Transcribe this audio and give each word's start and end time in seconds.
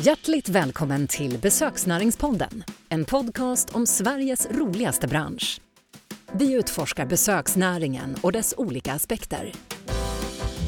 Hjärtligt 0.00 0.48
välkommen 0.48 1.06
till 1.06 1.38
Besöksnäringspodden, 1.38 2.64
en 2.88 3.04
podcast 3.04 3.74
om 3.74 3.86
Sveriges 3.86 4.48
roligaste 4.50 5.06
bransch. 5.08 5.60
Vi 6.32 6.52
utforskar 6.54 7.06
besöksnäringen 7.06 8.16
och 8.20 8.32
dess 8.32 8.54
olika 8.56 8.92
aspekter. 8.92 9.52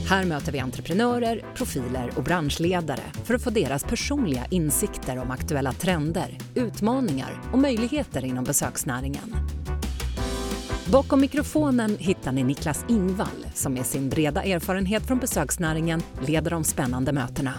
Här 0.08 0.24
möter 0.24 0.52
vi 0.52 0.58
entreprenörer, 0.58 1.44
profiler 1.54 2.12
och 2.16 2.22
branschledare 2.22 3.02
för 3.24 3.34
att 3.34 3.44
få 3.44 3.50
deras 3.50 3.84
personliga 3.84 4.46
insikter 4.50 5.18
om 5.18 5.30
aktuella 5.30 5.72
trender, 5.72 6.38
utmaningar 6.54 7.40
och 7.52 7.58
möjligheter 7.58 8.24
inom 8.24 8.44
besöksnäringen. 8.44 9.36
Bakom 10.92 11.20
mikrofonen 11.20 11.96
hittar 11.98 12.32
ni 12.32 12.42
Niklas 12.42 12.84
Ingvall 12.88 13.46
som 13.54 13.74
med 13.74 13.86
sin 13.86 14.08
breda 14.08 14.42
erfarenhet 14.42 15.06
från 15.06 15.18
besöksnäringen 15.18 16.02
leder 16.26 16.50
de 16.50 16.64
spännande 16.64 17.12
mötena. 17.12 17.54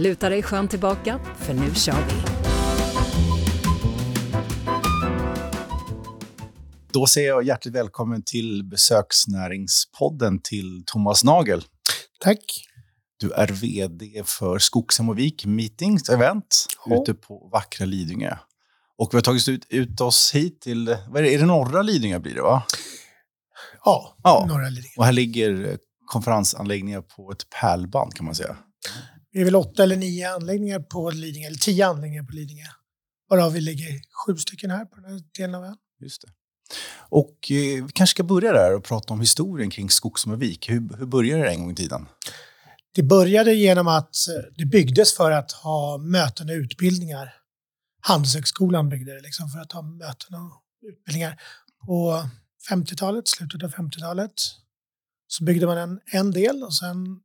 Luta 0.00 0.28
dig 0.28 0.42
skönt 0.42 0.70
tillbaka, 0.70 1.20
för 1.38 1.54
nu 1.54 1.74
kör 1.74 1.94
vi! 2.08 2.14
Då 6.92 7.06
säger 7.06 7.28
jag 7.28 7.42
hjärtligt 7.44 7.74
välkommen 7.74 8.22
till 8.22 8.64
Besöksnäringspodden 8.64 10.40
till 10.42 10.82
Thomas 10.86 11.24
Nagel. 11.24 11.64
Tack. 12.20 12.38
Du 13.20 13.30
är 13.32 13.46
VD 13.46 14.22
för 14.26 14.58
Skogsamovik 14.58 15.46
Meetings 15.46 16.08
Event 16.08 16.66
Ja. 16.86 17.02
ute 17.02 17.14
på 17.14 17.48
vackra 17.52 17.86
Lidingö. 17.86 18.36
Och 18.98 19.08
vi 19.14 19.16
har 19.16 19.22
tagit 19.22 19.48
ut, 19.48 19.66
ut 19.68 20.00
oss 20.00 20.34
hit 20.34 20.60
till, 20.60 20.96
vad 21.08 21.16
är 21.16 21.22
det, 21.22 21.34
är 21.34 21.38
det 21.38 21.46
norra 21.46 21.82
Lidingö 21.82 22.18
blir 22.18 22.34
det 22.34 22.42
va? 22.42 22.62
Ja, 23.84 24.16
Ja. 24.22 24.46
norra 24.48 24.68
Lidingö. 24.68 24.94
Och 24.96 25.04
här 25.04 25.12
ligger 25.12 25.78
konferensanläggningar 26.06 27.00
på 27.02 27.30
ett 27.32 27.44
pärlband 27.60 28.14
kan 28.14 28.26
man 28.26 28.34
säga. 28.34 28.56
Vi 29.32 29.40
är 29.40 29.44
väl 29.44 29.56
åtta 29.56 29.82
eller 29.82 29.96
nio 29.96 30.30
anläggningar 30.34 30.80
på 30.80 31.10
Lidingö, 31.10 31.46
eller 31.46 31.58
tio 31.58 31.86
anläggningar 31.86 32.24
på 32.24 32.32
Lidingö. 32.32 32.66
Varav 33.28 33.52
vi 33.52 33.60
ligger 33.60 34.00
sju 34.26 34.36
stycken 34.36 34.70
här 34.70 34.84
på 34.84 34.96
den 34.96 35.04
här 35.04 35.22
delen 35.38 35.54
av 35.54 35.64
ön. 35.64 35.76
Just 36.00 36.22
det. 36.22 36.28
Och 37.08 37.50
eh, 37.50 37.84
vi 37.84 37.92
kanske 37.94 38.14
ska 38.14 38.22
börja 38.22 38.52
där 38.52 38.74
och 38.76 38.84
prata 38.84 39.14
om 39.14 39.20
historien 39.20 39.70
kring 39.70 39.90
Skogsomavik. 39.90 40.70
Hur, 40.70 40.96
hur 40.98 41.06
började 41.06 41.42
det 41.42 41.50
en 41.50 41.60
gång 41.60 41.70
i 41.70 41.74
tiden? 41.74 42.06
Det 42.94 43.02
började 43.02 43.54
genom 43.54 43.88
att 43.88 44.28
eh, 44.28 44.52
det 44.56 44.64
byggdes 44.64 45.16
för 45.16 45.30
att 45.30 45.52
ha 45.52 45.98
möten 45.98 46.48
och 46.48 46.54
utbildningar. 46.54 47.34
Handelshögskolan 48.00 48.88
byggde 48.88 49.14
det 49.14 49.20
liksom 49.20 49.48
för 49.48 49.58
att 49.58 49.72
ha 49.72 49.82
möten 49.82 50.34
och 50.34 50.62
utbildningar. 50.82 51.40
På 51.86 52.24
50-talet, 52.70 53.28
slutet 53.28 53.62
av 53.62 53.70
50-talet, 53.70 54.32
så 55.26 55.44
byggde 55.44 55.66
man 55.66 55.78
en, 55.78 56.00
en 56.12 56.30
del 56.30 56.62
och 56.62 56.74
sen 56.74 57.20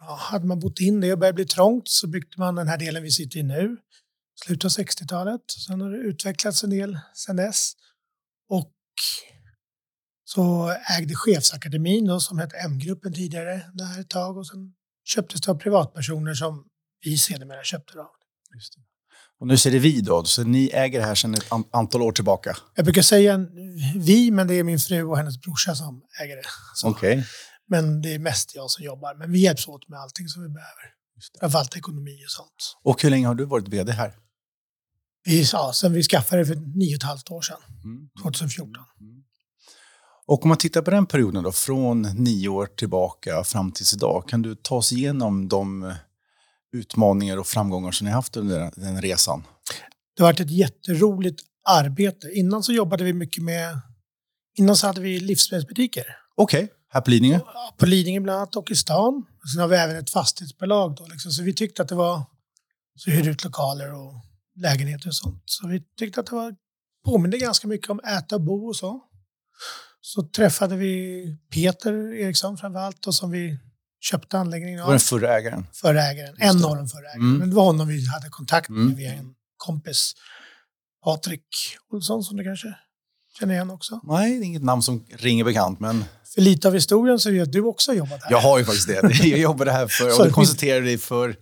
ja, 0.00 0.14
hade 0.20 0.46
man 0.46 0.58
bott 0.58 0.80
in 0.80 1.00
det 1.00 1.12
och 1.12 1.18
började 1.18 1.34
bli 1.34 1.44
trångt 1.46 1.88
så 1.88 2.06
byggde 2.06 2.34
man 2.38 2.54
den 2.54 2.68
här 2.68 2.78
delen 2.78 3.02
vi 3.02 3.10
sitter 3.10 3.38
i 3.38 3.42
nu. 3.42 3.76
Slutet 4.44 4.64
av 4.64 4.70
60-talet. 4.84 5.40
Sen 5.66 5.80
har 5.80 5.90
det 5.90 5.96
utvecklats 5.98 6.64
en 6.64 6.70
del 6.70 6.98
sen 7.14 7.36
dess. 7.36 7.72
Och 8.48 8.72
så 10.24 10.74
ägde 10.98 11.14
Chefsakademin 11.14 12.04
då, 12.06 12.20
som 12.20 12.38
hette 12.38 12.56
M-gruppen 12.56 13.12
tidigare 13.12 13.70
det 13.74 13.84
här 13.84 14.00
ett 14.00 14.08
tag 14.08 14.36
och 14.38 14.46
sen 14.46 14.72
köptes 15.04 15.40
det 15.40 15.50
av 15.50 15.54
privatpersoner 15.54 16.34
som 16.34 16.64
vi 17.04 17.18
sedermera 17.18 17.62
köpte 17.64 17.92
det 17.94 18.00
av. 18.00 18.10
Just 18.54 18.74
det. 18.74 18.80
Och 19.40 19.46
nu 19.46 19.56
ser 19.56 19.70
det 19.70 19.78
vi 19.78 20.00
då, 20.00 20.24
så 20.24 20.42
ni 20.42 20.70
äger 20.72 20.98
det 21.00 21.06
här 21.06 21.14
sedan 21.14 21.34
ett 21.34 21.52
an- 21.52 21.68
antal 21.72 22.02
år 22.02 22.12
tillbaka. 22.12 22.56
Jag 22.74 22.84
brukar 22.84 23.02
säga 23.02 23.46
vi, 23.96 24.30
men 24.30 24.48
det 24.48 24.54
är 24.54 24.64
min 24.64 24.78
fru 24.78 25.02
och 25.02 25.16
hennes 25.16 25.40
brorsa 25.40 25.74
som 25.74 26.02
äger 26.22 26.36
det. 26.36 26.42
Okej. 26.84 27.24
Men 27.68 28.02
det 28.02 28.14
är 28.14 28.18
mest 28.18 28.54
jag 28.54 28.70
som 28.70 28.84
jobbar. 28.84 29.14
Men 29.14 29.32
vi 29.32 29.38
hjälps 29.38 29.68
åt 29.68 29.88
med 29.88 29.98
allting 30.00 30.28
som 30.28 30.42
vi 30.42 30.48
behöver. 30.48 30.92
Framförallt 31.40 31.76
ekonomi 31.76 32.24
och 32.26 32.30
sånt. 32.30 32.76
Och 32.84 33.02
hur 33.02 33.10
länge 33.10 33.26
har 33.26 33.34
du 33.34 33.44
varit 33.44 33.68
VD 33.68 33.92
här? 33.92 34.14
Vi, 35.24 35.42
ja, 35.52 35.72
sen 35.74 35.92
vi 35.92 36.02
skaffade 36.02 36.42
det 36.42 36.46
för 36.46 36.54
nio 36.54 36.94
och 36.94 36.96
ett 36.96 37.02
halvt 37.02 37.30
år 37.30 37.42
sedan, 37.42 37.56
Mm. 37.84 38.08
2014. 38.22 38.72
Och 40.26 40.42
om 40.42 40.48
man 40.48 40.58
tittar 40.58 40.82
på 40.82 40.90
den 40.90 41.06
perioden 41.06 41.42
då, 41.44 41.52
från 41.52 42.02
nio 42.02 42.48
år 42.48 42.66
tillbaka 42.66 43.44
fram 43.44 43.72
tills 43.72 43.94
idag, 43.94 44.28
kan 44.28 44.42
du 44.42 44.54
ta 44.54 44.74
oss 44.76 44.92
igenom 44.92 45.48
de 45.48 45.94
utmaningar 46.72 47.36
och 47.36 47.46
framgångar 47.46 47.90
som 47.90 48.04
ni 48.04 48.10
haft 48.10 48.36
under 48.36 48.70
den- 48.76 49.02
resan? 49.02 49.42
Det 50.16 50.22
har 50.22 50.28
varit 50.28 50.40
ett 50.40 50.50
jätteroligt 50.50 51.40
arbete. 51.68 52.28
Innan 52.34 52.62
så 52.62 52.72
jobbade 52.72 53.04
vi 53.04 53.12
mycket 53.12 53.44
med... 53.44 53.80
Innan 54.58 54.76
så 54.76 54.86
hade 54.86 55.00
vi 55.00 55.20
livsmedelsbutiker. 55.20 56.04
Okej, 56.36 56.68
här 56.96 57.00
på 57.02 57.10
Lidingö. 57.10 57.40
På 57.76 57.86
Lidingö 57.86 58.20
bland 58.20 58.36
annat 58.38 58.56
och 58.56 58.70
i 58.70 58.74
stan. 58.76 59.24
Sen 59.52 59.60
har 59.60 59.68
vi 59.68 59.76
även 59.76 59.96
ett 59.96 60.10
fastighetsbolag. 60.10 60.96
Då, 60.96 61.06
liksom. 61.06 61.30
Så 61.32 61.42
vi 61.42 61.54
tyckte 61.54 61.82
att 61.82 61.88
det 61.88 61.94
var... 61.94 62.22
Så 62.98 63.10
hyrde 63.10 63.30
ut 63.30 63.44
lokaler 63.44 63.94
och 63.94 64.14
lägenheter 64.56 65.08
och 65.08 65.14
sånt. 65.14 65.42
Så 65.44 65.68
vi 65.68 65.82
tyckte 65.98 66.20
att 66.20 66.26
det 66.26 66.34
var, 66.34 66.54
påminde 67.04 67.38
ganska 67.38 67.68
mycket 67.68 67.90
om 67.90 68.00
äta 68.00 68.34
och 68.36 68.42
bo 68.42 68.66
och 68.68 68.76
så. 68.76 69.00
Så 70.00 70.22
träffade 70.22 70.76
vi 70.76 71.24
Peter 71.54 72.14
Eriksson 72.14 72.56
framför 72.58 72.80
allt 72.80 73.06
och 73.06 73.14
som 73.14 73.30
vi 73.30 73.58
köpte 74.00 74.38
anläggningen 74.38 74.76
Det 74.76 74.82
av. 74.82 74.86
var 74.86 74.92
den 74.94 75.00
förra 75.00 75.38
ägaren. 75.38 75.66
Förra 75.72 76.02
ägaren. 76.02 76.36
En 76.38 76.64
av 76.64 76.76
de 76.76 76.88
förra 76.88 77.00
ägarna. 77.10 77.24
Mm. 77.24 77.38
Men 77.38 77.50
det 77.50 77.56
var 77.56 77.64
honom 77.64 77.88
vi 77.88 78.06
hade 78.08 78.28
kontakt 78.28 78.68
med 78.68 78.80
Mm. 78.82 78.94
via 78.94 79.12
en 79.14 79.34
kompis. 79.56 80.12
Patrik 81.04 81.46
Olsson 81.92 82.22
som 82.24 82.36
du 82.36 82.44
kanske 82.44 82.74
känner 83.38 83.54
igen 83.54 83.70
också. 83.70 84.00
Nej, 84.02 84.38
det 84.38 84.44
är 84.44 84.46
inget 84.46 84.62
namn 84.64 84.82
som 84.82 85.04
ringer 85.08 85.44
bekant, 85.44 85.80
men 85.80 86.04
För 86.34 86.40
lite 86.40 86.68
av 86.68 86.74
historien 86.74 87.18
så 87.18 87.28
är 87.28 87.32
det 87.32 87.40
att 87.40 87.52
du 87.52 87.62
också 87.62 87.90
har 87.90 87.96
jobbat 87.96 88.22
här. 88.22 88.30
jag 88.30 88.40
har 88.40 88.58
ju 88.58 88.64
faktiskt 88.64 88.88
det. 88.88 89.00
Jag 89.28 89.38
jobbade 89.38 89.72
här 89.72 89.86
för, 89.86 90.06
och 90.06 90.12
Sorry. 90.12 90.28
jag 90.28 90.34
koncentrerade 90.34 90.86
det 90.86 90.98
för, 90.98 91.36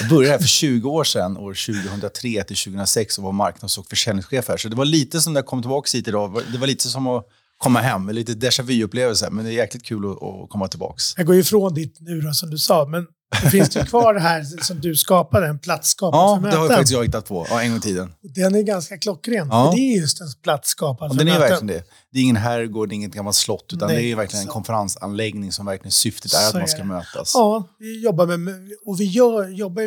jag 0.00 0.10
började 0.10 0.32
här 0.32 0.38
för 0.38 0.48
20 0.48 0.90
år 0.90 1.04
sedan, 1.04 1.36
år 1.36 1.54
2003 1.88 2.44
till 2.44 2.56
2006 2.56 3.18
och 3.18 3.24
var 3.24 3.32
marknads 3.32 3.78
och 3.78 3.86
försäljningschef 3.86 4.48
här. 4.48 4.56
Så 4.56 4.68
det 4.68 4.76
var 4.76 4.84
lite 4.84 5.20
som 5.20 5.32
när 5.32 5.38
jag 5.40 5.46
kom 5.46 5.62
tillbaka 5.62 5.96
hit 5.96 6.08
idag, 6.08 6.42
det 6.52 6.58
var 6.58 6.66
lite 6.66 6.88
som 6.88 7.06
att 7.06 7.26
komma 7.58 7.80
hem, 7.80 8.08
lite 8.08 8.32
déjà 8.32 8.62
vu-upplevelse, 8.62 9.30
men 9.30 9.44
det 9.44 9.50
är 9.50 9.54
jäkligt 9.54 9.84
kul 9.84 10.10
att, 10.10 10.22
att 10.22 10.48
komma 10.50 10.68
tillbaka. 10.68 10.96
Jag 11.16 11.26
går 11.26 11.34
ju 11.34 11.40
ifrån 11.40 11.74
ditt 11.74 11.96
nu 12.00 12.20
då, 12.20 12.32
som 12.32 12.50
du 12.50 12.58
sa, 12.58 12.86
men 12.86 13.06
det 13.42 13.50
finns 13.50 13.76
ju 13.76 13.84
kvar 13.84 14.14
det 14.14 14.20
här 14.20 14.44
som 14.62 14.80
du 14.80 14.96
skapade, 14.96 15.46
en 15.46 15.58
platsskapad 15.58 16.18
Ja, 16.20 16.36
för 16.42 16.50
det 16.50 16.56
har 16.56 16.62
möten. 16.62 16.76
faktiskt 16.76 16.92
jag 16.92 17.04
hittat 17.04 17.28
på, 17.28 17.46
ja, 17.50 17.62
en 17.62 17.68
gång 17.70 17.78
i 17.78 17.80
tiden. 17.80 18.12
Den 18.22 18.54
är 18.54 18.62
ganska 18.62 18.98
klockren, 18.98 19.48
Ja. 19.50 19.70
för 19.70 19.76
det 19.76 19.82
är 19.82 20.00
just 20.00 20.20
en 20.20 20.26
platsskapad 20.42 21.10
Och 21.10 21.16
för 21.16 21.24
den 21.24 21.34
är 21.34 21.38
möten. 21.38 21.50
verkligen 21.50 21.66
det. 21.66 21.84
Det 22.12 22.18
är 22.18 22.22
ingen 22.22 22.36
herrgård, 22.36 22.88
det 22.88 22.92
är 22.92 22.96
inget 22.96 23.14
gammalt 23.14 23.36
slott, 23.36 23.70
utan 23.72 23.88
Nej, 23.88 23.96
det 24.02 24.12
är 24.12 24.16
verkligen 24.16 24.40
en 24.40 24.46
så. 24.46 24.52
konferensanläggning 24.52 25.52
som 25.52 25.66
verkligen 25.66 25.92
syftet 25.92 26.32
är 26.34 26.38
att 26.38 26.50
Så 26.50 26.56
man 26.56 26.62
är 26.62 26.66
ska 26.66 26.78
det. 26.78 26.84
mötas. 26.84 27.32
Ja, 27.34 27.68
vi 27.78 28.04
jobbar 28.04 28.26
med, 28.36 28.54
och 28.86 29.00
vi 29.00 29.04
gör, 29.04 29.48
jobbar 29.48 29.82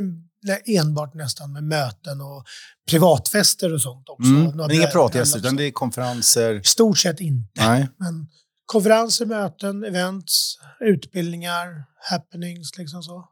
enbart 0.65 1.13
nästan 1.13 1.53
med 1.53 1.63
möten 1.63 2.21
och 2.21 2.43
privatfester 2.89 3.73
och 3.73 3.81
sånt 3.81 4.09
också. 4.09 4.29
Mm. 4.29 4.57
Men 4.57 4.71
inga 4.71 4.87
pratgäster, 4.87 5.37
och 5.39 5.43
utan 5.45 5.55
det 5.55 5.63
är 5.63 5.71
konferenser. 5.71 6.53
I 6.59 6.63
stort 6.63 6.97
sett 6.97 7.19
inte. 7.19 7.49
Nej. 7.67 7.87
Men 7.97 8.27
konferenser, 8.65 9.25
möten, 9.25 9.83
events, 9.83 10.55
utbildningar, 10.81 11.67
happenings, 12.11 12.77
liksom 12.77 13.03
så. 13.03 13.25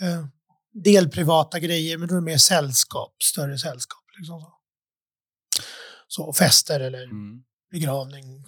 Eh, 0.00 0.24
del 0.84 1.08
privata 1.08 1.58
grejer, 1.58 1.98
men 1.98 2.08
då 2.08 2.14
är 2.14 2.18
det 2.20 2.24
mer 2.24 2.38
sällskap, 2.38 3.22
större 3.22 3.58
sällskap. 3.58 4.02
Liksom 4.18 4.40
så. 4.40 4.52
så 6.08 6.32
fester 6.32 6.80
eller 6.80 7.04
Mm. 7.04 7.42
begravning 7.72 8.44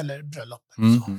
eller 0.00 0.22
bröllop. 0.22 0.62
Mm. 0.78 1.00
Så. 1.00 1.18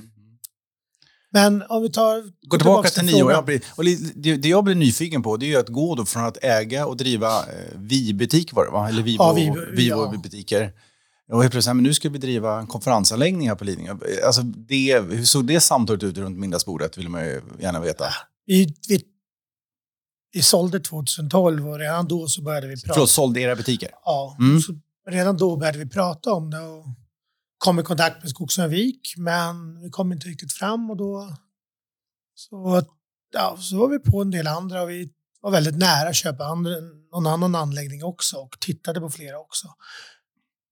Men 1.31 1.63
om 1.69 1.81
vi 1.81 1.91
tar... 1.91 2.23
Gå 2.47 2.57
tillbaka 2.57 2.89
till 2.89 3.05
nio 3.05 3.23
år. 3.23 3.61
och 3.75 3.83
det, 4.16 4.35
det 4.35 4.50
jag 4.50 4.63
blir 4.63 4.75
nyfiken 4.75 5.23
på 5.23 5.38
det 5.38 5.45
är 5.45 5.47
ju 5.47 5.56
att 5.56 5.69
gå 5.69 5.95
då 5.95 6.06
från 6.06 6.25
att 6.25 6.38
äga 6.41 6.85
och 6.85 6.97
driva 6.97 7.39
eh, 7.39 7.75
Vi-butik 7.75 8.53
var 8.53 8.66
det 8.66 8.71
va? 8.71 8.89
Eller 8.89 9.03
Vivo, 9.03 9.23
Ja, 9.23 9.33
Vivo, 9.33 9.56
Vivo 9.71 10.13
ja. 10.13 10.19
butiker. 10.23 10.73
Och 11.31 11.41
helt 11.41 11.51
plötsligt, 11.51 11.75
men 11.75 11.83
nu 11.83 11.94
ska 11.94 12.09
vi 12.09 12.17
driva 12.17 12.59
en 12.59 12.67
konferensanläggning 12.67 13.47
här 13.47 13.56
på 13.56 13.63
Lidingö. 13.63 13.95
Alltså 14.25 14.41
det, 14.41 15.00
hur 15.00 15.25
såg 15.25 15.47
det 15.47 15.59
samtalet 15.59 16.03
ut 16.03 16.17
runt 16.17 16.38
middagsbordet 16.38 16.97
vill 16.97 17.09
man 17.09 17.25
ju 17.25 17.41
gärna 17.59 17.79
veta. 17.79 18.06
Vi, 18.45 18.75
vi, 18.89 19.03
vi 20.31 20.41
sålde 20.41 20.79
2012 20.79 21.68
och 21.69 21.80
redan 21.80 22.07
då 22.07 22.27
så 22.27 22.42
började 22.42 22.68
vi 22.68 22.81
prata. 22.81 22.94
Förlåt, 22.94 23.09
sålde 23.09 23.42
era 23.42 23.56
butiker? 23.56 23.89
Ja, 24.06 24.36
Mm. 24.39 24.59
så 24.59 24.74
redan 25.09 25.38
då 25.38 25.57
började 25.57 25.77
vi 25.77 25.89
prata 25.89 26.33
om 26.33 26.50
det 26.51 26.59
och 26.59 26.86
kom 27.57 27.80
i 27.80 27.83
kontakt 27.83 28.21
med 28.24 28.30
Skogsövik, 28.30 29.13
men 29.18 29.81
vi 29.81 29.89
kom 29.89 30.12
inte 30.12 30.27
riktigt 30.27 30.54
fram 30.54 30.89
och 30.89 30.98
då 30.98 31.38
så, 32.36 32.81
ja, 33.33 33.57
så 33.59 33.77
var 33.77 33.88
vi 33.88 34.00
på 34.00 34.21
en 34.21 34.31
del 34.31 34.48
andra 34.48 34.81
och 34.81 34.89
vi 34.89 35.09
var 35.42 35.51
väldigt 35.51 35.77
nära 35.77 36.09
att 36.09 36.15
köpa 36.15 36.44
andra, 36.44 36.71
någon 37.12 37.27
annan 37.27 37.56
anläggning 37.56 38.04
också 38.04 38.38
och 38.38 38.57
tittade 38.59 39.00
på 39.00 39.09
flera 39.09 39.39
också. 39.39 39.68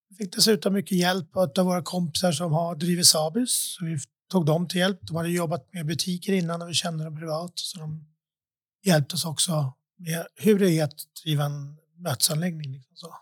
Vi 0.09 0.15
fick 0.15 0.35
dessutom 0.35 0.73
mycket 0.73 0.97
hjälp 0.97 1.37
av 1.37 1.65
våra 1.65 1.81
kompisar 1.81 2.31
som 2.31 2.51
har 2.51 2.75
drivit 2.75 3.07
Sabus. 3.07 3.75
Så 3.79 3.85
vi 3.85 3.97
tog 4.31 4.45
dem 4.45 4.67
till 4.67 4.79
hjälp. 4.79 4.99
De 5.01 5.15
hade 5.15 5.29
jobbat 5.29 5.73
med 5.73 5.85
butiker 5.85 6.33
innan 6.33 6.61
och 6.61 6.69
vi 6.69 6.73
kände 6.73 7.03
dem 7.03 7.17
privat. 7.17 7.51
Så 7.55 7.79
de 7.79 8.05
hjälpte 8.87 9.15
oss 9.15 9.25
också 9.25 9.73
med 9.97 10.27
hur 10.35 10.59
det 10.59 10.71
är 10.71 10.83
att 10.83 10.99
driva 11.23 11.43
en 11.45 11.77
mötesanläggning. 11.95 12.71
Liksom 12.71 12.93
så. 12.93 13.15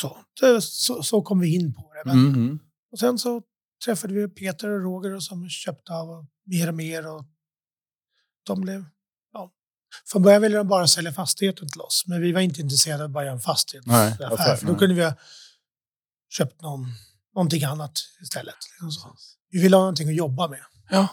Så, 0.00 0.16
så, 0.40 0.60
så, 0.60 1.02
så, 1.02 1.22
kom 1.22 1.40
vi 1.40 1.54
in 1.54 1.74
på 1.74 1.92
det. 1.94 2.02
Men, 2.04 2.24
Mhm. 2.24 2.58
Och 2.92 2.98
sen 2.98 3.18
så 3.18 3.42
träffade 3.84 4.14
vi 4.14 4.28
Peter 4.28 4.68
och 4.68 4.80
Roger 4.82 5.14
och 5.14 5.22
som 5.22 5.48
köpte 5.48 5.92
av 5.92 6.26
mer 6.44 6.68
och 6.68 6.74
mer. 6.74 7.06
Och 7.06 7.24
de 8.46 8.60
blev, 8.60 8.84
ja. 9.32 9.52
Från 10.06 10.22
början 10.22 10.42
ville 10.42 10.56
de 10.56 10.68
bara 10.68 10.86
sälja 10.88 11.12
fastigheten 11.12 11.68
till 11.68 11.80
oss, 11.80 12.04
men 12.06 12.20
vi 12.20 12.32
var 12.32 12.40
inte 12.40 12.60
intresserade 12.60 13.02
av 13.04 13.08
att 13.08 13.12
bara 13.12 13.24
göra 13.24 13.34
en 13.34 13.40
fastighetsaffär. 13.40 14.56
För 14.56 14.66
då 14.66 14.74
kunde 14.78 14.94
vi 14.94 15.04
ha 15.04 15.14
köpt 16.28 16.60
någon, 16.60 16.86
någonting 17.34 17.64
annat 17.64 17.98
istället. 18.22 18.54
Liksom. 18.82 19.16
Vi 19.50 19.62
ville 19.62 19.76
ha 19.76 19.80
någonting 19.80 20.08
att 20.08 20.14
jobba 20.16 20.48
med. 20.48 20.60
Ja. 20.90 21.08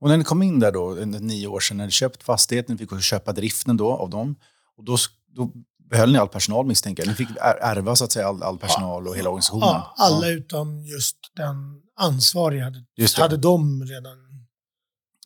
Och 0.00 0.08
när 0.08 0.16
ni 0.16 0.24
kom 0.24 0.42
in 0.42 0.60
där 0.60 0.72
då, 0.72 0.90
nio 1.04 1.46
år 1.46 1.60
sedan, 1.60 1.76
när 1.76 1.84
ni 1.84 1.90
köpt 1.90 2.22
fastigheten, 2.22 2.78
fick 2.78 2.90
ni 2.90 3.02
köpa 3.02 3.32
driften 3.32 3.76
då 3.76 3.92
av 3.92 4.10
dem. 4.10 4.36
Och 4.76 4.84
då, 4.84 4.96
då 5.36 5.52
behöll 5.90 6.12
ni 6.12 6.18
all 6.18 6.28
personal 6.28 6.66
misstänker 6.66 7.02
jag? 7.02 7.08
Ni 7.08 7.14
fick 7.14 7.28
ärva 7.60 7.96
så 7.96 8.04
att 8.04 8.12
säga 8.12 8.28
all, 8.28 8.42
all 8.42 8.58
personal 8.58 9.08
och 9.08 9.16
hela 9.16 9.28
organisationen? 9.28 9.68
Ja, 9.68 9.94
alla 9.96 10.26
ja. 10.26 10.32
utom 10.32 10.84
just 10.84 11.16
den 11.36 11.80
ansvariga 11.96 12.64
hade, 12.64 12.84
hade 13.16 13.36
de 13.36 13.84
redan 13.84 14.18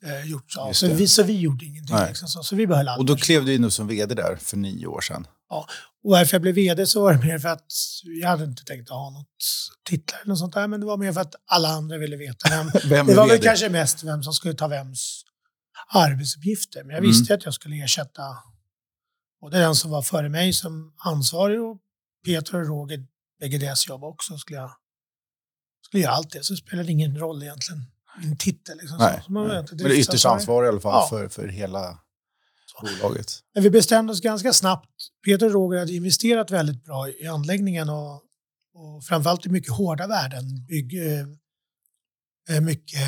eh, 0.03 0.29
gjort. 0.29 0.51
Så. 0.51 0.73
Så, 0.73 0.87
vi, 0.87 1.07
så 1.07 1.23
vi 1.23 1.39
gjorde 1.39 1.65
ingenting. 1.65 1.97
Liksom, 2.07 2.27
så, 2.27 2.43
så 2.43 2.55
vi 2.55 2.67
behöll 2.67 2.87
all 2.87 2.99
Och 2.99 3.05
då 3.05 3.15
klev 3.15 3.45
du 3.45 3.55
in 3.55 3.71
som 3.71 3.87
vd 3.87 4.15
där 4.15 4.35
för 4.35 4.57
nio 4.57 4.87
år 4.87 5.01
sedan? 5.01 5.27
Ja, 5.55 5.67
och 6.03 6.11
varför 6.11 6.33
jag 6.35 6.41
blev 6.41 6.55
vd 6.55 6.85
så 6.85 7.01
var 7.01 7.13
det 7.13 7.25
mer 7.25 7.39
för 7.39 7.49
att 7.49 7.71
jag 8.21 8.29
hade 8.29 8.43
inte 8.43 8.63
tänkt 8.63 8.91
att 8.91 8.97
ha 8.97 9.09
något 9.09 9.27
titlar 9.89 10.19
eller 10.19 10.29
något 10.29 10.39
sånt 10.39 10.53
där, 10.53 10.67
men 10.67 10.79
det 10.79 10.85
var 10.85 10.97
mer 10.97 11.13
för 11.13 11.21
att 11.21 11.35
alla 11.45 11.69
andra 11.69 11.97
ville 11.97 12.17
veta 12.17 12.49
vem. 12.49 12.71
vem 12.89 13.07
det 13.07 13.15
var 13.15 13.27
väl 13.27 13.41
kanske 13.41 13.69
mest 13.69 14.03
vem 14.03 14.23
som 14.23 14.33
skulle 14.33 14.53
ta 14.53 14.67
vems 14.67 15.23
arbetsuppgifter. 15.93 16.83
Men 16.83 16.89
jag 16.89 16.97
mm. 16.97 17.09
visste 17.09 17.33
att 17.33 17.45
jag 17.45 17.53
skulle 17.53 17.75
ersätta 17.83 18.23
både 19.41 19.59
den 19.59 19.75
som 19.75 19.91
var 19.91 20.01
före 20.01 20.29
mig 20.29 20.53
som 20.53 20.93
ansvarig 20.97 21.61
och 21.61 21.77
Peter 22.25 22.55
och 22.55 22.67
Roger, 22.67 23.05
bägge 23.39 23.57
deras 23.57 23.87
jobb 23.87 24.03
också, 24.03 24.37
skulle 24.37 24.59
jag 24.59 24.71
skulle 25.85 26.03
göra 26.03 26.13
allt 26.13 26.31
det. 26.31 26.43
Så 26.43 26.53
det 26.53 26.57
spelade 26.57 26.91
ingen 26.91 27.17
roll 27.17 27.43
egentligen, 27.43 27.85
min 28.21 28.37
titel. 28.37 28.77
Liksom. 28.77 28.97
Nej, 28.97 29.21
så, 29.25 29.31
man 29.31 29.47
nej. 29.47 29.65
Men 29.69 29.77
det 29.77 29.83
är 29.83 29.99
ytterst 29.99 30.25
ansvarig 30.25 30.65
i 30.65 30.69
alla 30.69 30.81
fall 30.81 30.93
ja. 30.93 31.07
för, 31.09 31.29
för 31.29 31.47
hela 31.47 31.99
bolaget. 32.81 33.39
Men 33.53 33.63
vi 33.63 33.69
bestämde 33.69 34.13
oss 34.13 34.21
ganska 34.21 34.53
snabbt. 34.53 34.89
Peter 35.25 35.45
och 35.45 35.51
Roger 35.51 35.79
hade 35.79 35.93
investerat 35.93 36.51
väldigt 36.51 36.83
bra 36.83 37.09
i 37.09 37.27
anläggningen 37.27 37.89
och, 37.89 38.13
och 38.73 39.03
framförallt 39.03 39.45
i 39.45 39.49
mycket 39.49 39.73
hårda 39.73 40.07
värden. 40.07 40.65
Bygg, 40.67 40.93
eh, 40.93 41.27
eh 42.49 42.61
mycket 42.61 43.01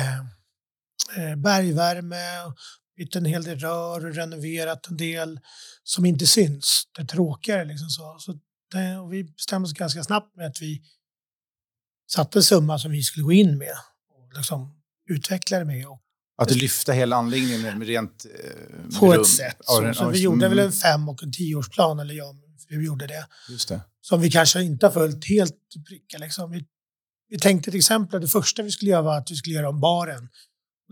eh, 1.16 1.36
bergvärme, 1.36 2.52
bytt 2.96 3.16
en 3.16 3.24
hel 3.24 3.44
del 3.44 3.58
rör 3.58 4.06
och 4.06 4.14
renoverat 4.14 4.88
en 4.88 4.96
del 4.96 5.40
som 5.82 6.04
inte 6.04 6.26
syns. 6.26 6.82
Det 6.96 7.02
är 7.02 7.06
tråkigare. 7.06 7.64
Liksom 7.64 7.88
så. 7.88 8.16
Så 8.18 8.38
det, 8.72 8.98
och 8.98 9.12
vi 9.12 9.24
bestämde 9.24 9.66
oss 9.66 9.72
ganska 9.72 10.04
snabbt 10.04 10.36
med 10.36 10.46
att 10.46 10.62
vi 10.62 10.82
satte 12.10 12.38
en 12.38 12.42
summa 12.42 12.78
som 12.78 12.90
vi 12.90 13.02
skulle 13.02 13.24
gå 13.24 13.32
in 13.32 13.58
med 13.58 13.74
och 14.14 14.36
liksom 14.36 14.82
utveckla 15.10 15.58
det 15.58 15.64
med. 15.64 15.86
Och 15.86 16.02
att 16.38 16.50
lyfta 16.50 16.92
hela 16.92 17.16
anläggningen 17.16 17.78
med 17.78 17.88
rent... 17.88 18.24
Eh, 18.24 18.98
på 18.98 19.14
ett 19.14 19.26
sätt. 19.26 19.56
Så, 19.60 19.94
så 19.94 20.08
vi 20.08 20.20
gjorde 20.20 20.48
väl 20.48 20.58
en 20.58 20.72
fem 20.72 21.08
och 21.08 21.22
en 21.22 21.32
tioårsplan, 21.32 21.98
eller 21.98 22.14
ja, 22.14 22.34
vi 22.68 22.86
gjorde 22.86 23.06
det. 23.06 23.26
Just 23.48 23.68
det. 23.68 23.80
Som 24.00 24.20
vi 24.20 24.30
kanske 24.30 24.62
inte 24.62 24.86
har 24.86 24.92
följt 24.92 25.28
helt 25.28 25.56
pricka. 25.88 26.18
Liksom. 26.18 26.50
Vi, 26.50 26.64
vi 27.28 27.38
tänkte 27.38 27.70
till 27.70 27.78
exempel 27.78 28.16
att 28.16 28.22
det 28.22 28.28
första 28.28 28.62
vi 28.62 28.70
skulle 28.70 28.90
göra 28.90 29.02
var 29.02 29.18
att 29.18 29.30
vi 29.30 29.36
skulle 29.36 29.54
göra 29.54 29.68
om 29.68 29.80
baren. 29.80 30.28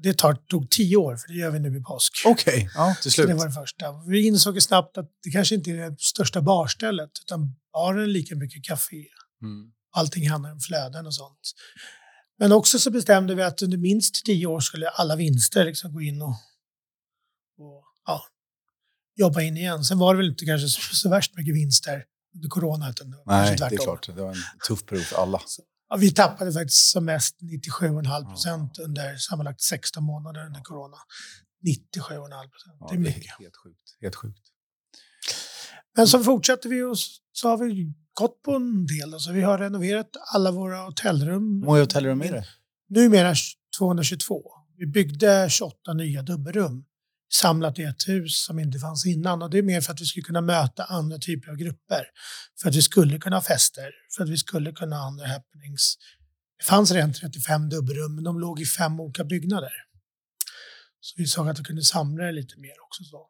Det 0.02 0.18
tar, 0.18 0.34
tog 0.34 0.70
tio 0.70 0.96
år, 0.96 1.16
för 1.16 1.28
det 1.28 1.34
gör 1.34 1.50
vi 1.50 1.58
nu 1.58 1.78
i 1.78 1.82
påsk. 1.82 2.12
Okej, 2.26 2.54
okay. 2.54 2.68
ja, 2.74 2.96
till 3.02 3.12
slut. 3.12 3.26
Så 3.26 3.32
det 3.32 3.38
var 3.38 3.46
det 3.46 3.52
första. 3.52 3.84
Vi 4.08 4.26
insåg 4.26 4.62
snabbt 4.62 4.98
att 4.98 5.10
det 5.22 5.30
kanske 5.30 5.54
inte 5.54 5.70
är 5.70 5.90
det 5.90 6.00
största 6.00 6.42
barstället, 6.42 7.10
utan 7.22 7.54
baren 7.72 8.02
är 8.02 8.06
lika 8.06 8.34
mycket 8.34 8.64
café. 8.64 9.04
Mm. 9.42 9.72
Allting 9.96 10.30
handlar 10.30 10.52
om 10.52 10.60
flöden 10.60 11.06
och 11.06 11.14
sånt. 11.14 11.40
Men 12.38 12.52
också 12.52 12.78
så 12.78 12.90
bestämde 12.90 13.34
vi 13.34 13.42
att 13.42 13.62
under 13.62 13.78
minst 13.78 14.24
tio 14.24 14.46
år 14.46 14.60
skulle 14.60 14.88
alla 14.88 15.16
vinster 15.16 15.64
liksom 15.64 15.92
gå 15.92 16.00
in 16.00 16.22
och, 16.22 16.36
och 17.58 17.84
ja, 18.06 18.22
jobba 19.16 19.40
in 19.40 19.56
igen. 19.56 19.84
Sen 19.84 19.98
var 19.98 20.14
det 20.14 20.18
väl 20.18 20.28
inte 20.30 20.44
kanske 20.44 20.68
så 20.96 21.08
värst 21.08 21.36
mycket 21.36 21.54
vinster 21.54 22.04
under 22.34 22.48
corona. 22.48 22.90
Utan 22.90 23.10
det 23.10 23.22
Nej, 23.26 23.56
det 23.56 23.64
är 23.64 23.76
klart. 23.76 24.06
Det 24.06 24.12
var 24.12 24.30
en 24.30 24.42
tuff 24.68 24.86
period 24.86 25.04
för 25.04 25.16
alla. 25.16 25.42
Så, 25.46 25.62
ja, 25.88 25.96
vi 25.96 26.10
tappade 26.10 26.52
faktiskt 26.52 26.90
som 26.90 27.04
mest 27.04 27.36
97,5 27.40 28.28
procent 28.28 28.72
ja. 28.78 28.84
under 28.84 29.16
sammanlagt 29.16 29.60
16 29.60 30.04
månader 30.04 30.46
under 30.46 30.60
corona. 30.60 30.96
97,5 31.66 32.50
procent. 32.50 32.76
Ja, 32.80 32.86
det 32.90 32.94
är 32.94 32.98
mycket. 32.98 33.22
Det 33.22 33.28
är 33.28 33.42
helt 33.42 33.56
sjukt. 33.56 33.96
Helt 34.00 34.14
sjukt. 34.14 34.55
Men 35.96 36.06
så 36.06 36.24
fortsätter 36.24 36.68
vi 36.68 36.82
och 36.82 36.98
så 37.32 37.48
har 37.48 37.58
vi 37.58 37.92
gått 38.14 38.42
på 38.42 38.52
en 38.52 38.86
del. 38.86 39.14
Alltså, 39.14 39.32
vi 39.32 39.42
har 39.42 39.58
renoverat 39.58 40.10
alla 40.34 40.50
våra 40.50 40.78
hotellrum. 40.78 41.60
Hur 41.60 41.66
många 41.66 41.80
hotellrum 41.80 42.22
är 42.22 42.32
det? 42.32 42.44
Numera 42.88 43.34
222. 43.78 44.42
Vi 44.78 44.86
byggde 44.86 45.46
28 45.50 45.92
nya 45.92 46.22
dubbelrum 46.22 46.84
samlat 47.32 47.78
i 47.78 47.82
ett 47.82 48.08
hus 48.08 48.44
som 48.44 48.58
inte 48.58 48.78
fanns 48.78 49.06
innan. 49.06 49.42
Och 49.42 49.50
det 49.50 49.58
är 49.58 49.62
mer 49.62 49.80
för 49.80 49.92
att 49.92 50.00
vi 50.00 50.04
skulle 50.04 50.24
kunna 50.24 50.40
möta 50.40 50.84
andra 50.84 51.18
typer 51.18 51.50
av 51.50 51.56
grupper. 51.56 52.04
För 52.62 52.68
att 52.68 52.74
vi 52.74 52.82
skulle 52.82 53.18
kunna 53.18 53.36
ha 53.36 53.42
fester, 53.42 53.90
för 54.16 54.24
att 54.24 54.30
vi 54.30 54.36
skulle 54.36 54.72
kunna 54.72 54.96
ha 54.96 55.06
andra 55.06 55.26
happenings. 55.26 55.96
Det 56.58 56.64
fanns 56.64 56.90
redan 56.90 57.12
35 57.12 57.68
dubbelrum, 57.68 58.14
men 58.14 58.24
de 58.24 58.40
låg 58.40 58.60
i 58.60 58.66
fem 58.66 59.00
olika 59.00 59.24
byggnader. 59.24 59.72
Så 61.00 61.14
vi 61.16 61.26
såg 61.26 61.48
att 61.48 61.58
vi 61.58 61.64
kunde 61.64 61.82
samla 61.82 62.24
det 62.24 62.32
lite 62.32 62.60
mer 62.60 62.74
också. 62.86 63.04
Så. 63.04 63.28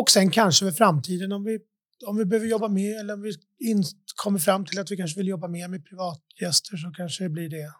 Och 0.00 0.10
sen 0.10 0.30
kanske 0.30 0.64
för 0.64 0.72
framtiden 0.72 1.32
om 1.32 1.44
vi 1.44 1.58
om 2.06 2.16
vi 2.16 2.24
behöver 2.24 2.46
jobba 2.46 2.68
mer 2.68 3.00
eller 3.00 3.14
om 3.14 3.22
vi 3.22 3.32
in, 3.58 3.84
kommer 4.16 4.38
fram 4.38 4.66
till 4.66 4.78
att 4.80 4.90
vi 4.90 4.96
kanske 4.96 5.20
vill 5.20 5.28
jobba 5.28 5.48
mer 5.48 5.68
med 5.68 5.84
privatgäster 5.84 6.76
så 6.76 6.90
kanske 6.90 7.24
det 7.24 7.30
blir 7.30 7.48
det. 7.48 7.72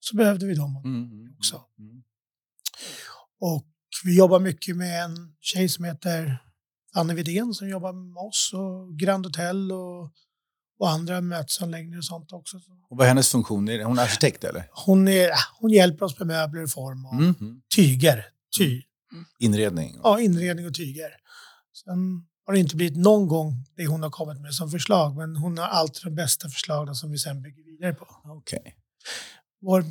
Så 0.00 0.16
behövde 0.16 0.46
vi 0.46 0.54
dem 0.54 0.82
mm, 0.84 1.04
mm, 1.04 1.34
också. 1.38 1.64
Mm. 1.78 2.02
Och 3.40 3.66
vi 4.04 4.16
jobbar 4.16 4.40
mycket 4.40 4.76
med 4.76 5.04
en 5.04 5.36
tjej 5.40 5.68
som 5.68 5.84
heter 5.84 6.38
Anne 6.94 7.14
Widén 7.14 7.54
som 7.54 7.68
jobbar 7.68 7.92
med 7.92 8.22
oss 8.22 8.50
och 8.54 8.98
Grand 8.98 9.26
Hotel 9.26 9.72
och, 9.72 10.02
och 10.78 10.90
andra 10.90 11.20
mötesanläggningar 11.20 11.98
och 11.98 12.04
sånt 12.04 12.32
också. 12.32 12.56
Och 12.90 12.96
vad 12.96 13.04
är 13.04 13.08
hennes 13.08 13.28
funktion? 13.28 13.68
Är 13.68 13.84
hon 13.84 13.98
arkitekt 13.98 14.44
eller? 14.44 14.64
Hon, 14.70 15.08
är, 15.08 15.30
hon 15.60 15.70
hjälper 15.70 16.06
oss 16.06 16.18
med 16.18 16.26
möbler 16.26 16.66
form 16.66 17.06
och 17.06 17.14
mm. 17.14 17.62
tyger. 17.76 18.26
Ty. 18.58 18.82
Inredning? 19.38 20.00
Ja, 20.02 20.20
inredning 20.20 20.66
och 20.66 20.74
tyger. 20.74 21.10
Sen 21.84 22.26
har 22.46 22.54
det 22.54 22.60
inte 22.60 22.76
blivit 22.76 22.96
någon 22.96 23.28
gång 23.28 23.64
det 23.76 23.86
hon 23.86 24.02
har 24.02 24.10
kommit 24.10 24.40
med 24.40 24.54
som 24.54 24.70
förslag, 24.70 25.16
men 25.16 25.36
hon 25.36 25.58
har 25.58 25.66
alltid 25.66 26.04
de 26.04 26.14
bästa 26.14 26.48
förslagen 26.48 26.94
som 26.94 27.10
vi 27.10 27.18
sen 27.18 27.42
bygger 27.42 27.64
vidare 27.64 27.94
på. 27.94 28.06
Okay. 28.38 28.72
Vår, 29.60 29.84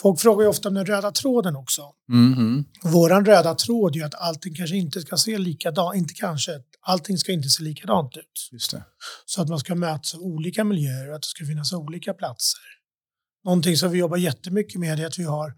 folk 0.00 0.20
frågar 0.20 0.42
ju 0.42 0.48
ofta 0.48 0.68
om 0.68 0.74
den 0.74 0.86
röda 0.86 1.10
tråden 1.10 1.56
också. 1.56 1.82
Mm 2.12 2.34
-hmm. 2.34 2.64
Vår 2.82 3.24
röda 3.24 3.54
tråd 3.54 3.94
är 3.94 3.98
ju 3.98 4.04
att 4.04 4.14
allting 4.14 4.54
kanske 4.54 4.76
inte 4.76 5.00
ska 5.00 5.16
se 5.16 5.38
likadant, 5.38 5.96
inte 5.96 6.14
kanske, 6.14 6.52
allting 6.80 7.18
ska 7.18 7.32
inte 7.32 7.48
se 7.48 7.62
likadant 7.62 8.16
ut. 8.16 8.48
Just 8.52 8.70
det. 8.70 8.84
Så 9.26 9.42
att 9.42 9.48
man 9.48 9.58
ska 9.58 9.74
mötas 9.74 10.14
av 10.14 10.20
olika 10.20 10.64
miljöer 10.64 11.08
och 11.08 11.16
att 11.16 11.22
det 11.22 11.28
ska 11.28 11.46
finnas 11.46 11.72
olika 11.72 12.14
platser. 12.14 12.60
Någonting 13.44 13.76
som 13.76 13.90
vi 13.90 13.98
jobbar 13.98 14.16
jättemycket 14.16 14.80
med 14.80 15.00
är 15.00 15.06
att 15.06 15.18
vi 15.18 15.24
har 15.24 15.54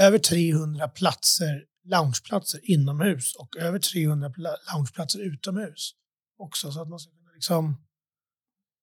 över 0.00 0.18
300 0.18 0.88
platser 0.88 1.67
loungeplatser 1.84 2.60
inomhus 2.62 3.34
och 3.34 3.56
över 3.56 3.78
300 3.78 4.32
loungeplatser 4.72 5.18
utomhus 5.20 5.94
också. 6.38 6.72
Så 6.72 6.82
att 6.82 6.88
man 6.88 6.98
ska 6.98 7.10
kunna 7.10 7.32
liksom 7.34 7.76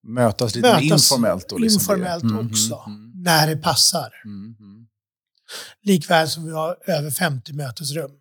mötas 0.04 0.56
lite 0.56 0.68
mötas 0.68 1.12
informellt. 1.12 1.50
Då, 1.50 1.58
liksom 1.58 1.82
informellt 1.82 2.24
mm, 2.24 2.36
mm, 2.36 2.52
också, 2.52 2.84
mm, 2.88 3.12
när 3.16 3.48
det 3.48 3.58
passar. 3.58 4.14
Mm, 4.26 4.56
mm. 4.60 4.88
Likväl 5.84 6.30
som 6.30 6.46
vi 6.46 6.52
har 6.52 6.78
över 6.88 7.12
50 7.12 7.54
mötesrum. 7.54 8.12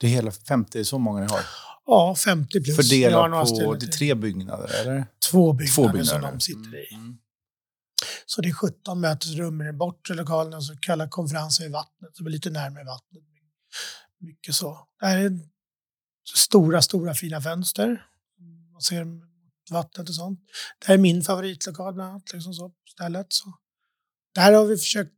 Det 0.00 0.06
är 0.06 0.10
hela 0.10 0.30
50, 0.30 0.84
så 0.84 0.98
många 0.98 1.20
ni 1.20 1.26
har? 1.26 1.40
Ja, 1.86 2.14
50 2.24 2.60
plus. 2.60 2.76
Fördelat 2.76 3.48
på 3.64 3.74
det 3.74 3.86
tre 3.86 4.14
byggnader, 4.14 4.80
eller? 4.80 5.06
Två 5.30 5.52
byggnader, 5.52 5.74
Två 5.74 5.88
byggnader 5.92 6.04
som 6.04 6.20
de 6.20 6.40
sitter 6.40 6.92
i. 6.92 6.94
Mm, 6.94 7.18
så 8.26 8.40
det 8.40 8.48
är 8.48 8.52
17 8.52 9.00
mötesrum 9.00 9.60
i 9.60 9.64
den 9.64 9.78
bortre 9.78 10.14
lokalen, 10.14 10.62
så 10.62 10.76
kallade 10.76 11.10
konferenser 11.10 11.64
i 11.64 11.68
vattnet, 11.68 12.16
som 12.16 12.26
är 12.26 12.30
lite 12.30 12.50
närmare 12.50 12.84
vattnet 12.84 13.22
mycket 14.20 14.54
så. 14.54 14.88
Det 15.00 15.06
här 15.06 15.18
är 15.18 15.38
stora, 16.34 16.82
stora 16.82 17.14
fina 17.14 17.40
fönster. 17.40 18.06
Man 18.72 18.82
ser 18.82 19.06
vattnet 19.70 20.08
och 20.08 20.14
sånt. 20.14 20.40
Det 20.78 20.86
här 20.86 20.94
är 20.94 20.98
min 20.98 21.22
favoritlokal 21.22 21.94
bland 21.94 22.10
annat, 22.10 22.32
liksom 22.32 22.54
så, 22.54 22.72
stället. 22.88 23.26
Så. 23.32 23.54
Där 24.34 24.52
har 24.52 24.64
vi 24.64 24.76
försökt 24.76 25.12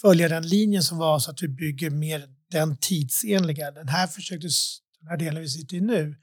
följa 0.00 0.28
den 0.28 0.48
linjen 0.48 0.82
som 0.82 0.98
var 0.98 1.18
så 1.18 1.30
att 1.30 1.42
vi 1.42 1.48
bygger 1.48 1.90
mer 1.90 2.28
den 2.50 2.76
tidsenliga. 2.76 3.70
Den 3.70 3.88
här 3.88 4.06
försöktes, 4.06 4.78
den 5.00 5.08
här 5.08 5.16
delen 5.16 5.42
vi 5.42 5.48
sitter 5.48 5.76
i 5.76 5.80
nu, 5.80 6.16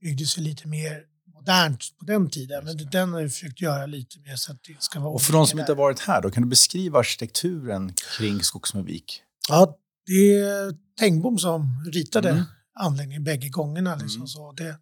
byggdes 0.00 0.38
ju 0.38 0.42
lite 0.42 0.68
mer 0.68 1.04
modernt 1.34 1.84
på 1.98 2.04
den 2.04 2.30
tiden. 2.30 2.64
Men 2.64 2.76
den 2.90 3.12
har 3.12 3.22
vi 3.22 3.28
försökt 3.28 3.60
göra 3.60 3.86
lite 3.86 4.20
mer 4.20 4.36
så 4.36 4.52
att 4.52 4.58
det 4.62 4.82
ska 4.82 5.00
vara 5.00 5.12
Och 5.12 5.22
för 5.22 5.32
de 5.32 5.46
som 5.46 5.58
inte 5.58 5.72
har 5.72 5.76
varit 5.76 6.00
här, 6.00 6.22
då 6.22 6.30
kan 6.30 6.42
du 6.42 6.48
beskriva 6.48 6.98
arkitekturen 6.98 7.94
kring 8.18 8.42
Skogsmövik? 8.42 9.22
Ja, 9.48 9.78
det 10.06 10.38
är 10.38 10.74
Tengbom 10.98 11.38
som 11.38 11.84
ritade 11.92 12.30
mm. 12.30 12.44
anläggningen 12.74 13.24
bägge 13.24 13.48
gångerna. 13.48 13.96
Liksom. 13.96 14.20
Mm. 14.20 14.26
Så 14.26 14.52
det, 14.52 14.76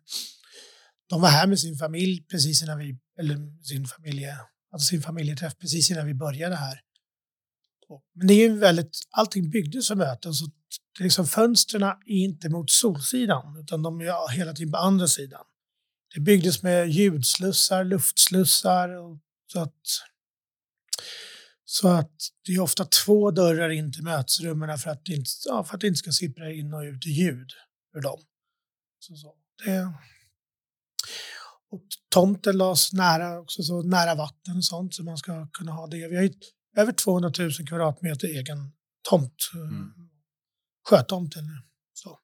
de 1.09 1.21
var 1.21 1.29
här 1.29 1.47
med 1.47 1.61
sin 1.61 1.77
familj 1.77 2.23
precis 2.31 2.63
innan 2.63 2.79
vi, 2.79 2.99
eller 3.19 3.63
sin, 3.63 3.87
familje, 3.87 4.37
alltså 4.73 4.87
sin 4.87 5.03
familjeträff 5.03 5.59
precis 5.59 5.91
innan 5.91 6.07
vi 6.07 6.15
började 6.15 6.57
här. 6.57 6.81
Men 8.15 8.27
det 8.27 8.35
är 8.35 8.49
ju 8.49 8.59
väldigt, 8.59 8.99
allting 9.11 9.51
byggdes 9.51 9.89
för 9.89 9.95
möten 9.95 10.35
så 10.35 10.51
liksom, 10.99 11.27
fönstren 11.27 11.83
är 11.83 11.97
inte 12.07 12.49
mot 12.49 12.71
solsidan, 12.71 13.57
utan 13.57 13.83
de 13.83 14.01
är 14.01 14.33
hela 14.33 14.53
tiden 14.53 14.73
på 14.73 14.79
andra 14.79 15.07
sidan. 15.07 15.45
Det 16.15 16.21
byggdes 16.21 16.63
med 16.63 16.91
ljudslussar, 16.91 17.85
luftslussar. 17.85 18.89
Och, 18.89 19.19
så, 19.53 19.61
att, 19.61 19.73
så 21.73 21.89
att 21.89 22.13
det 22.47 22.53
är 22.53 22.61
ofta 22.61 22.85
två 22.85 23.31
dörrar 23.31 23.71
in 23.71 23.93
till 23.93 24.03
mötesrummen 24.03 24.79
för 24.79 24.91
att 24.91 25.05
det 25.05 25.13
inte, 25.13 25.31
ja, 25.47 25.65
för 25.65 25.77
att 25.77 25.83
inte 25.83 25.97
ska 25.97 26.13
sippra 26.13 26.53
in 26.53 26.75
och 26.75 26.81
ut 26.81 27.07
ljud 27.07 27.51
ur 27.97 28.01
dem. 28.01 28.21
Så, 28.99 29.17
så. 29.17 29.35
Det, 29.65 29.93
och 31.71 31.83
tomten 32.09 32.57
lades 32.57 32.93
nära, 32.93 33.41
också 33.41 33.63
så 33.63 33.83
nära 33.83 34.15
vatten 34.15 34.57
och 34.57 34.65
sånt 34.65 34.95
så 34.95 35.03
man 35.03 35.19
ska 35.19 35.49
kunna 35.53 35.73
ha 35.73 35.87
det. 35.87 36.09
Vi 36.09 36.17
har 36.17 36.31
över 36.77 36.93
200 36.93 37.33
000 37.39 37.53
kvadratmeter 37.69 38.29
egen 38.29 38.73
tomt. 39.09 39.51
Mm. 39.55 39.93
Sjötomten. 40.89 41.45
Så. 41.93 42.19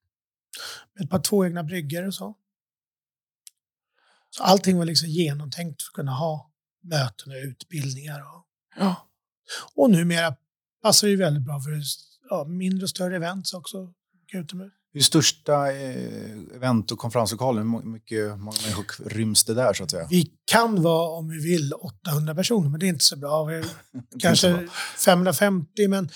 Med 0.95 1.05
ett 1.05 1.11
par 1.11 1.21
två 1.21 1.47
egna 1.47 1.65
bryggor 1.65 2.07
och 2.07 2.15
så. 2.15 2.35
Så 4.31 4.43
allting 4.43 4.79
var 4.79 4.85
liksom 4.85 5.09
genomtänkt 5.09 5.83
för 5.83 5.89
att 5.91 5.95
kunna 5.95 6.13
ha 6.13 6.53
möten 6.83 7.33
och 7.33 7.39
utbildningar. 7.39 8.21
Och, 8.21 8.47
ja. 8.77 9.07
Och 9.75 9.91
numera 9.91 10.35
passar 10.83 11.09
det 11.09 11.17
väldigt 11.17 11.45
bra 11.45 11.61
för 11.61 11.81
ja, 12.31 12.45
mindre 12.45 12.85
och 12.85 12.91
större 12.91 13.17
events 13.17 13.55
också. 13.55 13.93
Utomhus. 14.33 14.73
Hur 14.93 15.03
största 15.03 15.73
eh, 15.73 16.33
event 16.55 16.93
och 16.93 16.99
konferenslokalen, 16.99 17.71
hur 17.71 17.83
mycket 17.83 18.39
många 18.39 18.57
människor 18.63 19.09
ryms 19.09 19.45
det 19.45 19.55
där 19.55 19.73
så 19.73 19.85
att 19.85 19.91
säga? 19.91 20.07
Vi 20.11 20.31
kan 20.45 20.83
vara, 20.83 21.19
om 21.19 21.29
vi 21.29 21.39
vill, 21.39 21.73
800 21.73 22.35
personer, 22.35 22.69
men 22.69 22.81
det 22.81 22.87
är 22.87 22.89
inte 22.89 23.05
så 23.05 23.17
bra. 23.17 23.49
Kanske 24.21 24.69
550, 25.05 25.89
men 25.89 26.09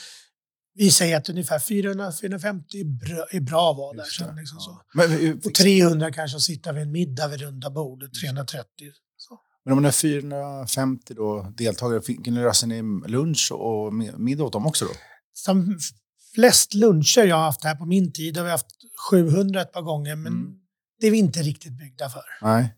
vi 0.75 0.91
säger 0.91 1.17
att 1.17 1.29
ungefär 1.29 1.59
400-450 1.59 2.63
är 3.31 3.41
bra 3.41 3.71
att 3.71 3.77
vara 3.77 3.97
där. 3.97 4.05
Sen, 4.05 4.37
liksom 4.37 4.59
ja. 4.61 4.83
Men, 4.95 5.41
och 5.45 5.55
300 5.55 6.13
kanske 6.13 6.37
att 6.37 6.43
sitta 6.43 6.73
vid 6.73 6.83
en 6.83 6.93
middag 6.93 7.29
vid 7.29 7.41
runda 7.41 7.71
bordet, 7.71 8.11
330. 8.15 8.67
Men 9.71 9.79
om 9.79 9.83
det 9.83 9.89
är 9.89 9.93
450 9.93 11.15
då, 11.15 11.47
deltagare, 11.57 12.15
kan 12.25 12.35
ni 12.35 12.41
lösa 12.41 12.67
ni 12.67 12.83
lunch 13.07 13.53
och 13.53 13.95
middag 13.95 14.45
åt 14.45 14.53
dem 14.53 14.67
också 14.67 14.85
då? 14.85 14.91
Som 15.33 15.79
flest 16.35 16.75
luncher 16.75 17.25
jag 17.25 17.37
har 17.37 17.43
haft 17.43 17.65
här 17.65 17.75
på 17.75 17.87
min 17.87 18.13
tid 18.13 18.37
har 18.37 18.45
vi 18.45 18.51
haft 18.51 18.67
700 19.11 19.63
ett 19.63 19.73
par 19.73 19.83
gånger, 19.83 20.17
men 20.17 20.33
mm. 20.33 20.55
det 21.01 21.07
är 21.07 21.11
vi 21.11 21.19
inte 21.19 21.43
riktigt 21.43 21.79
byggda 21.79 22.11
för. 22.11 22.23
Nej. 22.43 22.75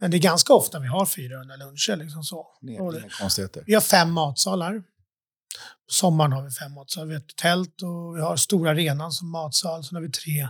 Men 0.00 0.10
det 0.10 0.16
är 0.16 0.18
ganska 0.18 0.52
ofta 0.52 0.80
vi 0.80 0.86
har 0.86 1.06
400 1.06 1.56
luncher. 1.56 1.96
Liksom 1.96 2.24
så. 2.24 2.46
Det. 2.60 3.62
Vi 3.66 3.74
har 3.74 3.80
fem 3.80 4.12
matsalar. 4.12 4.78
På 5.86 5.92
sommaren 5.92 6.32
har 6.32 6.42
vi 6.42 6.50
fem 6.50 6.72
matsalar. 6.72 7.06
Vi 7.06 7.14
har 7.14 7.20
ett 7.20 7.36
tält 7.36 7.82
och 7.82 8.16
vi 8.16 8.20
har 8.20 8.36
stora 8.36 8.70
arenan 8.70 9.12
som 9.12 9.30
matsal. 9.30 9.84
Sen 9.84 9.96
har 9.96 10.02
vi 10.02 10.10
tre 10.10 10.48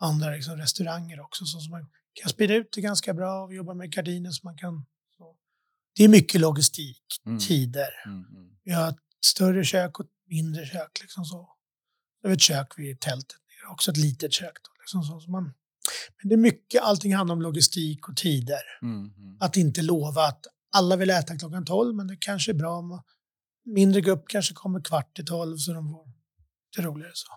andra 0.00 0.30
liksom, 0.30 0.56
restauranger 0.56 1.20
också. 1.20 1.44
Så, 1.44 1.70
man 1.70 1.86
kan 2.22 2.30
sprida 2.30 2.54
ut 2.54 2.72
det 2.72 2.80
ganska 2.80 3.14
bra. 3.14 3.46
Vi 3.46 3.56
jobbar 3.56 3.74
med 3.74 3.92
gardiner 3.92 4.30
så 4.30 4.46
man 4.46 4.56
kan... 4.56 4.84
Det 5.96 6.04
är 6.04 6.08
mycket 6.08 6.40
logistik, 6.40 7.02
mm. 7.26 7.38
tider. 7.38 7.88
Mm, 8.06 8.18
mm. 8.18 8.48
Vi 8.64 8.72
har 8.72 8.88
ett 8.88 8.96
större 9.24 9.64
kök 9.64 9.98
och 9.98 10.04
ett 10.04 10.10
mindre 10.28 10.66
kök. 10.66 11.00
Liksom 11.00 11.24
så. 11.24 11.48
Vi 12.22 12.28
har 12.28 12.34
ett 12.34 12.40
kök 12.40 12.78
vid 12.78 13.00
tältet. 13.00 13.36
Också 13.70 13.90
ett 13.90 13.96
litet 13.96 14.32
kök. 14.32 14.54
Då, 14.62 14.70
liksom 14.80 15.02
så. 15.02 15.20
så 15.20 15.30
man, 15.30 15.42
men 16.22 16.28
det 16.28 16.34
är 16.34 16.38
mycket, 16.38 16.82
allting 16.82 17.14
handlar 17.14 17.34
om 17.34 17.42
logistik 17.42 18.08
och 18.08 18.16
tider. 18.16 18.60
Mm, 18.82 19.12
mm. 19.16 19.36
Att 19.40 19.56
inte 19.56 19.82
lova 19.82 20.22
att 20.22 20.46
alla 20.72 20.96
vill 20.96 21.10
äta 21.10 21.38
klockan 21.38 21.64
12, 21.64 21.96
men 21.96 22.06
det 22.06 22.16
kanske 22.20 22.52
är 22.52 22.54
bra 22.54 22.76
om 22.76 23.02
mindre 23.64 24.00
grupp 24.00 24.24
kanske 24.28 24.54
kommer 24.54 24.80
kvart 24.80 25.18
i 25.18 25.24
tolv 25.24 25.56
så 25.56 25.72
de 25.72 25.90
får 25.90 26.08
det 26.76 26.82
roligare 26.82 27.12
så. 27.14 27.32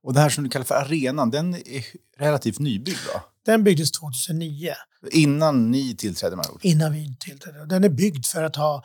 Och 0.00 0.14
det 0.14 0.20
här 0.20 0.28
som 0.28 0.44
du 0.44 0.50
kallar 0.50 0.66
för 0.66 0.74
arenan, 0.74 1.30
den 1.30 1.54
är 1.54 1.84
relativt 2.16 2.58
nybyggd 2.58 3.06
va? 3.14 3.22
Den 3.46 3.64
byggdes 3.64 3.90
2009. 3.90 4.74
Innan 5.10 5.70
ni 5.70 5.96
tillträdde 5.96 6.36
med 6.36 6.46
Innan 6.62 6.92
vi 6.92 7.16
tillträdde. 7.20 7.66
Den 7.66 7.84
är 7.84 7.88
byggd 7.88 8.26
för 8.26 8.42
att 8.42 8.56
ha 8.56 8.84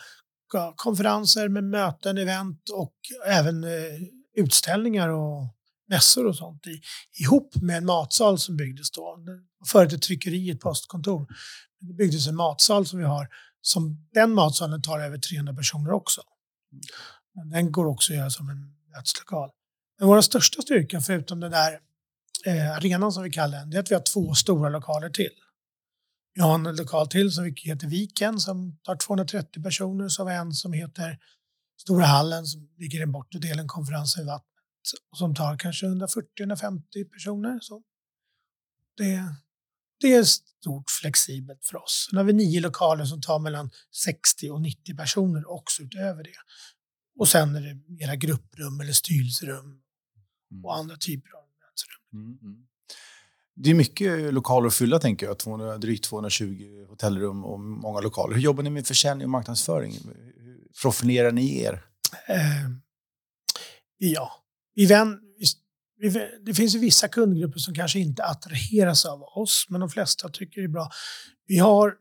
konferenser 0.75 1.49
med 1.49 1.63
möten, 1.63 2.17
event 2.17 2.69
och 2.73 2.93
även 3.27 3.63
eh, 3.63 3.69
utställningar 4.35 5.09
och 5.09 5.55
mässor 5.89 6.25
och 6.25 6.35
sånt 6.35 6.67
i, 6.67 6.81
ihop 7.23 7.55
med 7.55 7.77
en 7.77 7.85
matsal 7.85 8.39
som 8.39 8.57
byggdes 8.57 8.91
då. 8.91 9.17
Förut 9.67 9.93
ett 9.93 10.01
tryckeri, 10.01 10.49
ett 10.49 10.59
postkontor. 10.59 11.27
Det 11.79 11.93
byggdes 11.93 12.27
en 12.27 12.35
matsal 12.35 12.85
som 12.85 12.99
vi 12.99 13.05
har 13.05 13.27
som 13.61 14.07
den 14.13 14.33
matsalen 14.33 14.81
tar 14.81 14.99
över 14.99 15.17
300 15.17 15.53
personer 15.53 15.91
också. 15.91 16.21
Den 17.51 17.71
går 17.71 17.85
också 17.85 18.13
att 18.13 18.17
göra 18.17 18.29
som 18.29 18.49
en 18.49 18.73
möteslokal. 18.95 19.49
Men 19.99 20.07
vår 20.07 20.21
största 20.21 20.61
styrka, 20.61 21.01
förutom 21.01 21.39
den 21.39 21.51
där 21.51 21.79
eh, 22.45 22.71
arenan 22.71 23.11
som 23.11 23.23
vi 23.23 23.29
kallar 23.29 23.59
den, 23.59 23.69
det 23.69 23.77
är 23.77 23.81
att 23.81 23.91
vi 23.91 23.95
har 23.95 24.01
två 24.01 24.33
stora 24.33 24.69
lokaler 24.69 25.09
till. 25.09 25.31
Vi 26.33 26.41
har 26.41 26.55
en 26.55 26.75
lokal 26.75 27.07
till 27.07 27.31
som 27.31 27.53
heter 27.57 27.87
Viken 27.87 28.39
som 28.39 28.77
tar 28.83 28.95
230 28.95 29.63
personer. 29.63 30.09
Så 30.09 30.21
har 30.21 30.29
vi 30.29 30.35
en 30.35 30.51
som 30.51 30.73
heter 30.73 31.19
Stora 31.81 32.05
hallen 32.05 32.45
som 32.45 32.69
ligger 32.77 32.97
i 32.97 32.99
den 32.99 33.11
bortre 33.11 33.39
delen, 33.39 33.67
konferensen 33.67 34.23
i 34.23 34.25
vattnet, 34.25 34.51
som 35.15 35.35
tar 35.35 35.57
kanske 35.57 35.85
140-150 35.85 37.09
personer. 37.13 37.59
Så 37.61 37.81
det, 38.97 39.35
det 39.99 40.13
är 40.13 40.23
stort 40.23 40.89
flexibelt 41.01 41.65
för 41.65 41.83
oss. 41.83 42.07
Sen 42.09 42.17
har 42.17 42.23
vi 42.23 42.33
nio 42.33 42.61
lokaler 42.61 43.05
som 43.05 43.21
tar 43.21 43.39
mellan 43.39 43.71
60 44.05 44.49
och 44.49 44.61
90 44.61 44.97
personer 44.97 45.51
också 45.51 45.83
utöver 45.83 46.23
det. 46.23 46.39
Och 47.19 47.27
sen 47.27 47.55
är 47.55 47.61
det 47.61 47.75
mera 47.87 48.15
grupprum 48.15 48.79
eller 48.81 48.93
styrelserum 48.93 49.81
och 50.63 50.71
mm. 50.73 50.79
andra 50.79 50.95
typer 50.97 51.29
av. 51.29 51.50
Mm, 52.13 52.37
mm. 52.41 52.57
Det 53.55 53.69
är 53.69 53.73
mycket 53.73 54.33
lokaler 54.33 54.67
att 54.67 54.73
fylla, 54.73 54.99
tänker 54.99 55.25
jag. 55.25 55.39
200, 55.39 55.77
drygt 55.77 56.03
220 56.03 56.85
hotellrum 56.89 57.45
och 57.45 57.59
många 57.59 57.99
lokaler. 57.99 58.35
Hur 58.35 58.41
jobbar 58.41 58.63
ni 58.63 58.69
med 58.69 58.87
försäljning 58.87 59.25
och 59.25 59.31
marknadsföring? 59.31 59.93
Hur 60.37 60.67
profilerar 60.81 61.31
ni 61.31 61.61
er? 61.61 61.83
Eh, 62.27 62.69
ja, 63.97 64.31
vi, 64.75 64.85
vän, 64.85 65.19
det 66.45 66.53
finns 66.53 66.75
ju 66.75 66.79
vissa 66.79 67.07
kundgrupper 67.07 67.59
som 67.59 67.73
kanske 67.73 67.99
inte 67.99 68.23
attraheras 68.23 69.05
av 69.05 69.23
oss, 69.23 69.65
men 69.69 69.79
de 69.81 69.89
flesta 69.89 70.29
tycker 70.29 70.61
det 70.61 70.65
är 70.65 70.69
bra. 70.69 70.89
Vi 71.47 71.57
har 71.57 71.93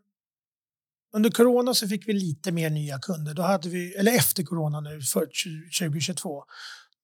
under 1.12 1.30
corona 1.30 1.74
så 1.74 1.88
fick 1.88 2.08
vi 2.08 2.12
lite 2.12 2.52
mer 2.52 2.70
nya 2.70 2.98
kunder. 2.98 3.34
Då 3.34 3.42
hade 3.42 3.68
vi, 3.68 3.94
eller 3.94 4.12
efter 4.12 4.42
corona 4.42 4.80
nu, 4.80 5.00
för 5.02 5.20
2022, 5.20 6.44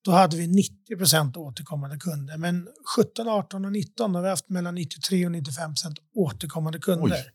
då 0.07 0.13
hade 0.13 0.37
vi 0.37 0.47
90 0.47 0.97
procent 0.97 1.37
återkommande 1.37 1.97
kunder. 1.97 2.37
Men 2.37 2.67
17, 2.97 3.27
18 3.27 3.65
och 3.65 3.71
19 3.71 4.15
har 4.15 4.21
vi 4.21 4.29
haft 4.29 4.49
mellan 4.49 4.75
93 4.75 5.25
och 5.25 5.31
95 5.31 5.71
procent 5.71 5.99
återkommande 6.15 6.79
kunder. 6.79 7.17
Oj. 7.17 7.31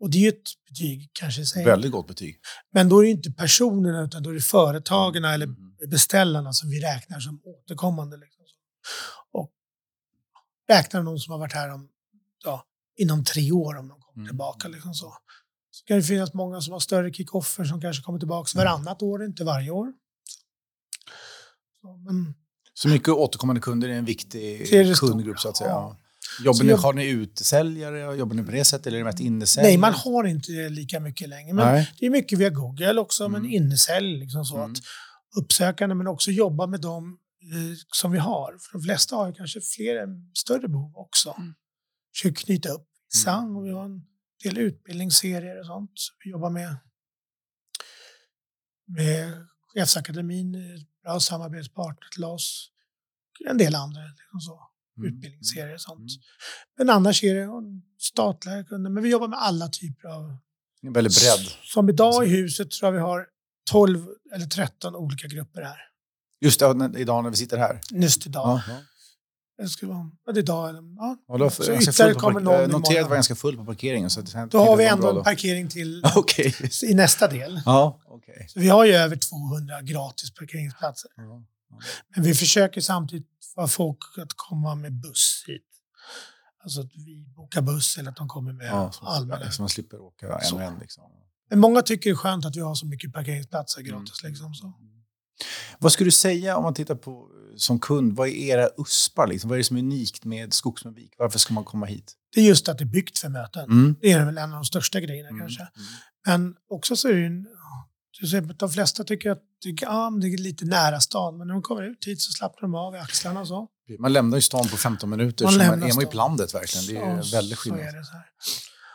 Och 0.00 0.10
det 0.10 0.18
är 0.18 0.22
ju 0.22 0.28
ett 0.28 0.50
betyg 0.68 1.10
kanske. 1.12 1.46
Säger. 1.46 1.66
Väldigt 1.66 1.92
gott 1.92 2.06
betyg. 2.06 2.40
Men 2.72 2.88
då 2.88 2.98
är 2.98 3.02
det 3.02 3.10
inte 3.10 3.30
personerna 3.30 4.02
utan 4.02 4.22
då 4.22 4.30
är 4.30 4.34
det 4.34 4.40
företagen 4.40 5.24
eller 5.24 5.46
mm. 5.46 5.56
beställarna 5.90 6.52
som 6.52 6.70
vi 6.70 6.80
räknar 6.80 7.20
som 7.20 7.40
återkommande. 7.44 8.16
Liksom. 8.16 8.44
Och 9.32 9.50
räknar 10.68 11.02
de 11.02 11.18
som 11.18 11.32
har 11.32 11.38
varit 11.38 11.52
här 11.52 11.74
om, 11.74 11.88
ja, 12.44 12.64
inom 12.96 13.24
tre 13.24 13.52
år 13.52 13.76
om 13.76 13.88
de 13.88 14.00
kommer 14.00 14.16
mm. 14.16 14.28
tillbaka. 14.28 14.68
Liksom 14.68 14.94
så. 14.94 15.14
så 15.70 15.84
kan 15.84 15.96
det 15.96 16.02
finnas 16.02 16.34
många 16.34 16.60
som 16.60 16.72
har 16.72 16.80
större 16.80 17.12
kickoffer 17.12 17.64
som 17.64 17.80
kanske 17.80 18.02
kommer 18.02 18.18
tillbaka 18.18 18.58
varannat 18.58 19.02
år, 19.02 19.24
inte 19.24 19.44
varje 19.44 19.70
år. 19.70 19.92
Så, 21.82 21.96
men, 21.96 22.34
så 22.74 22.88
mycket 22.88 23.08
återkommande 23.08 23.60
kunder 23.60 23.88
är 23.88 23.92
en 23.92 24.04
viktig 24.04 24.68
kundgrupp 24.96 25.38
så 25.40 25.48
att 25.48 25.56
säga. 25.56 25.70
Ja. 25.70 25.98
Jobbar 26.44 26.64
ni, 26.64 26.72
har 26.72 26.92
ni 26.92 27.08
utsäljare? 27.08 28.16
Jobbar 28.16 28.34
ni 28.34 28.42
på 28.42 28.50
det 28.50 28.64
sättet 28.64 28.86
eller 28.86 28.96
är 28.96 29.00
det 29.00 29.04
mest 29.04 29.20
innesäljare? 29.20 29.70
Nej, 29.70 29.78
man 29.78 29.92
har 29.92 30.24
inte 30.24 30.68
lika 30.68 31.00
mycket 31.00 31.28
längre. 31.28 31.54
Men 31.54 31.66
Nej. 31.66 31.92
det 31.98 32.06
är 32.06 32.10
mycket 32.10 32.38
via 32.38 32.50
Google 32.50 33.00
också, 33.00 33.24
mm. 33.24 33.42
men 33.42 33.50
innesälj. 33.50 34.18
Liksom 34.18 34.44
så 34.44 34.56
mm. 34.56 34.72
att 34.72 34.78
uppsökande, 35.36 35.94
men 35.94 36.06
också 36.06 36.30
jobba 36.30 36.66
med 36.66 36.80
dem 36.80 37.18
Eh, 37.42 37.76
som 37.92 38.12
vi 38.12 38.18
har. 38.18 38.58
För 38.58 38.72
de 38.78 38.82
flesta 38.82 39.16
har 39.16 39.32
kanske 39.32 39.60
fler, 39.60 40.06
större 40.34 40.68
behov 40.68 40.96
också. 40.96 41.34
Mm. 41.38 41.54
Försöker 42.14 42.44
knyta 42.44 42.68
upp 42.68 42.88
vissa 43.12 43.32
mm. 43.32 43.56
och 43.56 43.66
vi 43.66 43.70
har 43.70 43.84
en 43.84 44.06
del 44.44 44.58
utbildningsserier 44.58 45.60
och 45.60 45.66
sånt. 45.66 45.92
Vi 46.24 46.30
jobbar 46.30 46.50
med, 46.50 46.76
med 48.86 49.46
Chefsakademin, 49.74 50.56
bra 51.02 51.20
samarbetspartner 51.20 52.08
till 52.12 52.24
oss. 52.24 52.68
En 53.48 53.58
del 53.58 53.74
andra 53.74 54.00
liksom 54.00 54.40
så, 54.40 54.60
mm. 54.98 55.14
utbildningsserier 55.14 55.74
och 55.74 55.80
sånt. 55.80 55.98
Mm. 55.98 56.08
Men 56.78 56.90
annars 56.90 57.24
är 57.24 57.34
det 57.34 57.48
statliga 57.98 58.64
kunder. 58.64 58.90
Men 58.90 59.02
vi 59.02 59.10
jobbar 59.10 59.28
med 59.28 59.38
alla 59.38 59.68
typer 59.68 60.08
av... 60.08 60.36
Väldigt 60.82 61.20
bredd. 61.20 61.52
Som 61.62 61.88
idag 61.88 62.26
i 62.26 62.28
huset 62.28 62.70
tror 62.70 62.86
jag 62.86 62.92
vi 62.92 62.98
har 62.98 63.26
12 63.70 64.06
eller 64.34 64.46
13 64.46 64.96
olika 64.96 65.28
grupper 65.28 65.62
här. 65.62 65.78
Just 66.40 66.60
det, 66.60 66.92
idag 66.96 67.24
när 67.24 67.30
vi 67.30 67.36
sitter 67.36 67.58
här? 67.58 67.80
Just 67.90 68.26
idag. 68.26 68.60
Ja, 68.68 68.72
ja. 68.72 68.80
Det 69.62 69.68
ska 69.68 69.86
vara, 69.86 70.10
ja, 70.26 70.32
idag, 70.36 70.74
ja. 70.96 71.16
Ja, 71.28 71.38
då, 71.38 71.50
så 71.50 71.62
ytterligare 71.62 72.14
kommer 72.14 72.40
någon 72.40 72.54
Jag 72.54 72.70
noterade 72.70 73.08
var 73.08 73.16
ganska 73.16 73.34
fullt 73.34 73.58
på 73.58 73.64
parkeringen. 73.64 74.10
Så 74.10 74.20
det, 74.20 74.48
då 74.50 74.58
har 74.58 74.76
vi 74.76 74.86
ändå 74.86 75.18
en 75.18 75.24
parkering 75.24 75.68
till 75.68 76.04
okay. 76.16 76.52
i 76.82 76.94
nästa 76.94 77.28
del. 77.28 77.62
Ja, 77.66 78.00
okay. 78.08 78.48
Så 78.48 78.60
vi 78.60 78.68
har 78.68 78.84
ju 78.84 78.92
över 78.92 79.16
200 79.16 79.82
gratis 79.82 80.34
parkeringsplatser. 80.34 81.10
Ja. 81.16 81.44
Men 82.14 82.24
vi 82.24 82.34
försöker 82.34 82.80
samtidigt 82.80 83.26
få 83.54 83.68
folk 83.68 83.98
att 84.18 84.32
komma 84.36 84.74
med 84.74 84.92
buss 84.92 85.44
hit. 85.46 85.62
Alltså 86.62 86.80
att 86.80 86.90
vi 86.94 87.26
bokar 87.36 87.62
buss 87.62 87.98
eller 87.98 88.10
att 88.10 88.16
de 88.16 88.28
kommer 88.28 88.52
med 88.52 88.66
Ja, 88.66 88.92
så, 88.92 89.06
allmänna. 89.06 89.50
så 89.50 89.62
man 89.62 89.68
slipper 89.68 90.00
åka 90.00 90.26
en 90.26 90.54
och 90.54 90.62
en. 90.62 90.78
Liksom. 90.78 91.02
Men 91.50 91.58
många 91.58 91.82
tycker 91.82 92.10
det 92.10 92.14
är 92.14 92.16
skönt 92.16 92.46
att 92.46 92.56
vi 92.56 92.60
har 92.60 92.74
så 92.74 92.86
mycket 92.86 93.12
parkeringsplatser 93.12 93.82
gratis. 93.82 94.22
Mm. 94.22 94.32
Liksom, 94.32 94.54
så. 94.54 94.72
Vad 95.78 95.92
skulle 95.92 96.06
du 96.06 96.12
säga 96.12 96.56
om 96.56 96.62
man 96.62 96.74
tittar 96.74 96.94
på 96.94 97.10
eh, 97.10 97.56
som 97.56 97.80
kund, 97.80 98.12
vad 98.16 98.28
är 98.28 98.32
era 98.32 98.68
USPar? 98.78 99.26
Liksom? 99.26 99.48
Vad 99.50 99.56
är 99.56 99.58
det 99.58 99.64
som 99.64 99.76
är 99.76 99.80
unikt 99.80 100.24
med 100.24 100.52
Skogsmövik? 100.54 101.14
Varför 101.18 101.38
ska 101.38 101.54
man 101.54 101.64
komma 101.64 101.86
hit? 101.86 102.12
Det 102.34 102.40
är 102.40 102.44
just 102.44 102.68
att 102.68 102.78
det 102.78 102.84
är 102.84 102.86
byggt 102.86 103.18
för 103.18 103.28
möten. 103.28 103.64
Mm. 103.64 103.96
Det 104.00 104.12
är 104.12 104.24
väl 104.24 104.38
en 104.38 104.44
av 104.50 104.54
de 104.56 104.64
största 104.64 105.00
grejerna 105.00 105.28
Mm. 105.28 105.40
kanske. 105.40 105.62
Mm. 105.62 105.72
Men 106.26 106.54
också 106.70 106.96
så 106.96 107.08
är 107.08 107.12
det 107.12 107.18
ju, 107.20 107.26
en- 107.26 107.46
de 108.58 108.70
flesta 108.70 109.04
tycker 109.04 109.30
att 109.30 109.38
tycker, 109.62 109.86
ja, 109.86 110.10
det 110.20 110.26
är 110.26 110.38
lite 110.38 110.64
nära 110.64 111.00
stan, 111.00 111.38
men 111.38 111.46
när 111.46 111.54
de 111.54 111.62
kommer 111.62 111.82
ut 111.82 112.04
hit 112.06 112.20
så 112.20 112.32
slappnar 112.32 112.60
de 112.62 112.74
av 112.74 112.94
i 112.94 112.98
axlarna 112.98 113.40
och 113.40 113.48
så. 113.48 113.68
Man 113.98 114.12
lämnar 114.12 114.36
ju 114.38 114.42
stan 114.42 114.68
på 114.68 114.76
15 114.76 115.10
minuter, 115.10 115.44
Man 115.44 115.52
så 115.52 115.58
man 115.58 115.66
är 115.82 115.94
man 115.94 116.00
ju 116.00 116.06
på 116.06 116.16
landet 116.16 116.54
verkligen. 116.54 116.86
Det 116.86 116.96
är 116.96 117.22
så 117.22 117.56
skillnad. 117.56 117.80
är 117.80 117.98
det 117.98 118.04
så 118.04 118.12
här. 118.12 118.26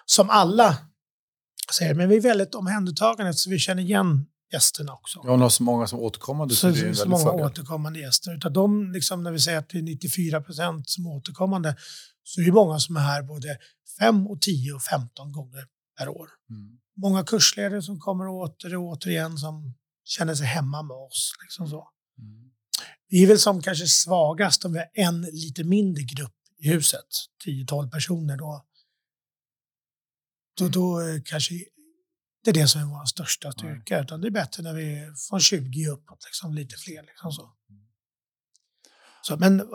Som 0.05 0.29
alla 0.29 0.77
säger, 1.73 1.93
men 1.93 2.09
vi 2.09 2.15
är 2.17 2.21
väldigt 2.21 2.55
omhändertagande 2.55 3.33
så 3.33 3.49
vi 3.49 3.59
känner 3.59 3.83
igen 3.83 4.25
gästerna 4.53 4.93
också. 4.93 5.21
Ja, 5.23 5.31
och 5.31 5.39
har 5.39 5.49
så 5.49 5.63
många 5.63 5.87
som 5.87 5.99
återkommande 5.99 6.55
så, 6.55 6.59
så, 6.59 6.81
det 6.81 6.89
är 6.89 6.93
så 6.93 7.09
många 7.09 7.23
fördel. 7.23 7.45
återkommande 7.45 7.99
gäster. 7.99 8.35
Utav 8.35 8.51
de, 8.51 8.91
liksom, 8.91 9.23
när 9.23 9.31
vi 9.31 9.39
säger 9.39 9.57
att 9.57 9.69
det 9.69 9.77
är 9.77 9.83
94 9.83 10.41
procent 10.41 10.89
som 10.89 11.05
är 11.05 11.09
återkommande, 11.09 11.75
så 12.23 12.41
är 12.41 12.45
det 12.45 12.51
många 12.51 12.79
som 12.79 12.95
är 12.97 13.01
här 13.01 13.23
både 13.23 13.57
5, 13.99 14.27
och 14.27 14.41
10 14.41 14.73
och 14.73 14.81
15 14.81 15.31
gånger 15.31 15.65
per 15.97 16.09
år. 16.09 16.29
Mm. 16.49 16.79
Många 16.97 17.23
kursledare 17.23 17.81
som 17.81 17.99
kommer 17.99 18.27
åter 18.27 18.75
och 18.75 18.83
återigen 18.83 19.37
som 19.37 19.73
känner 20.05 20.35
sig 20.35 20.45
hemma 20.45 20.83
med 20.83 20.97
oss. 20.97 21.33
Liksom 21.43 21.67
så. 21.67 21.89
Mm. 22.19 22.51
Vi 23.09 23.23
är 23.23 23.27
väl 23.27 23.39
som 23.39 23.61
kanske 23.61 23.87
svagast 23.87 24.65
om 24.65 24.73
vi 24.73 24.79
har 24.79 24.89
en 24.93 25.21
lite 25.21 25.63
mindre 25.63 26.03
grupp 26.03 26.33
i 26.59 26.69
huset, 26.69 27.07
10-12 27.45 27.91
personer. 27.91 28.37
Då, 28.37 28.65
då, 30.57 30.67
då 30.67 30.99
är 30.99 31.21
kanske 31.25 31.53
det 32.43 32.49
är 32.49 32.53
det 32.53 32.67
som 32.67 32.81
är 32.81 32.85
vår 32.85 33.05
största 33.05 33.51
styrka. 33.51 34.01
Utan 34.01 34.21
det 34.21 34.27
är 34.27 34.31
bättre 34.31 34.63
när 34.63 34.73
vi 34.73 34.99
är 34.99 35.13
från 35.29 35.39
20 35.39 35.87
uppåt, 35.87 36.25
liksom, 36.25 36.53
lite 36.53 36.75
fler. 36.77 37.03
Liksom 37.03 37.31
så. 37.31 37.53
Så, 39.21 39.37
men 39.37 39.59
eh, 39.59 39.65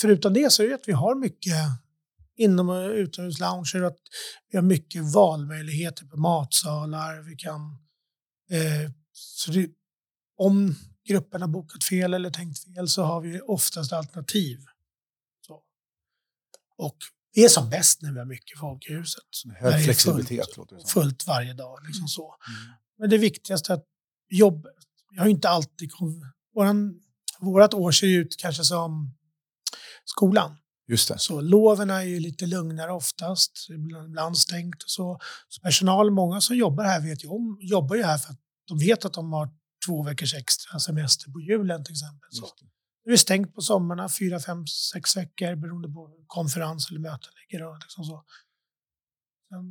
förutom 0.00 0.32
det 0.34 0.52
så 0.52 0.62
är 0.62 0.68
det 0.68 0.74
att 0.74 0.88
vi 0.88 0.92
har 0.92 1.14
mycket 1.14 1.56
inom 2.36 2.68
och 2.68 2.90
utomhuslounger. 2.90 3.82
Att 3.82 3.98
vi 4.50 4.58
har 4.58 4.62
mycket 4.62 5.12
valmöjligheter 5.14 6.06
på 6.06 6.16
matsalar. 6.16 7.22
Vi 7.22 7.36
kan, 7.36 7.60
eh, 8.50 8.90
så 9.12 9.50
det, 9.50 9.70
om 10.36 10.74
gruppen 11.08 11.40
har 11.40 11.48
bokat 11.48 11.84
fel 11.84 12.14
eller 12.14 12.30
tänkt 12.30 12.64
fel 12.64 12.88
så 12.88 13.02
har 13.02 13.20
vi 13.20 13.40
oftast 13.40 13.92
alternativ. 13.92 14.58
Så. 15.46 15.62
Och 16.76 16.96
vi 17.34 17.44
är 17.44 17.48
som 17.48 17.70
bäst 17.70 18.02
när 18.02 18.12
vi 18.12 18.18
har 18.18 18.26
mycket 18.26 18.58
folk 18.58 18.86
i 18.90 18.92
huset. 18.92 19.24
Hög 19.56 19.84
flexibilitet 19.84 20.44
fullt, 20.44 20.56
låter 20.56 20.76
det 20.76 20.82
som. 20.82 20.90
fullt 20.90 21.26
varje 21.26 21.54
dag. 21.54 21.78
Liksom 21.86 22.08
så. 22.08 22.22
Mm. 22.48 22.72
Men 22.98 23.10
det 23.10 23.18
viktigaste 23.18 23.72
är 23.72 23.74
att 23.74 23.84
jobb, 24.30 24.66
jag 25.10 25.22
har 25.22 25.28
inte 25.28 25.48
alltid... 25.48 25.90
Våran, 26.54 27.00
vårat 27.40 27.74
år 27.74 27.92
ser 27.92 28.06
ut 28.06 28.36
kanske 28.38 28.64
som 28.64 29.14
skolan. 30.04 30.56
Just 30.88 31.08
det. 31.08 31.18
Så 31.18 31.40
loven 31.40 31.90
är 31.90 32.02
ju 32.02 32.20
lite 32.20 32.46
lugnare 32.46 32.92
oftast, 32.92 33.66
ibland 34.08 34.38
stängt 34.38 34.82
och 34.82 34.90
så. 34.90 35.20
så 35.48 35.60
personal, 35.60 36.10
många 36.10 36.40
som 36.40 36.56
jobbar 36.56 36.84
här 36.84 37.00
vet 37.00 37.24
ju 37.24 37.28
om, 37.28 37.58
jobbar 37.60 37.96
ju 37.96 38.02
här 38.02 38.18
för 38.18 38.32
att 38.32 38.40
de 38.68 38.78
vet 38.78 39.04
att 39.04 39.12
de 39.12 39.32
har 39.32 39.48
två 39.86 40.02
veckors 40.02 40.34
extra 40.34 40.78
semester 40.78 41.30
på 41.30 41.40
julen 41.40 41.84
till 41.84 41.92
exempel. 41.92 42.28
Så. 42.30 42.46
Just 43.06 43.06
det. 43.06 43.10
Det 43.10 43.12
är 43.12 43.16
stängt 43.16 43.54
på 43.54 43.60
sommarna, 43.60 44.08
fyra, 44.08 44.40
fem, 44.40 44.66
sex 44.66 45.16
veckor 45.16 45.54
beroende 45.56 45.88
på 45.88 46.24
konferens 46.26 46.90
eller 46.90 47.00
möten 47.00 47.32
ligger. 47.40 47.66
Och 47.66 47.78
liksom 47.78 48.04
så. 48.04 48.24
Sen, 49.48 49.64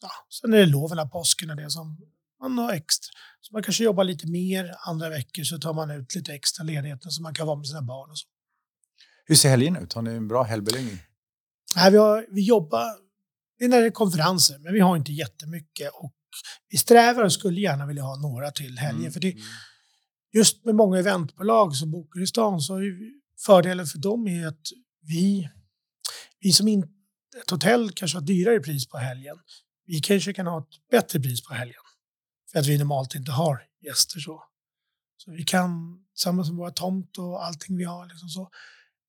ja, 0.00 0.10
sen 0.40 0.54
är 0.54 0.58
det 0.58 0.66
loven 0.66 0.98
av 0.98 1.06
påsken 1.06 1.50
och 1.50 1.56
det 1.56 1.70
som 1.70 1.96
man 2.40 2.58
har 2.58 2.72
extra. 2.72 3.12
Så 3.40 3.52
man 3.52 3.62
kanske 3.62 3.84
jobbar 3.84 4.04
lite 4.04 4.26
mer, 4.26 4.74
andra 4.86 5.08
veckor 5.08 5.42
så 5.42 5.58
tar 5.58 5.74
man 5.74 5.90
ut 5.90 6.14
lite 6.14 6.34
extra 6.34 6.64
ledigheter 6.64 7.10
så 7.10 7.22
man 7.22 7.34
kan 7.34 7.46
vara 7.46 7.56
med 7.56 7.66
sina 7.66 7.82
barn 7.82 8.10
och 8.10 8.18
så. 8.18 8.26
Hur 9.26 9.34
ser 9.34 9.48
helgen 9.48 9.76
ut? 9.76 9.92
Har 9.92 10.02
ni 10.02 10.10
en 10.10 10.28
bra 10.28 10.42
helgbeläggning? 10.42 10.98
Nej, 11.76 11.90
vi, 11.90 11.96
har, 11.96 12.26
vi 12.30 12.46
jobbar, 12.46 12.86
det 13.58 13.64
är 13.64 13.68
när 13.68 13.80
det 13.80 13.86
är 13.86 13.90
konferenser, 13.90 14.58
men 14.58 14.72
vi 14.72 14.80
har 14.80 14.96
inte 14.96 15.12
jättemycket. 15.12 15.90
Och 15.94 16.14
vi 16.68 16.78
strävar 16.78 17.24
och 17.24 17.32
skulle 17.32 17.60
gärna 17.60 17.86
vilja 17.86 18.02
ha 18.02 18.16
några 18.16 18.50
till 18.50 18.78
helger. 18.78 19.00
Mm. 19.00 19.12
För 19.12 19.20
det, 19.20 19.34
just 20.34 20.64
med 20.64 20.74
många 20.74 20.98
eventbolag 20.98 21.76
som 21.76 21.90
bokar 21.90 22.22
i 22.22 22.26
stan 22.26 22.60
så 22.60 22.76
är 22.76 22.94
fördelen 23.46 23.86
för 23.86 23.98
dem 23.98 24.26
är 24.26 24.46
att 24.46 24.66
vi, 25.02 25.48
vi 26.40 26.52
som 26.52 26.68
inte, 26.68 26.88
ett 27.42 27.50
hotell 27.50 27.90
kanske 27.90 28.18
har 28.18 28.22
dyrare 28.22 28.60
pris 28.60 28.88
på 28.88 28.98
helgen. 28.98 29.36
Vi 29.86 30.00
kanske 30.00 30.32
kan 30.32 30.46
ha 30.46 30.58
ett 30.58 30.90
bättre 30.90 31.20
pris 31.20 31.44
på 31.46 31.54
helgen. 31.54 31.80
För 32.52 32.58
att 32.58 32.66
vi 32.66 32.78
normalt 32.78 33.14
inte 33.14 33.32
har 33.32 33.62
gäster 33.84 34.20
så. 34.20 34.42
Så 35.16 35.30
vi 35.30 35.44
kan, 35.44 35.98
tillsammans 36.14 36.48
med 36.48 36.56
våra 36.56 36.70
tomt 36.70 37.18
och 37.18 37.44
allting 37.46 37.76
vi 37.76 37.84
har. 37.84 38.06
Liksom 38.06 38.28
så. 38.28 38.50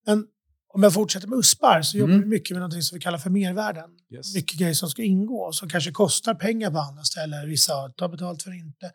Men 0.05 0.27
om 0.73 0.83
jag 0.83 0.93
fortsätter 0.93 1.27
med 1.27 1.39
USPar 1.39 1.81
så 1.81 1.97
jobbar 1.97 2.13
Mm. 2.13 2.23
vi 2.23 2.29
mycket 2.29 2.57
med 2.57 2.61
något 2.61 2.83
som 2.83 2.95
vi 2.95 3.01
kallar 3.01 3.17
för 3.17 3.29
mervärden. 3.29 3.89
Yes. 4.13 4.35
Mycket 4.35 4.59
grejer 4.59 4.73
som 4.73 4.89
ska 4.89 5.03
ingå 5.03 5.51
som 5.53 5.69
kanske 5.69 5.91
kostar 5.91 6.35
pengar 6.35 6.71
på 6.71 6.79
andra 6.79 7.03
ställen. 7.03 7.49
Vissa 7.49 7.89
tar 7.89 8.09
betalt 8.09 8.43
för 8.43 8.59
inte. 8.59 8.91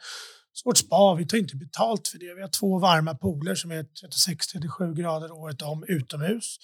Så 0.52 0.68
vårt 0.68 0.78
spa, 0.78 1.14
vi 1.14 1.26
tar 1.26 1.38
inte 1.38 1.56
betalt 1.56 2.08
för 2.08 2.18
det. 2.18 2.34
Vi 2.34 2.40
har 2.42 2.48
två 2.48 2.78
varma 2.78 3.14
pooler 3.14 3.54
som 3.54 3.70
är 3.70 3.82
36-37 3.82 4.94
grader 4.94 5.32
året 5.32 5.62
om 5.62 5.84
utomhus. 5.88 6.56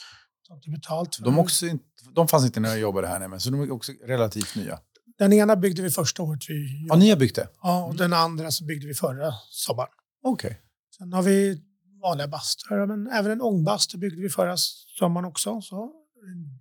Tar 0.48 0.54
inte 0.54 0.70
betalt 0.70 1.16
för 1.16 1.24
De, 1.24 1.38
också, 1.38 1.66
inte- 1.66 1.84
de 2.14 2.28
fanns 2.28 2.44
inte 2.44 2.60
när 2.60 2.68
jag 2.68 2.78
jobbade 2.78 3.06
här, 3.08 3.28
men 3.28 3.40
så 3.40 3.50
de 3.50 3.60
är 3.60 3.70
också 3.70 3.92
relativt 4.06 4.54
nya. 4.56 4.78
Den 5.18 5.32
ena 5.32 5.56
byggde 5.56 5.82
vi 5.82 5.90
första 5.90 6.22
året 6.22 6.40
vi 6.48 6.86
Ja, 6.88 6.96
ni 6.96 7.10
har 7.10 7.16
byggt 7.16 7.36
det? 7.36 7.48
Ja, 7.62 7.84
och 7.84 7.96
den 7.96 8.12
andra 8.12 8.50
så 8.50 8.64
byggde 8.64 8.86
vi 8.86 8.94
förra 8.94 9.32
sommaren. 9.50 9.90
Okej. 10.24 10.60
Sen 10.98 11.12
har 11.12 11.22
vi 11.22 11.62
vanliga 12.02 12.28
bastur, 12.28 12.86
men 12.86 13.12
även 13.12 13.32
en 13.32 13.40
ångbastu 13.42 13.98
byggde 13.98 14.22
vi 14.22 14.28
förra 14.28 14.54
sommaren 14.98 15.24
också. 15.24 15.60
Så 15.60 15.92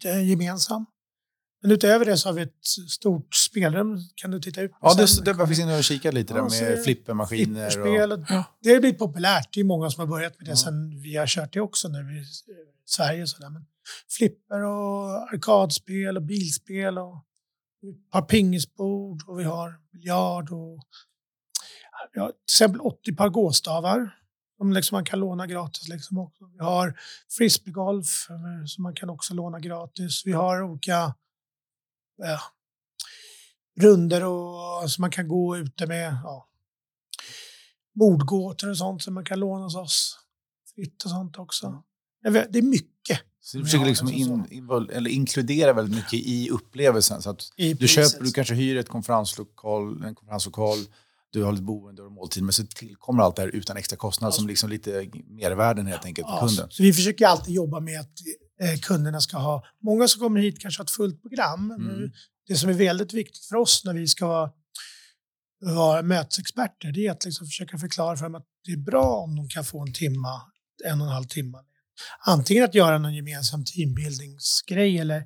det 0.02 0.10
är 0.10 0.20
gemensam. 0.20 0.86
Men 1.66 1.72
utöver 1.72 2.06
det 2.06 2.18
så 2.18 2.30
har 2.30 2.34
vi 2.34 2.42
ett 2.42 2.66
stort 2.90 3.36
spelrum. 3.36 4.00
Kan 4.16 4.32
du 4.32 4.40
titta 4.40 4.62
ut? 4.62 4.72
Ja, 4.82 4.94
det, 4.94 5.26
det 5.26 5.34
var 5.34 5.46
faktiskt 5.46 5.62
inne 5.62 5.78
och 5.78 5.84
kikat 5.84 6.14
lite 6.14 6.34
Ja, 6.34 6.42
där 6.42 6.66
med 6.76 6.84
flippermaskiner. 6.84 7.70
Flipperspel. 7.70 8.12
Och, 8.12 8.20
Och... 8.20 8.44
Det 8.62 8.74
har 8.74 8.80
blivit 8.80 9.00
populärt. 9.00 9.54
Det 9.54 9.60
är 9.60 9.64
många 9.64 9.90
som 9.90 10.00
har 10.02 10.08
börjat 10.08 10.38
med 10.38 10.46
det 10.48 10.52
Ja. 10.52 10.56
sen 10.56 11.02
vi 11.02 11.16
har 11.16 11.28
kört 11.28 11.54
det 11.54 11.62
också 11.62 11.88
nu 11.88 11.98
i 12.00 12.26
Sverige. 12.86 13.22
och 13.22 13.30
Sådär. 13.30 13.50
Men 13.50 13.66
flipper 14.18 14.64
och 14.64 15.34
arkadspel 15.34 16.18
och 16.18 16.24
bilspel 16.24 16.98
och 16.98 17.16
ett 17.90 18.12
par 18.12 18.22
pingisbord 18.22 19.24
och 19.28 19.40
vi 19.40 19.44
har 19.44 19.76
biljard 19.94 20.52
och 20.52 20.80
vi 22.14 22.20
har 22.20 22.28
till 22.28 22.36
exempel 22.56 22.82
80 22.82 23.16
par 23.16 23.30
gåstavar 23.30 24.16
som 24.58 24.74
liksom 24.74 24.96
man 24.96 25.06
kan 25.06 25.20
låna 25.20 25.48
gratis. 25.48 25.88
Liksom 25.88 26.18
också. 26.18 26.46
Vi 26.46 26.60
har 26.66 27.00
frisbeegolf 27.38 28.28
eh, 28.30 28.66
som 28.66 28.84
man 28.84 28.96
kan 28.96 29.10
också 29.10 29.34
låna 29.34 29.60
gratis. 29.60 30.22
Vi 30.26 30.32
har 30.32 30.62
olika 30.64 31.14
ja, 32.18 32.40
runder 33.82 34.24
och, 34.26 34.92
som 34.92 35.02
man 35.02 35.12
kan 35.12 35.28
gå 35.28 35.58
ute 35.58 35.88
med. 35.88 36.18
Ja, 36.24 36.48
mordgåtor 38.00 38.70
och 38.70 38.78
sånt 38.78 39.04
som 39.04 39.14
man 39.14 39.26
kan 39.26 39.40
låna 39.40 39.64
hos 39.64 39.76
oss. 39.76 40.20
Fritt 40.76 41.04
och 41.04 41.10
sånt 41.10 41.38
också. 41.38 41.84
Det 42.24 42.28
är- 42.28 42.48
Det 42.50 42.60
är 42.60 42.64
mycket. 42.64 43.20
så 43.42 43.58
du 43.58 43.64
försöker 43.64 43.86
liksom 43.86 44.10
in, 44.10 44.46
invol- 44.46 44.92
eller 44.92 45.10
inkludera 45.10 45.74
väldigt 45.74 45.96
mycket 45.96 46.14
i 46.14 46.50
upplevelsen. 46.50 47.22
Så 47.22 47.30
att 47.30 47.42
I 47.58 47.74
du, 47.74 47.88
köper, 47.88 48.24
du 48.24 48.32
kanske 48.32 48.54
hyr 48.56 48.78
ett 48.78 48.90
konferenslokal, 48.90 50.04
en 50.04 50.16
konferenslokal, 50.16 50.78
du 51.30 51.44
har 51.44 51.52
lite 51.52 51.64
boende 51.64 52.02
och 52.02 52.12
måltid, 52.12 52.44
men 52.44 52.54
så 52.54 52.64
tillkommer 52.66 53.24
allt 53.24 53.36
det 53.36 53.42
här 53.42 53.50
utan 53.50 53.78
extra 53.78 53.98
kostnad 53.98 54.34
som 54.34 54.48
liksom 54.48 54.70
lite 54.70 55.10
mervärden 55.28 55.88
helt 55.88 56.06
enkelt 56.06 56.28
för 56.28 56.34
Ja, 56.36 56.48
kunden. 56.48 56.68
Så 56.72 56.84
vi 56.84 56.94
försöker 56.94 57.28
alltid 57.28 57.54
jobba 57.54 57.80
med 57.80 58.00
att 58.00 58.12
eh, 58.62 58.80
kunderna 58.80 59.22
ska 59.22 59.38
ha, 59.38 59.66
många 59.84 60.08
som 60.08 60.22
kommer 60.22 60.42
hit 60.42 60.62
kanske 60.62 60.80
har 60.80 60.86
ett 60.86 60.92
fullt 60.92 61.22
program. 61.22 61.72
Mm. 61.72 62.12
Det 62.48 62.56
som 62.56 62.70
är 62.70 62.74
väldigt 62.74 63.14
viktigt 63.14 63.46
för 63.46 63.56
oss 63.56 63.82
när 63.86 63.94
vi 63.94 64.08
ska 64.08 64.28
vara, 64.28 64.52
vara 65.60 66.02
mötesexperter, 66.02 66.92
det 66.92 67.08
är 67.08 67.12
att 67.12 67.26
liksom 67.26 67.48
försöka 67.48 67.78
förklara 67.78 68.18
för 68.18 68.24
dem 68.24 68.36
att 68.36 68.48
det 68.66 68.72
är 68.72 68.78
bra 68.78 69.18
om 69.18 69.36
de 69.36 69.50
kan 69.50 69.66
få 69.66 69.82
en 69.82 69.94
timma, 69.94 70.42
en 70.86 71.02
och 71.02 71.08
en 71.08 71.14
halv 71.14 71.26
timme. 71.26 71.58
Antingen 72.26 72.64
att 72.64 72.76
göra 72.76 72.98
någon 72.98 73.16
gemensam 73.16 73.66
teambuildingsgrej 73.66 75.00
eller 75.00 75.24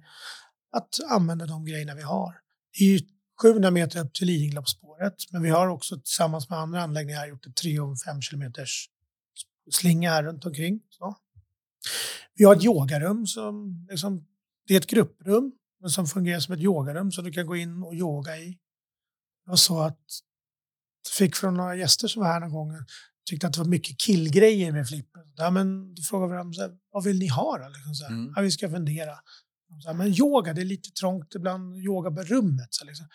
att 0.72 0.90
använda 1.10 1.46
de 1.46 1.66
grejerna 1.66 1.96
vi 1.96 2.02
har. 2.02 2.34
Det 2.78 2.84
är 2.84 2.90
ju 2.90 3.00
700 3.42 3.72
meter 3.72 4.00
upp 4.00 4.14
till 4.14 4.28
Lidingöloppsspåret, 4.28 5.16
men 5.32 5.42
vi 5.42 5.50
har 5.50 5.68
också 5.68 5.96
tillsammans 5.96 6.50
med 6.50 6.60
andra 6.60 6.82
anläggningar 6.82 7.28
gjort 7.28 7.48
ett 7.48 7.56
3 7.56 7.80
och 7.80 8.00
5 8.00 8.22
kilometers 8.22 8.90
slinga 9.72 10.12
här 10.12 10.24
runt 10.24 10.46
omkring. 10.46 10.82
Så. 10.90 11.16
Vi 12.36 12.44
har 12.44 12.56
ett 12.56 12.64
yogarum 12.64 13.28
som 13.28 13.86
liksom, 13.90 14.26
det 14.68 14.74
är 14.74 14.78
ett 14.78 14.88
grupprum 14.88 15.52
men 15.82 15.90
som 15.90 16.08
fungerar 16.08 16.40
som 16.40 16.54
ett 16.54 16.60
yogarum 16.60 17.12
så 17.12 17.22
du 17.22 17.32
kan 17.32 17.46
gå 17.48 17.56
in 17.56 17.84
och 17.84 17.94
yoga 17.96 18.38
i. 18.38 18.58
Var 19.46 19.56
så 19.56 19.80
att 19.82 20.06
jag 21.04 21.14
fick 21.14 21.36
från 21.36 21.54
några 21.54 21.76
gäster 21.76 22.08
som 22.08 22.22
var 22.22 22.30
här 22.30 22.40
någon 22.40 22.52
gång 22.52 22.72
tyckte 23.30 23.48
att 23.48 23.54
det 23.54 23.60
var 23.60 23.68
mycket 23.68 23.98
killgrejer 24.00 24.72
med 24.72 24.88
flipper. 24.88 25.22
Ja, 25.36 25.50
men 25.50 25.96
då 25.96 26.02
frågade 26.02 26.32
vi 26.32 26.38
dem, 26.38 26.54
så 26.54 26.62
här, 26.62 26.72
vad 26.92 27.04
vill 27.04 27.20
ni 27.20 27.28
ha 27.28 27.58
då? 27.58 27.68
Liksom 27.70 27.96
så 27.96 28.06
Mm. 28.06 28.34
ja, 28.36 28.42
vi 28.42 28.52
ska 28.52 28.70
fundera. 28.70 29.16
Så 29.84 29.90
här, 29.90 29.96
men 29.96 30.08
yoga, 30.08 30.54
det 30.54 30.62
är 30.62 30.66
lite 30.66 30.90
trångt 30.92 31.36
ibland, 31.36 31.78
yogarummet. 31.78 32.68
Så 32.70 32.86
liksom. 32.86 33.08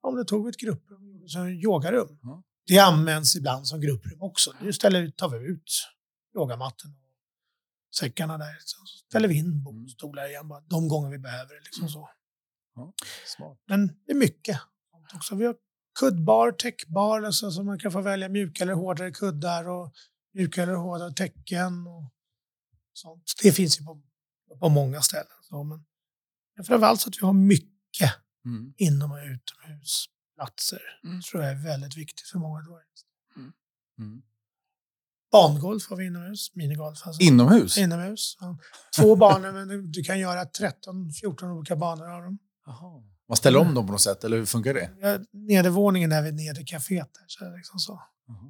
Om 0.00 0.16
det 0.16 0.24
tog 0.24 0.44
vi 0.44 0.50
ett 0.50 0.56
grupprum, 0.56 1.22
så 1.26 1.48
yogarum. 1.48 2.18
Ja. 2.22 2.42
Det 2.66 2.78
används 2.78 3.36
ibland 3.36 3.66
som 3.66 3.80
grupprum 3.80 4.22
också. 4.22 4.52
Nu 4.62 4.72
ställer, 4.72 5.10
tar 5.10 5.28
vi 5.28 5.46
ut 5.46 5.72
yogamatten 6.36 6.90
säckarna 7.96 8.38
där. 8.38 8.56
Så 8.60 8.86
ställer 8.86 9.28
vi 9.28 9.34
in 9.38 9.62
bord 9.62 9.84
och 9.84 9.90
stolar 9.90 10.28
igen 10.28 10.48
bara, 10.48 10.60
de 10.60 10.88
gånger 10.88 11.10
vi 11.10 11.18
behöver 11.18 11.54
det. 11.54 11.60
Liksom 11.60 11.88
så. 11.88 12.10
Smart. 13.36 13.58
Men 13.66 13.86
det 13.86 14.12
är 14.12 14.16
mycket 14.16 14.60
också. 15.14 15.34
Vi 15.34 15.46
har 15.46 15.56
kuddbar, 15.98 16.52
täckbar, 16.52 17.22
alltså, 17.22 17.50
så 17.50 17.62
man 17.62 17.78
kan 17.78 17.92
få 17.92 18.00
välja 18.00 18.28
mjuka 18.28 18.64
eller 18.64 18.74
hårdare 18.74 19.10
kuddar 19.10 19.68
och 19.68 19.92
mjuka 20.34 20.62
eller 20.62 20.74
hårdare 20.74 21.12
täcken. 21.12 21.86
Och 21.86 22.12
sånt. 22.92 23.32
Det 23.42 23.52
finns 23.52 23.80
ju 23.80 23.84
på, 23.84 24.02
på 24.60 24.68
många 24.68 25.00
ställen. 25.00 25.38
Så, 25.42 25.64
men 25.64 25.84
men 26.56 26.64
framförallt 26.64 27.00
så 27.00 27.08
att 27.08 27.16
vi 27.16 27.26
har 27.26 27.32
mycket 27.32 28.14
Mm. 28.44 28.74
inom 28.76 29.12
och 29.12 29.18
utomhusplatser. 29.18 30.82
Mm. 31.04 31.20
tror 31.22 31.42
jag 31.42 31.52
är 31.52 31.64
väldigt 31.64 31.96
viktigt 31.96 32.28
för 32.28 32.38
många. 32.38 32.60
Mm. 33.98 34.22
Bangolf 35.32 35.88
har 35.88 35.96
vi 35.96 36.06
inomhus, 36.06 36.54
minigolf. 36.54 37.06
Alltså. 37.06 37.22
Inomhus? 37.22 37.78
Inomhus. 37.78 38.36
Ja. 38.40 38.58
Två 38.96 39.16
banor, 39.16 39.52
men 39.52 39.90
du- 39.92 40.02
kan 40.02 40.18
göra 40.18 40.44
13-14 40.44 41.50
olika 41.50 41.76
banor 41.76 42.10
av 42.10 42.22
dem. 42.22 42.38
Jaha. 42.66 43.02
Man 43.28 43.36
ställer 43.36 43.58
om 43.58 43.74
dem 43.74 43.86
på 43.86 43.92
något 43.92 44.00
sätt, 44.00 44.24
eller 44.24 44.36
hur 44.36 44.46
funkar 44.46 44.74
det? 44.74 44.90
Ja, 45.00 45.18
Nedervåningen 45.32 46.12
är 46.12 46.22
vid 46.22 46.34
nedre 46.34 46.62
kaféet. 46.64 47.14
Där, 47.14 47.24
så 47.26 47.44
är 47.44 47.50
det 47.50 47.56
liksom 47.56 47.78
så. 47.78 48.02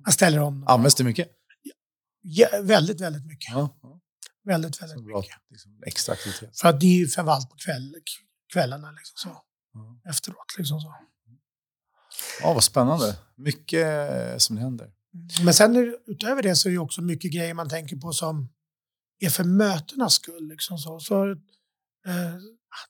Jag 0.04 0.14
ställer 0.14 0.38
om 0.38 0.60
dem. 0.60 0.68
Används 0.68 0.94
det 0.94 1.04
mycket? 1.04 1.28
Ja, 2.22 2.48
väldigt, 2.62 3.00
väldigt 3.00 3.26
mycket. 3.26 3.50
Ja. 3.52 3.78
Väldigt, 4.44 4.82
väldigt 4.82 5.04
bra 5.04 5.16
mycket. 5.20 5.36
liksom, 5.50 5.82
extra 5.86 6.12
aktivitet. 6.12 6.60
För 6.60 6.68
att 6.68 6.80
det 6.80 6.86
är 6.86 6.98
ju 6.98 7.06
framförallt 7.08 7.50
på 7.50 7.56
kväll, 7.56 7.94
kvällarna 8.52 8.90
liksom 8.90 9.30
så. 9.30 9.42
Ja. 9.74 10.10
Efteråt 10.10 10.54
liksom 10.58 10.80
så. 10.80 10.94
Ja, 12.42 12.52
vad 12.54 12.64
spännande. 12.64 13.16
Mycket 13.36 14.10
eh, 14.32 14.36
som 14.36 14.56
händer. 14.56 14.90
Men 15.44 15.54
sen 15.54 15.96
utöver 16.06 16.42
det 16.42 16.56
så 16.56 16.68
är 16.68 16.72
det 16.72 16.78
också 16.78 17.02
mycket 17.02 17.32
grejer 17.32 17.54
man 17.54 17.68
tänker 17.68 17.96
på 17.96 18.12
som 18.12 18.48
är 19.18 19.30
för 19.30 19.44
mötenas 19.44 20.14
skull. 20.14 20.48
Liksom 20.48 20.78
så. 20.78 21.00
Så, 21.00 21.30
eh, 21.30 22.34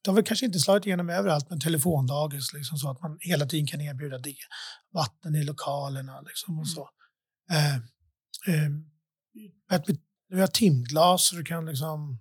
det 0.03 0.11
har 0.11 0.15
väl 0.15 0.25
kanske 0.25 0.47
inte 0.47 0.59
slagit 0.59 0.87
igenom 0.87 1.11
överallt 1.11 1.51
med 1.51 1.61
telefondagis, 1.61 2.53
liksom 2.53 2.79
så 2.79 2.91
att 2.91 3.03
man 3.03 3.19
hela 3.21 3.47
tiden 3.47 3.67
kan 3.67 3.81
erbjuda 3.81 4.19
det. 4.19 4.37
Vatten 4.93 5.35
i 5.35 5.45
lokalerna 5.45 6.21
liksom 6.21 6.59
och 6.59 6.69
så. 6.69 6.91
Eh, 7.51 7.77
eh, 8.55 8.71
vi 10.29 10.41
har 10.41 10.47
timglas 10.47 11.27
så 11.27 11.37
du 11.37 11.45
kan 11.45 11.67
liksom 11.67 12.19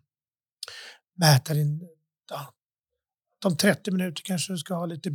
mäta 1.15 1.53
din... 1.53 1.89
Ja, 2.29 2.53
om 3.45 3.57
30 3.57 3.91
minuter 3.91 4.23
kanske 4.25 4.53
du 4.53 4.57
ska 4.57 4.73
ha 4.73 4.85
lite, 4.85 5.09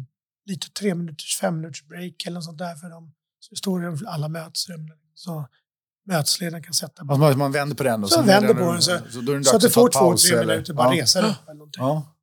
lite 0.47 0.71
tre 0.71 0.95
minuters, 0.95 1.39
fem 1.41 1.57
minuters 1.57 1.87
break 1.87 2.27
eller 2.27 2.35
något 2.35 2.45
sånt 2.45 2.59
där 2.59 2.77
för 2.77 2.91
dem. 2.91 3.15
Så 3.43 3.57
står 3.57 3.81
det 3.81 4.03
i 4.03 4.07
alla 4.07 4.29
mötesrum. 4.29 4.91
Så 5.15 5.49
mötesledaren 6.07 6.63
kan 6.63 6.75
sätta 6.75 7.03
Alltså 7.03 7.19
man, 7.19 7.39
man 7.39 7.53
vänder 7.53 7.77
på 7.77 7.83
den. 7.83 8.03
Och 8.03 8.09
Så 8.11 8.15
sen 8.15 8.27
vänder 8.27 8.55
på 8.55 8.73
den, 8.73 8.83
så- 8.83 8.99
så, 9.11 9.21
då 9.21 9.33
är 9.33 9.39
det 9.39 9.45
så 9.45 9.57
att 9.57 9.63
du 9.63 9.71
får 9.71 9.89
två, 9.89 10.17
tre 10.17 10.47
minuter, 10.47 10.75
bara 10.75 10.95
ja. 10.95 11.03
resa 11.03 11.19
upp 11.31 11.37
eller 11.49 11.55
någonting. 11.55 11.83
Ja. 11.83 12.17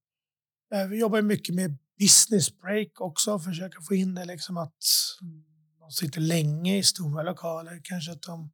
Eh, 0.73 0.87
Vi 0.87 0.99
jobbar 0.99 1.21
mycket 1.21 1.55
med 1.55 1.77
business 1.99 2.57
break 2.61 3.01
också, 3.01 3.39
försöka 3.39 3.81
få 3.81 3.95
in 3.95 4.15
det 4.15 4.25
liksom 4.25 4.57
att 4.57 4.73
de 5.79 5.91
sitter 5.91 6.21
länge 6.21 6.77
i 6.77 6.83
stora 6.83 7.23
lokaler, 7.23 7.79
kanske 7.83 8.11
att 8.11 8.21
de 8.21 8.51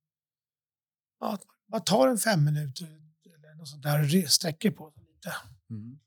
ja, 1.20 1.34
att 1.34 1.42
man 1.46 1.56
bara 1.72 1.82
tar 1.82 2.08
en 2.08 2.18
fem 2.18 2.44
minuter 2.46 2.86
eller 2.86 3.56
något 3.58 3.68
sånt 3.68 3.84
där 3.84 4.24
och 4.26 4.32
sträcker 4.32 4.72
på 4.72 4.92
sig 4.92 5.04
lite. 5.04 5.36
Mm. 5.70 6.00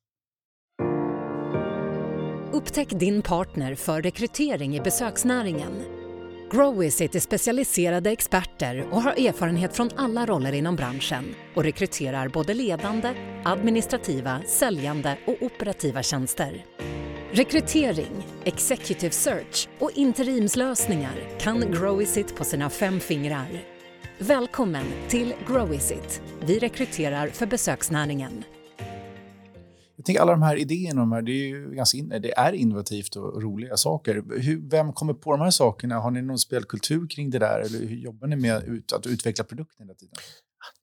Upptäck 2.52 2.88
din 2.90 3.22
partner 3.22 3.74
för 3.74 4.02
rekrytering 4.02 4.76
i 4.76 4.80
besöksnäringen. 4.80 5.97
Growvisit 6.50 7.14
är 7.14 7.20
specialiserade 7.20 8.10
experter 8.10 8.86
och 8.90 9.02
har 9.02 9.12
erfarenhet 9.12 9.76
från 9.76 9.90
alla 9.96 10.26
roller 10.26 10.52
inom 10.52 10.76
branschen 10.76 11.34
och 11.54 11.64
rekryterar 11.64 12.28
både 12.28 12.54
ledande, 12.54 13.14
administrativa, 13.44 14.42
säljande 14.46 15.18
och 15.26 15.42
operativa 15.42 16.02
tjänster. 16.02 16.64
Rekrytering, 17.32 18.26
executive 18.44 19.10
search 19.10 19.68
och 19.78 19.90
interimslösningar 19.94 21.38
kan 21.40 21.72
Growisit 21.72 22.36
på 22.36 22.44
sina 22.44 22.70
fem 22.70 23.00
fingrar. 23.00 23.64
Välkommen 24.18 24.86
till 25.08 25.34
Growisit. 25.48 26.22
Vi 26.40 26.58
rekryterar 26.58 27.28
för 27.28 27.46
besöksnäringen. 27.46 28.44
Jag 29.98 30.04
tänker 30.04 30.22
alla 30.22 30.32
de 30.32 30.42
här 30.42 30.56
idéerna, 30.56 31.00
de 31.00 31.12
här, 31.12 31.22
det 31.22 31.32
är 31.32 31.48
ju 31.48 31.70
ganska 31.74 31.98
in, 31.98 32.08
det 32.08 32.38
är 32.38 32.52
innovativt 32.52 33.16
och 33.16 33.42
roliga 33.42 33.76
saker. 33.76 34.14
Hur, 34.40 34.70
vem 34.70 34.92
kommer 34.92 35.14
på 35.14 35.30
de 35.32 35.40
här 35.40 35.50
sakerna? 35.50 35.94
Har 35.98 36.10
ni 36.10 36.22
någon 36.22 36.38
spelkultur 36.38 37.08
kring 37.08 37.30
det 37.30 37.38
där? 37.38 37.60
Eller 37.60 37.78
hur 37.78 37.96
jobbar 37.96 38.28
ni 38.28 38.36
med 38.36 38.64
ut, 38.64 38.92
att 38.92 39.06
utveckla 39.06 39.44
produkten 39.44 39.86
hela 39.86 39.94
tiden? 39.94 40.14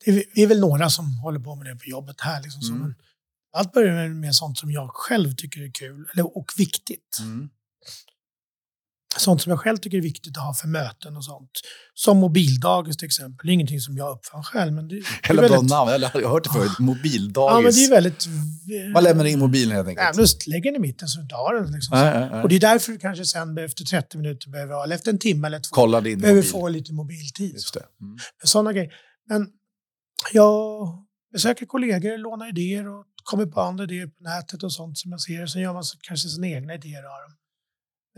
Det 0.06 0.12
är, 0.12 0.24
vi 0.36 0.44
är 0.44 0.48
väl 0.48 0.60
några 0.60 0.90
som 0.90 1.18
håller 1.20 1.40
på 1.40 1.56
med 1.56 1.66
det 1.66 1.76
på 1.76 1.86
jobbet 1.90 2.22
här. 2.22 2.44
Liksom, 2.44 2.76
Mm. 2.76 2.94
allt 3.58 3.74
börjar 3.74 3.94
med- 3.96 4.16
med 4.16 4.36
sånt 4.36 4.58
som 4.58 4.72
jag 4.72 4.90
själv 4.94 5.36
tycker 5.36 5.62
är 5.62 5.72
kul 5.72 6.08
eller, 6.14 6.38
och 6.38 6.52
viktigt. 6.58 7.18
Mm. 7.22 7.50
Sånt 9.18 9.42
som 9.42 9.50
jag 9.50 9.60
själv 9.60 9.78
tycker 9.78 9.98
är 9.98 10.02
viktigt 10.02 10.38
att 10.38 10.44
ha 10.44 10.54
för 10.54 10.68
möten 10.68 11.18
och 11.18 11.26
sånt. 11.26 11.52
Som 11.94 12.18
mobildagis 12.18 12.98
till 12.98 13.06
exempel. 13.06 13.48
Det 13.48 13.52
är 13.52 13.54
ingenting 13.54 13.80
som 13.80 13.98
jag 13.98 14.18
uppfann 14.18 14.44
själv. 14.44 14.74
Men 14.74 14.88
det, 14.88 14.96
det 14.96 15.34
bra 15.34 15.42
väldigt, 15.42 15.70
namn, 15.70 15.92
eller 15.92 16.08
har 16.10 16.22
jag 16.22 16.30
hört 16.30 16.44
det 16.44 16.50
förut. 16.50 16.80
Mobildagis. 16.80 17.56
ja, 17.56 17.62
men 17.62 17.74
det 17.74 17.86
är 17.86 17.90
väldigt... 17.92 18.26
Man 18.94 19.04
lämnar 19.04 19.26
in 19.26 19.40
mobilen 19.40 19.76
helt 19.76 19.88
enkelt. 19.88 20.18
men 20.18 20.26
lägger 20.48 20.72
den 20.72 20.76
i 20.76 20.88
mitten 20.88 21.08
så 21.08 21.20
du 21.22 21.28
tar 21.28 21.54
den. 21.62 21.72
Liksom. 21.72 21.98
Nej, 21.98 22.20
nej, 22.20 22.30
nej. 22.32 22.44
Och 22.44 22.50
det 22.50 22.56
är 22.56 22.60
därför 22.60 22.92
du 22.92 22.98
kanske 22.98 23.26
sen 23.26 23.58
efter 23.58 23.84
30 23.84 24.18
minuter 24.18 24.50
behöver, 24.50 24.74
ha- 24.74 24.84
eller 24.84 24.96
efter 24.96 25.12
en 25.12 25.20
timme 25.20 25.48
eller 25.48 25.60
två, 25.60 25.70
Kolla 25.72 26.02
din 26.02 26.20
behöver 26.22 26.40
mobil. 26.42 26.52
få 26.52 26.68
lite 26.68 26.94
mobiltid. 26.94 27.54
Just 27.54 27.74
det. 27.74 27.80
Mm. 28.02 28.18
Sådana 28.44 28.74
grejer. 28.74 28.92
Men 29.30 29.48
jag 30.34 30.88
besöker 31.34 31.66
kollegor, 31.66 32.18
lånar 32.18 32.50
idéer 32.50 32.88
och 32.90 33.06
kommer 33.24 33.46
på 33.46 33.62
andra 33.62 33.84
idéer 33.84 34.08
på 34.08 34.24
nätet 34.24 34.64
och 34.64 34.74
sånt 34.74 34.98
som 34.98 35.12
jag 35.12 35.22
ser. 35.22 35.46
Sen 35.46 35.62
gör 35.62 35.74
man 35.74 35.84
kanske 36.08 36.30
sina 36.30 36.48
egna 36.48 36.74
idéer 36.74 37.04
av 37.04 37.20
dem. 37.24 37.34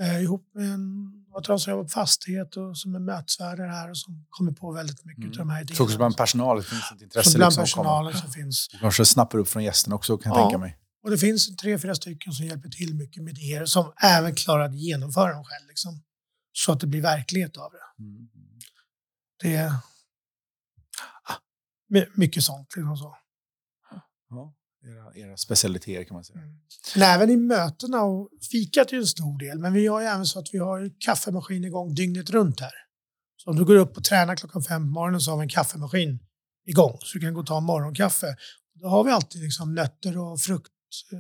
Eh, 0.02 0.22
ihop 0.22 0.50
med 0.54 0.70
en 0.74 1.14
dem 1.48 1.60
som 1.60 1.72
jobbar 1.72 1.84
på 1.84 1.90
fastighet 1.90 2.58
och 2.58 2.78
som 2.78 2.96
är 2.96 3.00
mötesvärdar 3.00 3.68
här 3.68 3.90
och 3.90 3.98
som 3.98 4.26
kommer 4.30 4.52
på 4.52 4.72
väldigt 4.72 5.06
mycket 5.06 5.24
Mm. 5.24 5.32
av 5.32 5.38
de 5.38 5.50
här 5.50 5.62
idéerna. 5.62 5.78
Fokus 5.78 5.98
bland 5.98 6.18
personalen, 6.18 6.64
det 6.64 6.70
finns 6.70 6.92
ett 6.96 7.02
intresse. 7.02 7.30
Så 7.32 7.38
bland 7.38 7.52
liksom 7.52 7.64
personalen 7.64 8.14
som 8.18 8.32
finns. 8.32 8.68
Kanske 8.80 9.06
snappar 9.06 9.38
upp 9.40 9.48
från 9.48 9.64
gästerna 9.64 9.96
också 9.96 10.18
kan 10.18 10.32
jag 10.32 10.40
Ja. 10.40 10.44
tänka 10.46 10.58
mig. 10.58 10.78
Och 11.04 11.10
det 11.12 11.18
finns 11.18 11.56
tre, 11.56 11.80
fyra 11.80 11.96
stycken 11.96 12.34
som 12.34 12.46
hjälper 12.46 12.70
till 12.70 12.96
mycket 12.96 13.24
med 13.24 13.38
idéer 13.38 13.66
som 13.66 13.94
även 14.04 14.36
klarar 14.36 14.64
att 14.66 14.76
genomföra 14.76 15.34
dem 15.34 15.44
själv. 15.44 15.68
Liksom, 15.68 16.04
så 16.52 16.72
att 16.72 16.80
det 16.80 16.88
blir 16.88 17.02
verklighet 17.02 17.58
av 17.58 17.72
det. 17.72 18.04
Mm. 18.04 18.30
Det 19.44 19.56
är 19.56 19.68
ah, 21.24 21.34
my- 21.90 22.08
mycket 22.14 22.44
sånt. 22.44 22.76
Liksom 22.76 22.98
så. 22.98 23.18
Ja. 24.30 24.54
Era, 24.84 25.16
era 25.16 25.38
specialiteter 25.38 26.04
kan 26.04 26.14
man 26.16 26.24
säga. 26.24 26.40
Men 26.96 27.04
även 27.04 27.30
i 27.30 27.38
mötena 27.38 28.02
och 28.02 28.30
fikat 28.52 28.88
är 28.88 28.94
ju 28.94 29.00
en 29.00 29.08
stor 29.08 29.40
del, 29.40 29.60
men 29.60 29.74
vi 29.74 29.88
har 29.88 30.02
ju 30.02 30.08
även 30.08 30.26
så 30.26 30.40
att 30.40 30.54
vi 30.54 30.58
har 30.58 30.92
kaffemaskin 31.00 31.64
igång 31.64 31.96
dygnet 31.96 32.30
runt 32.30 32.60
här. 32.60 32.72
Så 33.38 33.50
om 33.50 33.56
du 33.56 33.66
går 33.66 33.76
upp 33.76 33.98
och 33.98 34.04
tränar 34.04 34.36
klockan 34.36 34.64
fem 34.64 34.82
på 34.82 34.88
morgonen 34.88 35.22
så 35.22 35.32
har 35.32 35.38
vi 35.38 35.44
en 35.44 35.50
kaffemaskin 35.50 36.20
igång 36.66 36.98
så 37.02 37.18
du 37.18 37.26
kan 37.26 37.34
gå 37.34 37.40
och 37.40 37.46
ta 37.46 37.58
en 37.58 37.64
morgonkaffe. 37.64 38.36
Då 38.74 38.88
har 38.88 39.04
vi 39.04 39.12
alltid 39.12 39.42
liksom 39.42 39.76
nötter 39.76 40.18
och 40.18 40.40
frukt, 40.40 40.72
eh, 41.12 41.20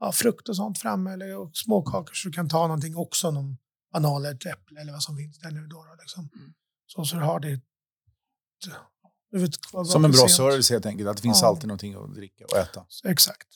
ja, 0.00 0.12
frukt 0.12 0.48
och 0.48 0.56
sånt 0.56 0.78
framme 0.78 1.12
eller 1.12 1.36
och 1.36 1.50
småkakor 1.56 2.14
så 2.14 2.28
du 2.28 2.32
kan 2.32 2.48
ta 2.48 2.66
någonting 2.66 2.96
också, 2.96 3.30
någon 3.30 3.56
banan 3.92 4.16
eller 4.16 4.34
ett 4.34 4.46
äpple 4.46 4.80
eller 4.80 4.92
vad 4.92 5.02
som 5.02 5.16
finns 5.16 5.38
där 5.38 5.50
nu. 5.50 5.66
Då, 5.66 5.84
då, 5.84 5.96
liksom. 6.00 6.30
Så, 6.86 7.04
så 7.04 7.16
du 7.16 7.22
har 7.22 7.40
det. 7.40 7.60
Som 9.86 10.04
en 10.04 10.10
bra 10.10 10.28
service 10.28 10.70
helt 10.70 10.86
enkelt. 10.86 11.08
Att 11.08 11.16
det 11.16 11.22
finns 11.22 11.42
Ja. 11.42 11.48
alltid 11.48 11.66
någonting 11.68 11.94
att 11.94 12.14
dricka 12.14 12.44
och 12.44 12.56
äta. 12.56 12.84
Exakt. 13.04 13.48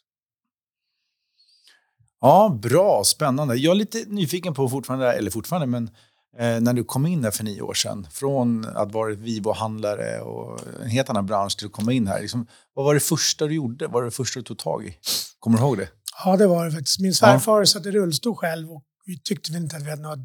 Ja, 2.21 2.59
bra, 2.63 3.05
spännande. 3.05 3.57
Jag 3.57 3.71
är 3.71 3.75
lite 3.75 4.05
nyfiken 4.07 4.55
på 4.55 4.69
fortfarande, 4.69 5.13
eller 5.13 5.31
fortfarande, 5.31 5.67
men 5.67 5.91
eh, 6.39 6.61
när 6.61 6.73
du 6.73 6.85
kom 6.85 7.07
in 7.07 7.23
där 7.23 7.31
för 7.31 7.45
nio 7.45 7.63
år 7.63 7.75
sedan, 7.75 8.07
från 8.11 8.65
att 8.77 8.93
vara 8.93 9.15
Vivo-handlare 9.15 10.21
och 10.21 10.61
en 10.83 10.89
helt 10.91 11.11
annan 11.11 11.27
bransch 11.27 11.59
till 11.59 11.67
att 11.67 11.73
komma 11.73 11.93
in 11.93 12.07
här. 12.07 12.21
Liksom, 12.21 12.47
vad 12.75 12.85
var 12.85 12.95
det 12.95 13.01
första 13.01 13.47
du 13.47 13.55
gjorde? 13.55 13.85
Vad 13.87 13.93
var 13.93 14.03
det 14.05 14.11
första 14.11 14.41
du 14.41 14.45
tog 14.45 14.59
tag 14.59 14.87
i? 14.87 14.97
Kommer 15.39 15.59
du 15.59 15.65
ihåg 15.65 15.79
det? 15.79 15.89
Ja, 16.25 16.37
det 16.37 16.47
var 16.47 16.65
det 16.65 16.73
faktiskt. 16.73 17.01
Min 17.01 17.15
svärfar 17.15 17.65
satt 17.65 17.87
i 17.87 17.91
rullstol 17.91 18.37
själv 18.37 18.73
och 18.73 18.85
vi 19.05 19.19
tyckte 19.19 19.53
väl 19.53 19.63
inte 19.63 19.77
att 19.77 19.83
vi 19.83 19.91
hade 19.91 20.03
några 20.03 20.19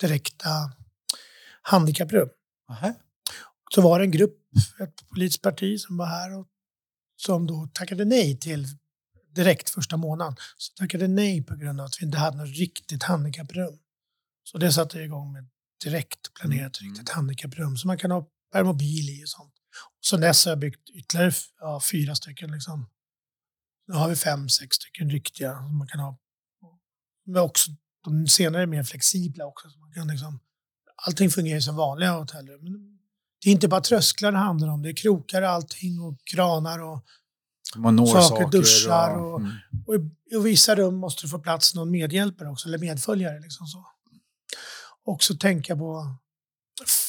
direkta 0.00 0.48
handikapprum. 1.62 2.28
Aha. 2.70 2.94
Så 3.74 3.80
var 3.82 3.98
det 3.98 4.04
en 4.04 4.10
grupp, 4.10 4.38
ett 4.80 5.08
politiskt 5.08 5.42
parti 5.42 5.80
som 5.80 5.96
var 5.96 6.06
här 6.06 6.38
och 6.38 6.46
som 7.16 7.46
då 7.46 7.68
tackade 7.72 8.04
nej 8.04 8.38
till 8.38 8.66
direkt 9.34 9.70
första 9.70 9.96
månaden. 9.96 10.36
Så 10.56 10.72
tackade 10.74 11.08
nej 11.08 11.42
på 11.42 11.56
grund 11.56 11.80
av 11.80 11.86
att 11.86 12.00
vi 12.00 12.06
inte 12.06 12.18
hade 12.18 12.36
något 12.36 12.56
riktigt 12.56 13.02
handikapprum. 13.02 13.78
Så 14.44 14.58
det 14.58 14.72
satte 14.72 14.96
jag 14.98 15.04
igång 15.04 15.32
med 15.32 15.48
direkt 15.84 16.34
planerat 16.34 16.80
Mm. 16.80 17.00
ett 17.00 17.08
handikapprum 17.08 17.76
som 17.76 17.88
man 17.88 17.98
kan 17.98 18.10
ha 18.10 18.28
permobil 18.52 19.10
i 19.10 19.24
och 19.24 19.28
sånt. 19.28 19.52
Och 19.98 20.04
sen 20.04 20.20
dess 20.20 20.44
har 20.44 20.52
jag 20.52 20.58
byggt 20.58 20.90
ytterligare 20.90 21.32
ja, 21.60 21.80
fyra 21.92 22.14
stycken. 22.14 22.52
Liksom. 22.52 22.90
Nu 23.86 23.94
har 23.94 24.08
vi 24.08 24.16
fem, 24.16 24.48
sex 24.48 24.76
stycken 24.76 25.10
riktiga 25.10 25.56
som 25.56 25.78
man 25.78 25.88
kan 25.88 26.00
ha. 26.00 26.18
Men 27.26 27.42
också, 27.42 27.70
de 28.04 28.26
senare 28.28 28.62
är 28.62 28.66
mer 28.66 28.82
flexibla 28.82 29.46
också. 29.46 29.70
Så 29.70 29.78
man 29.78 29.92
kan 29.92 30.08
liksom, 30.08 30.40
allting 31.06 31.30
fungerar 31.30 31.60
som 31.60 31.76
vanliga 31.76 32.12
hotellrum. 32.12 32.95
Det 33.46 33.50
är 33.50 33.52
inte 33.52 33.68
bara 33.68 33.80
trösklar 33.80 34.32
det 34.32 34.38
handlar 34.38 34.68
om. 34.68 34.82
Det 34.82 34.88
är 34.88 34.96
krokar 34.96 35.42
och 35.42 35.48
allting 35.48 36.00
och 36.00 36.18
kranar 36.34 36.82
och 36.82 37.04
Man 37.76 37.96
når 37.96 38.06
Saker, 38.06 38.20
saker, 38.22 38.58
duschar 38.58 39.16
och- 39.16 39.40
mm. 39.40 39.52
och 39.86 39.94
i, 39.94 39.98
i 40.34 40.38
vissa 40.38 40.74
rum 40.74 40.94
måste 40.94 41.24
det 41.26 41.28
få 41.28 41.38
plats 41.38 41.74
någon 41.74 41.90
medhjälpare 41.90 42.48
också, 42.48 42.68
eller 42.68 42.78
medföljare. 42.78 43.40
Liksom 43.40 43.66
så. 43.66 43.86
Också 45.04 45.34
tänka 45.36 45.76
på 45.76 46.16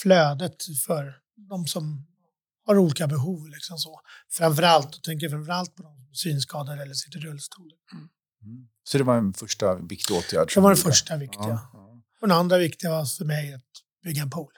flödet 0.01 0.55
för 0.85 1.15
de 1.49 1.67
som 1.67 2.07
har 2.65 2.77
olika 2.77 3.07
behov. 3.07 3.47
Liksom 3.47 3.77
så. 3.77 4.01
Framförallt, 4.31 4.95
och 4.95 5.03
tänker 5.03 5.29
framförallt 5.29 5.75
på 5.75 5.83
de 5.83 6.09
synskadade 6.13 6.81
eller 6.81 6.93
sitter 6.93 7.19
i 7.19 7.21
rullstol. 7.21 7.71
Mm. 7.91 8.67
Så 8.83 8.97
det 8.97 9.03
var 9.03 9.17
en 9.17 9.33
första 9.33 9.75
viktig 9.75 10.15
åtgärd. 10.15 10.51
Det 10.53 10.59
var 10.59 10.69
du 10.69 10.77
gjorde. 10.79 10.89
första 10.89 11.17
viktiga. 11.17 11.47
Ja, 11.47 11.69
ja. 11.73 12.01
Och 12.21 12.27
den 12.27 12.37
andra 12.37 12.57
viktiga 12.57 12.91
var 12.91 13.05
för 13.05 13.25
mig 13.25 13.53
att 13.53 13.86
bygga 14.07 14.21
en 14.21 14.29
pool. 14.29 14.51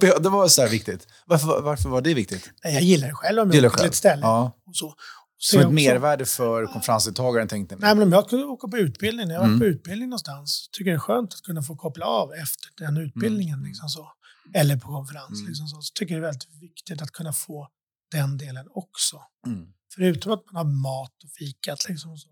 Det 0.00 0.28
var 0.28 0.48
så 0.48 0.68
viktigt. 0.68 1.06
Varför, 1.26 1.62
varför 1.62 1.88
var 1.88 2.00
det 2.00 2.14
viktigt? 2.14 2.50
Nej, 2.64 2.74
jag 2.74 2.82
gillar 2.82 3.08
det 3.08 3.14
själv 3.14 3.38
om 3.42 3.50
jag 3.52 3.64
åker 3.64 3.76
till 3.78 3.86
ett 3.86 3.94
ställe. 3.94 4.22
Ja. 4.22 4.62
Och 4.66 4.76
så. 4.76 4.94
Som 5.38 5.60
ett 5.60 5.66
också- 5.66 5.74
mervärde 5.74 6.24
för 6.26 6.66
konferensdeltagaren 6.66 7.48
tänkte 7.48 7.74
ni? 7.74 7.80
Nej, 7.80 7.94
men 7.94 8.02
om 8.02 8.12
jag 8.12 8.28
kunde 8.28 8.44
åka 8.44 8.68
på 8.68 8.76
utbildning, 8.78 9.28
när 9.28 9.34
jag 9.34 9.44
Mm. 9.44 9.58
på 9.60 9.64
utbildning 9.66 10.08
någonstans, 10.08 10.68
tycker 10.72 10.90
jag 10.90 10.98
det 10.98 11.02
är 11.02 11.06
skönt 11.08 11.34
att 11.34 11.42
kunna 11.42 11.62
få 11.62 11.76
koppla 11.76 12.06
av 12.06 12.32
efter 12.32 12.84
den 12.84 12.96
utbildningen. 12.96 13.54
Mm. 13.58 13.66
Liksom 13.68 13.88
så. 13.88 14.08
Eller 14.54 14.76
på 14.76 14.88
konferens. 14.88 15.30
Mm. 15.38 15.46
Liksom 15.48 15.66
så. 15.68 15.80
så 15.82 15.92
tycker 15.94 16.14
jag 16.14 16.22
det 16.22 16.26
är 16.26 16.30
väldigt 16.32 16.62
viktigt 16.62 17.02
att 17.02 17.10
kunna 17.12 17.32
få 17.32 17.68
den 18.12 18.38
delen 18.38 18.66
också. 18.70 19.16
Mm. 19.46 19.66
Förutom 19.94 20.32
att 20.32 20.44
man 20.52 20.66
har 20.66 20.72
mat 20.82 21.24
och 21.24 21.30
fikat. 21.38 21.88
Liksom 21.88 22.16
så. 22.18 22.28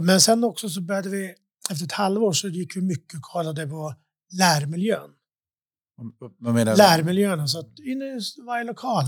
Men 0.00 0.20
sen 0.20 0.44
också 0.44 0.68
så 0.68 0.80
började 0.80 1.08
vi, 1.08 1.34
efter 1.70 1.84
ett 1.84 1.92
halvår 1.92 2.32
så 2.32 2.48
gick 2.48 2.76
vi 2.76 2.80
mycket 2.80 3.14
och 3.14 3.22
kollade 3.22 3.66
på 3.66 3.94
lärmiljön. 4.38 5.10
Menar? 6.38 6.76
Lärmiljön, 6.76 7.40
alltså 7.40 7.58
att 7.58 7.78
inne 7.78 8.04
i 8.04 8.20
varje 8.46 8.64
lokal, 8.64 9.04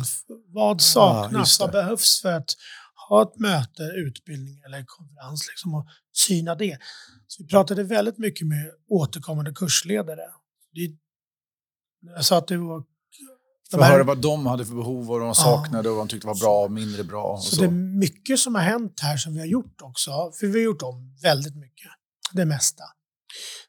vad 0.48 0.80
saknas, 0.80 1.40
just 1.40 1.58
det. 1.58 1.64
vad 1.64 1.72
behövs 1.72 2.22
för 2.22 2.32
att 2.32 2.50
ha 3.08 3.22
ett 3.22 3.38
möte, 3.38 3.82
utbildning 3.82 4.60
eller 4.66 4.84
konferens 4.86 5.48
liksom, 5.48 5.74
och 5.74 5.86
syna 6.12 6.54
det. 6.54 6.78
Så 7.26 7.42
vi 7.42 7.48
pratade 7.48 7.82
väldigt 7.82 8.18
mycket 8.18 8.46
med 8.46 8.70
återkommande 8.88 9.52
kursledare. 9.52 10.22
Det, 10.74 10.96
jag 12.14 12.24
sa 12.24 12.38
att 12.38 12.48
det 12.48 12.56
var... 12.56 12.84
För 13.70 13.78
att 13.78 13.84
här- 13.84 13.92
höra 13.92 14.04
vad 14.04 14.18
de 14.18 14.46
hade 14.46 14.64
för 14.64 14.74
behov, 14.74 15.06
vad 15.06 15.20
de 15.20 15.34
saknade 15.34 15.88
och 15.88 15.96
vad 15.96 16.06
de 16.06 16.08
tyckte 16.08 16.26
var 16.26 16.40
bra 16.40 16.64
och 16.64 16.72
mindre 16.72 17.04
bra. 17.04 17.24
Och 17.24 17.42
så, 17.42 17.56
så. 17.56 17.62
det 17.62 17.66
är 17.66 17.70
mycket 17.70 18.38
som 18.38 18.54
har 18.54 18.62
hänt 18.62 19.00
här 19.02 19.16
som 19.16 19.32
vi 19.32 19.38
har 19.38 19.46
gjort 19.46 19.82
också, 19.82 20.10
för 20.40 20.46
vi 20.46 20.52
har 20.52 20.64
gjort 20.64 20.82
om 20.82 21.16
väldigt 21.22 21.56
mycket, 21.56 21.90
det 22.32 22.44
mesta. 22.44 22.84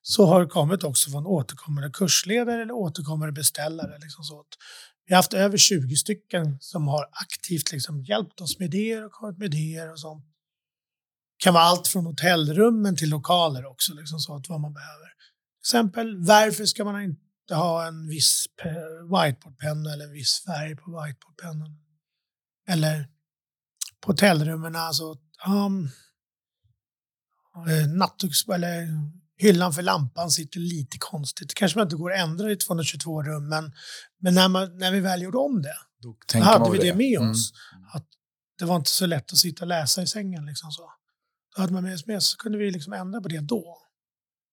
Så 0.05 0.25
har 0.25 0.41
det 0.41 0.47
kommit 0.47 0.83
också 0.83 1.11
från 1.11 1.25
återkommande 1.25 1.89
kursledare 1.89 2.61
eller 2.61 2.73
återkommande 2.73 3.31
beställare. 3.31 3.97
Liksom 3.99 4.23
så. 4.23 4.45
Vi 5.05 5.13
har 5.13 5.17
haft 5.17 5.33
över 5.33 5.57
20 5.57 5.95
stycken 5.95 6.57
som 6.59 6.87
har 6.87 7.09
aktivt 7.11 7.71
liksom 7.71 8.03
hjälpt 8.03 8.41
oss 8.41 8.59
med 8.59 8.73
idéer 8.73 9.05
och 9.05 9.11
kommit 9.11 9.37
med 9.37 9.53
idéer 9.53 9.91
och 9.91 9.99
sånt. 9.99 10.25
Det 11.37 11.43
kan 11.43 11.53
vara 11.53 11.63
allt 11.63 11.87
från 11.87 12.05
hotellrummen 12.05 12.95
till 12.95 13.09
lokaler 13.09 13.65
också, 13.65 13.93
liksom 13.93 14.19
så 14.19 14.35
att 14.35 14.49
vad 14.49 14.61
man 14.61 14.73
behöver. 14.73 15.05
Till 15.05 15.77
exempel, 15.77 16.17
varför 16.17 16.65
ska 16.65 16.83
man 16.83 17.01
inte 17.03 17.55
ha 17.55 17.87
en 17.87 18.07
viss 18.07 18.45
whiteboardpenna 19.03 19.93
eller 19.93 20.05
en 20.05 20.11
viss 20.11 20.43
färg 20.45 20.75
på 20.75 21.03
whiteboardpennan? 21.03 21.79
Eller 22.67 23.07
på 24.01 24.11
hotellrummen, 24.11 24.75
alltså 24.75 25.17
um, 25.47 25.89
nattduks 27.97 28.47
eller 28.47 28.87
hyllan 29.37 29.73
för 29.73 29.81
lampan 29.81 30.31
sitter 30.31 30.59
lite 30.59 30.97
konstigt. 30.99 31.49
Det 31.49 31.55
kanske 31.55 31.77
man 31.79 31.85
inte 31.87 31.95
går 31.95 32.13
att 32.13 32.19
ändra 32.19 32.51
i 32.51 32.55
222 32.55 33.23
rum, 33.23 33.49
men, 33.49 33.73
men 34.19 34.33
när, 34.33 34.47
man, 34.49 34.77
när 34.77 34.91
vi 34.91 34.99
väl 34.99 35.21
gjorde 35.21 35.37
om 35.37 35.61
det, 35.61 35.75
Då 36.01 36.15
då 36.33 36.39
hade 36.39 36.71
vi 36.71 36.77
väl 36.77 36.87
det 36.87 36.95
med 36.95 37.17
Mm. 37.17 37.31
oss. 37.31 37.53
Att 37.93 38.05
det 38.59 38.65
var 38.65 38.75
inte 38.75 38.89
så 38.89 39.05
lätt 39.05 39.31
att 39.31 39.37
sitta 39.37 39.63
och 39.63 39.67
läsa 39.67 40.01
i 40.01 40.07
sängen. 40.07 40.45
Liksom 40.45 40.71
så. 40.71 40.91
Då 41.55 41.61
hade 41.61 41.73
man 41.73 41.83
med 41.83 41.93
oss 41.93 42.05
med 42.05 42.23
så 42.23 42.37
kunde 42.37 42.57
vi 42.57 42.71
liksom 42.71 42.93
ändra 42.93 43.21
på 43.21 43.27
det 43.27 43.39
då. 43.39 43.77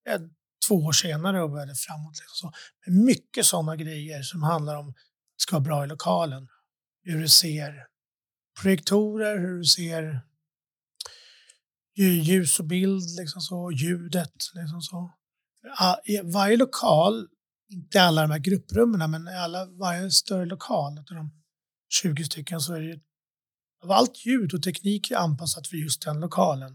Eh, 0.09 0.21
Två 0.69 0.75
år 0.75 0.93
senare 0.93 1.43
och 1.43 1.51
började 1.51 1.75
framåt. 1.75 2.19
Liksom 2.21 2.51
så. 2.51 2.53
Men 2.87 3.05
mycket 3.05 3.47
sådana 3.47 3.77
grejer 3.77 4.23
som 4.23 4.43
handlar 4.43 4.77
om 4.77 4.89
att 4.89 4.95
det 4.95 5.43
ska 5.43 5.57
vara 5.57 5.65
bra 5.65 5.85
i 5.85 5.87
lokalen. 5.87 6.49
Hur 7.05 7.21
du 7.21 7.29
ser 7.29 7.75
projektorer, 8.63 9.39
hur 9.39 9.59
du 9.59 9.65
ser 9.65 10.21
ljus 11.95 12.61
och 12.61 12.67
bild, 12.67 13.03
liksom 13.21 13.43
så, 13.43 13.71
ljudet. 13.73 14.35
Liksom 14.55 14.81
så. 14.81 15.11
I 16.05 16.21
varje 16.21 16.57
lokal, 16.57 17.27
inte 17.71 17.99
i 17.99 18.01
alla 18.01 18.23
de 18.23 18.31
här 18.31 18.39
grupprummen, 18.39 19.11
men 19.11 19.29
i 19.29 19.37
alla, 19.37 19.67
varje 19.67 20.11
större 20.11 20.47
lokal, 20.47 20.99
av 20.99 21.05
de 21.05 21.31
20 22.03 22.25
stycken, 22.25 22.61
så 22.61 22.75
är 22.75 22.81
det 22.81 23.01
av 23.85 23.91
allt 23.91 24.27
ljud 24.27 24.55
och 24.55 24.63
teknik 24.63 25.11
är 25.11 25.17
anpassat 25.17 25.67
för 25.67 25.77
just 25.77 26.03
den 26.03 26.21
lokalen. 26.21 26.75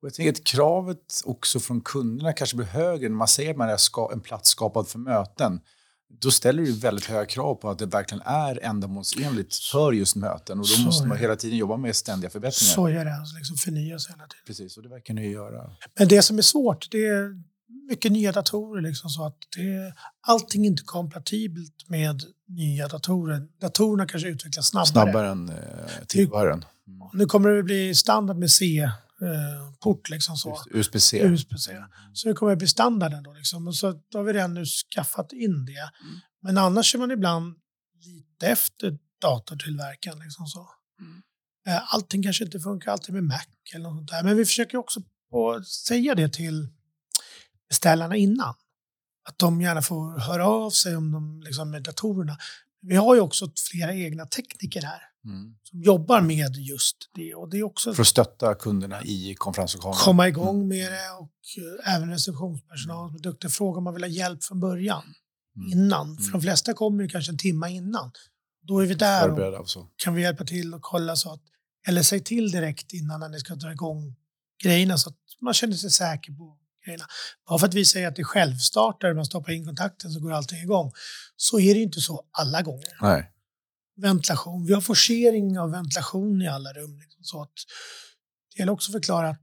Och 0.00 0.06
jag 0.06 0.14
tänker 0.14 0.32
att 0.32 0.44
kravet 0.44 1.22
också 1.24 1.60
från 1.60 1.80
kunderna 1.80 2.32
kanske 2.32 2.56
blir 2.56 2.66
högre 2.66 3.08
när 3.08 3.16
man 3.16 3.28
säger 3.28 3.50
att 3.50 3.56
man 3.56 3.68
är 3.68 4.12
en 4.12 4.20
plats 4.20 4.50
skapad 4.50 4.88
för 4.88 4.98
möten. 4.98 5.60
Då 6.08 6.30
ställer 6.30 6.62
det 6.62 6.68
ju 6.68 6.74
väldigt 6.74 7.04
höga 7.04 7.26
krav 7.26 7.54
på 7.54 7.70
att 7.70 7.78
det 7.78 7.86
verkligen 7.86 8.22
är 8.26 8.64
ändamålsenligt 8.64 9.56
för 9.56 9.92
just 9.92 10.16
möten. 10.16 10.60
Och 10.60 10.66
då 10.76 10.84
måste 10.84 11.06
man 11.06 11.18
hela 11.18 11.36
tiden 11.36 11.58
jobba 11.58 11.76
med 11.76 11.96
ständiga 11.96 12.30
förbättringar. 12.30 12.74
Så 12.74 12.86
är 12.86 13.04
det, 13.04 13.14
alltså 13.14 13.36
liksom 13.36 13.56
förnyas 13.56 14.08
hela 14.08 14.16
tiden. 14.16 14.44
Precis, 14.46 14.76
och 14.76 14.82
det 14.82 14.88
verkar 14.88 15.14
ni 15.14 15.30
göra. 15.30 15.70
Men 15.98 16.08
det 16.08 16.22
som 16.22 16.38
är 16.38 16.42
svårt, 16.42 16.90
det 16.90 17.06
är 17.06 17.42
mycket 17.88 18.12
nya 18.12 18.32
datorer. 18.32 18.82
Liksom, 18.82 19.10
så 19.10 19.26
att 19.26 19.36
det, 19.56 19.94
allting 20.20 20.62
är 20.64 20.70
inte 20.70 20.82
kompatibelt 20.82 21.88
med 21.88 22.22
nya 22.48 22.88
datorer. 22.88 23.42
Datorerna 23.60 24.06
kanske 24.06 24.28
utvecklas 24.28 24.66
snabbare. 24.66 24.86
Snabbare 24.86 25.28
än 25.28 25.48
eh. 25.48 25.54
Mm. 26.88 27.08
Nu 27.12 27.26
kommer 27.26 27.50
det 27.50 27.62
bli 27.62 27.94
standard 27.94 28.36
med 28.36 28.50
C-port. 29.20 30.10
Liksom 30.10 30.36
så. 30.36 30.64
USB-C. 31.28 31.84
Så 32.12 32.28
det 32.28 32.34
kommer 32.34 32.52
att 32.52 32.58
bli 32.58 32.68
standarden 32.68 33.22
då. 33.22 33.32
Liksom. 33.32 33.68
Och 33.68 33.76
så 33.76 33.92
då 34.10 34.18
har 34.18 34.24
vi 34.24 34.32
redan 34.32 34.54
nu 34.54 34.64
skaffat 34.66 35.32
in 35.32 35.66
det. 35.66 35.90
Men 36.42 36.58
annars 36.58 36.94
är 36.94 36.98
man 36.98 37.10
ibland 37.10 37.54
lite 38.04 38.46
efter 38.46 38.98
datortillverkaren. 39.20 40.18
Liksom 40.18 40.46
så. 40.46 40.68
Eh, 41.66 41.94
Allting 41.94 42.22
kanske 42.22 42.44
inte 42.44 42.60
funkar 42.60 42.92
alltid 42.92 43.14
med 43.14 43.24
Mac 43.24 43.46
eller 43.74 43.84
något 43.84 43.98
sånt 43.98 44.10
där. 44.10 44.22
Men 44.22 44.36
vi 44.36 44.44
försöker 44.44 44.78
också 44.78 45.00
säga 45.88 46.14
det 46.14 46.32
till 46.32 46.68
beställarna 47.68 48.16
innan. 48.16 48.54
Att 49.28 49.38
de 49.38 49.60
gärna 49.60 49.82
får 49.82 50.18
höra 50.18 50.46
av 50.46 50.70
sig 50.70 50.96
om 50.96 51.12
de 51.12 51.42
liksom 51.42 51.70
med 51.70 51.82
datorerna. 51.82 52.38
Vi 52.80 52.96
har 52.96 53.14
ju 53.14 53.20
också 53.20 53.52
flera 53.70 53.94
egna 53.94 54.26
tekniker 54.26 54.82
här 54.82 55.02
Mm. 55.26 55.54
som 55.62 55.82
jobbar 55.82 56.20
med 56.20 56.56
just 56.56 56.96
det. 57.14 57.34
Och 57.34 57.50
det 57.50 57.58
är 57.58 57.62
också 57.62 57.94
För 57.94 58.02
att 58.02 58.06
stötta 58.08 58.54
kunderna 58.54 59.02
i 59.04 59.34
konferenslokalen. 59.38 59.98
komma 59.98 60.28
igång 60.28 60.68
med 60.68 60.92
det 60.92 61.10
och 61.10 61.32
eh, 61.84 61.94
även 61.94 62.10
receptionspersonal 62.10 63.08
som 63.08 63.16
är 63.16 63.20
duktiga 63.22 63.50
frågar 63.50 63.78
om 63.78 63.84
man 63.84 63.94
vill 63.94 64.02
ha 64.02 64.08
hjälp 64.08 64.44
från 64.44 64.60
början. 64.60 65.02
Mm. 65.56 65.72
Innan. 65.72 66.18
För 66.18 66.32
de 66.32 66.40
flesta 66.42 66.74
kommer 66.74 67.02
ju 67.02 67.08
kanske 67.08 67.32
en 67.32 67.38
timme 67.38 67.70
innan. 67.70 68.10
Då 68.62 68.80
är 68.80 68.86
vi 68.86 68.94
där 68.94 69.22
och 69.28 69.36
Förberedda 69.36 69.58
och 69.58 69.70
så. 69.70 69.88
kan 69.96 70.14
vi 70.14 70.22
hjälpa 70.22 70.44
till 70.44 70.74
och 70.74 70.82
kolla 70.82 71.16
så 71.16 71.32
att, 71.32 71.42
eller 71.88 72.02
säg 72.02 72.20
till 72.24 72.50
direkt 72.50 72.92
innan 72.92 73.20
när 73.20 73.28
ni 73.28 73.40
ska 73.40 73.54
dra 73.54 73.72
igång 73.72 74.14
grejerna 74.62 74.98
så 74.98 75.08
att 75.10 75.16
man 75.40 75.54
känner 75.54 75.74
sig 75.74 75.90
säker 75.90 76.32
på 76.32 76.56
grejerna. 76.84 77.04
Bara 77.48 77.58
för 77.58 77.66
att 77.66 77.74
vi 77.74 77.84
säger 77.84 78.08
att 78.08 78.16
det 78.16 78.22
är 78.22 78.24
självstartare, 78.24 79.14
man 79.14 79.24
stoppar 79.26 79.52
in 79.52 79.64
kontakten 79.66 80.10
så 80.10 80.20
går 80.20 80.32
allting 80.32 80.58
igång. 80.58 80.92
Så 81.36 81.60
är 81.60 81.74
det 81.74 81.78
ju 81.78 81.84
inte 81.84 82.00
så 82.00 82.24
alla 82.30 82.62
gånger. 82.62 82.96
Nej. 83.00 83.32
Ventilation, 83.96 84.66
vi 84.66 84.72
har 84.72 84.80
forcering 84.80 85.58
av 85.58 85.70
ventilation 85.70 86.42
i 86.42 86.48
alla 86.48 86.72
rum. 86.72 86.98
Liksom, 86.98 87.24
så 87.24 87.42
att 87.42 87.54
det 88.54 88.58
gäller 88.58 88.72
också 88.72 88.90
att 88.90 88.92
förklara 88.92 89.28
att 89.28 89.40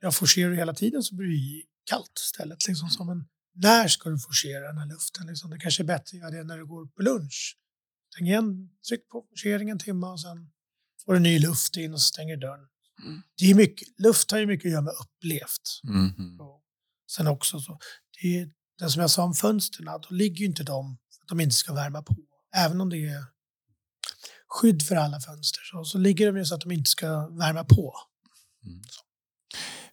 jag 0.00 0.14
forcerar 0.14 0.54
hela 0.54 0.74
tiden 0.74 1.02
så 1.02 1.14
blir 1.14 1.28
det 1.28 1.62
kallt 1.84 2.18
istället. 2.18 2.68
Liksom, 2.68 2.88
så, 2.88 3.04
men 3.04 3.24
när 3.54 3.88
ska 3.88 4.10
du 4.10 4.18
forcera 4.18 4.66
den 4.66 4.78
här 4.78 4.86
luften? 4.86 5.26
Liksom? 5.26 5.50
Det 5.50 5.58
kanske 5.58 5.82
är 5.82 5.84
bättre 5.84 6.16
att 6.16 6.20
göra 6.20 6.30
det 6.30 6.44
när 6.44 6.58
du 6.58 6.66
går 6.66 6.86
på 6.86 7.02
lunch. 7.02 7.58
Stäng 8.12 8.26
igen, 8.26 8.70
tryck 8.88 9.08
på 9.08 9.26
forcering 9.30 9.70
en 9.70 9.78
timme 9.78 10.06
och 10.06 10.20
sen 10.20 10.50
får 11.04 11.14
du 11.14 11.20
ny 11.20 11.38
luft 11.38 11.76
in 11.76 11.92
och 11.92 12.00
så 12.00 12.06
stänger 12.06 12.36
dörren. 12.36 12.68
Mm. 13.04 13.22
Det 13.38 13.50
är 13.50 13.54
mycket, 13.54 13.88
luft 13.98 14.30
har 14.30 14.38
ju 14.38 14.46
mycket 14.46 14.66
att 14.66 14.72
göra 14.72 14.82
med 14.82 14.94
upplevt. 15.00 15.80
Mhm. 15.82 16.40
Och 16.40 16.62
sen 17.10 17.26
också 17.26 17.60
så, 17.60 17.78
det, 18.22 18.38
är, 18.38 18.50
det 18.78 18.90
som 18.90 19.00
jag 19.00 19.10
sa 19.10 19.22
om 19.24 19.34
fönstren, 19.34 20.00
då 20.08 20.14
ligger 20.14 20.36
ju 20.36 20.46
inte 20.46 20.62
de 20.62 20.98
för 21.14 21.22
att 21.22 21.28
de 21.28 21.40
inte 21.40 21.54
ska 21.54 21.74
värma 21.74 22.02
på. 22.02 22.16
Även 22.56 22.80
om 22.80 22.90
det 22.90 23.08
är 23.08 23.24
skydd 24.54 24.82
för 24.82 24.96
alla 24.96 25.20
fönster 25.20 25.60
så, 25.72 25.84
så 25.84 25.98
ligger 25.98 26.26
de 26.26 26.38
ju 26.38 26.44
så 26.44 26.54
att 26.54 26.60
de 26.60 26.72
inte 26.72 26.90
ska 26.90 27.28
värma 27.28 27.64
på. 27.64 27.94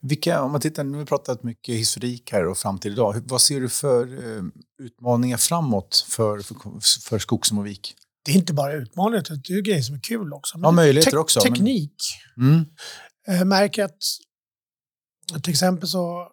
Vilka, 0.01 0.41
om 0.41 0.51
man 0.51 0.61
tittar, 0.61 0.83
nu 0.83 0.91
har 0.91 0.99
vi 0.99 1.05
pratat 1.05 1.43
mycket 1.43 1.75
historik 1.75 2.31
här 2.31 2.47
och 2.47 2.57
framtid 2.57 2.91
idag. 2.91 3.21
Vad 3.25 3.41
ser 3.41 3.61
du 3.61 3.69
för 3.69 4.35
eh, 4.37 4.43
utmaningar 4.79 5.37
framåt 5.37 6.05
för, 6.09 6.39
för, 6.39 6.55
för 7.09 7.19
Skogsum 7.19 7.57
och 7.57 7.65
Vik? 7.65 7.95
Det 8.25 8.31
är 8.31 8.35
inte 8.35 8.53
bara 8.53 8.73
utmaningar, 8.73 9.23
det 9.47 9.53
är 9.53 9.61
grejer 9.61 9.81
som 9.81 9.95
är 9.95 9.99
kul 9.99 10.33
också. 10.33 10.57
Men 10.57 10.67
ja, 10.67 10.71
möjligheter 10.71 11.17
också. 11.17 11.39
Teknik. 11.39 11.95
Men... 12.35 12.53
Mm. 12.53 12.65
Jag 13.25 13.47
märker 13.47 13.83
att 13.83 14.03
till 15.43 15.51
exempel 15.51 15.89
så 15.89 16.31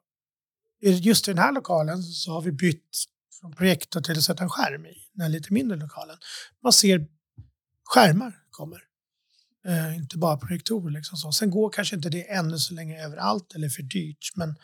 just 0.81 1.29
i 1.29 1.31
den 1.31 1.39
här 1.39 1.53
lokalen 1.53 2.03
så 2.03 2.33
har 2.33 2.43
vi 2.43 2.53
bytt 2.53 2.91
från 3.41 3.55
projektor 3.55 4.01
till 4.01 4.19
att 4.19 4.25
sätta 4.25 4.43
en 4.43 4.51
skärm 4.51 4.87
i 4.87 4.95
den 5.15 5.33
lite 5.33 5.53
mindre 5.53 5.79
lokalen. 5.79 6.17
Man 6.63 6.73
ser 6.73 7.07
skärmar 7.89 8.33
kommer. 8.51 8.81
Eh, 9.67 9.97
inte 9.97 10.19
bara 10.19 10.37
projektorer. 10.37 10.91
Liksom 10.91 11.19
så. 11.19 11.33
Sen 11.33 11.51
går 11.51 11.71
kanske 11.71 11.97
inte 11.97 12.09
det 12.09 12.31
ännu 12.31 12.59
så 12.59 12.75
länge 12.75 13.05
överallt 13.05 13.55
eller 13.55 13.69
för 13.69 13.83
dyrt, 13.83 14.33
men 14.35 14.57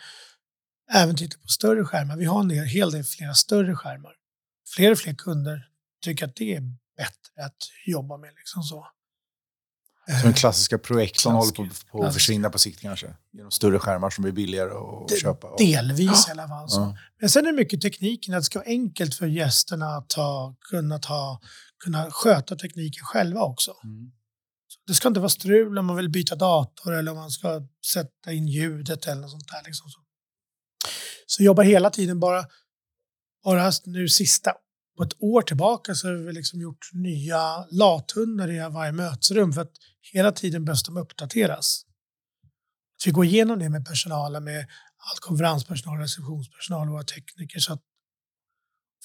även 0.93 1.17
titta 1.17 1.39
på 1.39 1.49
större 1.49 1.85
skärmar. 1.85 2.17
Vi 2.17 2.25
har 2.25 2.41
en 2.41 2.49
del, 2.49 2.65
hel 2.65 2.91
del 2.91 3.05
flera 3.05 3.35
större 3.35 3.77
skärmar. 3.77 4.13
Fler 4.77 4.93
och 4.93 4.99
fler 4.99 5.15
kunder 5.15 5.69
tycker 6.05 6.25
att 6.25 6.37
det 6.37 6.55
är 6.55 6.61
bättre 6.97 7.45
att 7.47 7.57
jobba 7.87 8.17
med. 8.17 8.35
Liksom 8.37 8.63
så. 8.63 8.87
Så 10.07 10.27
den 10.27 10.35
klassiska 10.35 10.79
projektorn 10.79 11.35
håller 11.35 11.53
på, 11.53 11.69
på 11.91 12.05
att 12.05 12.15
försvinna 12.15 12.51
på 12.51 12.59
sikt 12.59 12.81
kanske? 12.81 13.15
Genom 13.33 13.51
större 13.51 13.79
skärmar 13.79 14.11
som 14.11 14.23
blir 14.23 14.33
billigare 14.33 14.71
att 14.71 15.09
De, 15.09 15.17
köpa? 15.17 15.47
Och... 15.47 15.59
Delvis 15.59 16.25
ja. 16.27 16.29
i 16.29 16.31
alla 16.31 16.49
fall. 16.49 16.67
Ja. 16.71 16.97
Men 17.21 17.31
sen 17.31 17.47
är 17.47 17.51
det 17.53 17.57
mycket 17.57 17.81
tekniken, 17.81 18.35
att 18.35 18.41
det 18.41 18.45
ska 18.45 18.59
vara 18.59 18.69
enkelt 18.69 19.15
för 19.15 19.27
gästerna 19.27 19.87
att 19.87 20.09
ta, 20.09 20.55
kunna, 20.71 20.99
ta, 20.99 21.41
kunna 21.85 22.11
sköta 22.11 22.57
tekniken 22.57 23.05
själva 23.05 23.43
också. 23.43 23.75
Mm. 23.85 24.13
Det 24.87 24.95
ska 24.95 25.09
inte 25.09 25.21
vara 25.21 25.29
strul 25.29 25.79
om 25.79 25.87
man 25.87 25.97
vill 25.97 26.09
byta 26.09 26.37
dator 26.37 26.95
eller 26.95 27.11
om 27.11 27.17
man 27.17 27.31
ska 27.31 27.63
sätta 27.93 28.33
in 28.33 28.49
ljudet 28.49 29.07
eller 29.07 29.21
något 29.21 29.31
sånt 29.31 29.49
där. 29.49 29.63
Liksom 29.67 29.91
så. 31.27 31.43
jobbar 31.43 31.65
hela 31.65 31.91
tiden 31.91 32.21
bara, 32.21 32.45
bara 33.45 33.73
nu 33.85 34.09
sista 34.09 34.53
på 34.97 35.03
ett 35.03 35.23
år 35.23 35.43
tillbaka 35.43 35.95
så 35.95 36.09
har 36.09 36.15
vi 36.15 36.33
liksom 36.33 36.61
gjort 36.61 36.91
nya 36.93 37.67
lathundar 37.71 38.51
i 38.51 38.59
varje 38.59 38.93
mötesrum 38.93 39.53
för 39.53 39.61
att 39.61 39.73
hela 40.13 40.33
tiden 40.33 40.65
behövs 40.65 40.83
de 40.83 40.97
uppdateras. 40.97 41.85
Så 42.97 43.09
vi 43.09 43.13
går 43.13 43.25
igenom 43.25 43.59
det 43.59 43.69
med 43.69 43.87
personalen, 43.87 44.45
med 44.45 44.61
all 44.97 45.19
konferenspersonal, 45.21 45.99
receptionspersonal 45.99 46.89
och 46.89 46.93
våra 46.93 47.05
tekniker 47.05 47.59
så 47.61 47.73
att 47.73 47.83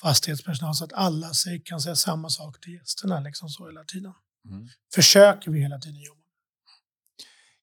fastighetspersonal 0.02 0.76
så 0.76 0.84
att 0.84 0.94
alla 0.94 1.32
kan 1.64 1.82
säga 1.82 1.96
samma 1.96 2.30
sak 2.30 2.62
till 2.62 2.74
gästerna 2.74 3.20
liksom 3.20 3.50
så 3.50 3.68
hela 3.68 3.84
tiden. 3.84 4.14
Mm. 4.50 4.68
Försöker 4.94 5.52
vi 5.52 5.62
hela 5.62 5.80
tiden 5.80 6.02
jobba. 6.02 6.20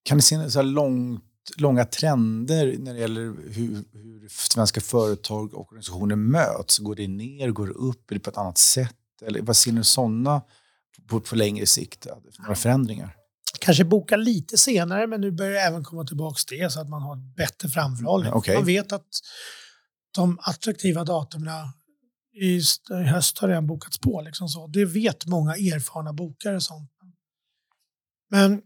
Kan 0.02 0.16
ni 0.16 0.22
se 0.22 0.50
så 0.50 0.62
långt, 0.62 1.24
långa 1.56 1.84
trender 1.84 2.76
när 2.78 2.94
det 2.94 3.00
gäller 3.00 3.20
hur, 3.20 3.84
hur, 3.92 4.28
svenska 4.28 4.80
företag 4.80 5.54
och 5.54 5.66
organisationer 5.66 6.16
möts? 6.16 6.78
Går 6.78 6.94
det 6.94 7.08
ner, 7.08 7.50
går 7.50 7.66
det 7.66 7.72
upp, 7.72 8.04
det 8.08 8.18
på 8.18 8.30
ett 8.30 8.36
annat 8.36 8.58
sätt? 8.58 8.96
Eller 9.22 9.42
vad 9.42 9.56
ser 9.56 9.72
ni 9.72 9.84
sådana 9.84 10.42
på, 11.08 11.20
på 11.20 11.36
längre 11.36 11.66
sikt? 11.66 12.06
Några 12.38 12.54
förändringar? 12.54 13.16
Kanske 13.60 13.84
boka 13.84 14.16
lite 14.16 14.58
senare, 14.58 15.06
men 15.06 15.20
nu 15.20 15.30
börjar 15.30 15.52
det 15.52 15.60
även 15.60 15.84
komma 15.84 16.04
tillbaka 16.04 16.36
till 16.48 16.58
det 16.58 16.70
så 16.70 16.80
att 16.80 16.88
man 16.88 17.02
har 17.02 17.16
bättre 17.36 17.68
framförhållning. 17.68 18.32
Okay. 18.32 18.54
Man 18.54 18.64
vet 18.64 18.92
att 18.92 19.08
de 20.14 20.38
attraktiva 20.42 21.04
datumen 21.04 21.48
i 22.36 22.60
höst 22.90 23.38
har 23.38 23.48
redan 23.48 23.66
bokats 23.66 23.98
på. 23.98 24.20
Liksom 24.20 24.48
så. 24.48 24.66
Det 24.66 24.84
vet 24.84 25.26
många 25.26 25.52
erfarna 25.52 26.12
bokare. 26.12 26.60
Sånt. 26.60 26.90
Men 28.30 28.62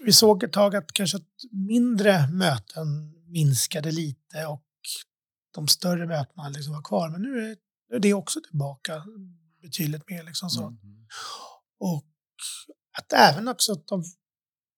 vi 0.00 0.12
såg 0.12 0.42
ett 0.42 0.52
tag 0.52 0.76
att 0.76 0.92
kanske 0.92 1.16
att 1.16 1.28
mindre 1.50 2.28
möten 2.28 2.86
minskade 3.26 3.90
lite 3.90 4.46
och 4.46 4.64
de 5.54 5.68
större 5.68 6.06
mötena 6.06 6.48
liksom 6.48 6.72
var 6.72 6.82
kvar. 6.82 7.08
Men 7.08 7.22
nu 7.22 7.56
är 7.92 7.98
det 7.98 8.14
också 8.14 8.40
tillbaka 8.40 9.04
betydligt 9.62 10.10
mer. 10.10 10.22
Liksom 10.22 10.50
så. 10.50 10.66
Mm. 10.66 11.06
Och 11.78 12.06
att 12.98 13.12
även 13.12 13.48
också 13.48 13.72
att 13.72 13.86
de, 13.86 14.04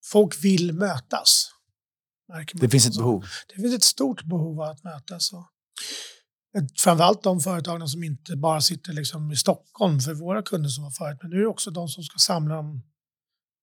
folk 0.05 0.45
vill 0.45 0.73
mötas. 0.73 1.51
Det 2.53 2.69
finns 2.69 2.87
ett 2.87 2.97
behov? 2.97 3.27
Det 3.49 3.55
finns 3.63 3.75
ett 3.75 3.85
stort 3.85 4.25
behov 4.25 4.61
av 4.61 4.71
att 4.71 4.85
mötas. 4.85 5.33
Och 5.33 5.47
framförallt 6.79 7.23
de 7.23 7.41
företagen 7.41 7.89
som 7.89 8.03
inte 8.03 8.37
bara 8.37 8.61
sitter 8.61 8.93
liksom 8.93 9.33
i 9.33 9.37
Stockholm 9.37 10.01
för 10.01 10.15
våra 10.15 10.43
kunder 10.43 10.69
som 10.69 10.85
var 10.85 10.91
förut, 10.91 11.19
men 11.23 11.31
nu 11.31 11.37
är 11.37 11.41
det 11.41 11.47
också 11.47 11.71
de 11.71 11.89
som 11.89 12.05
ska 12.05 12.19
samla 12.19 12.55
dem. 12.55 12.83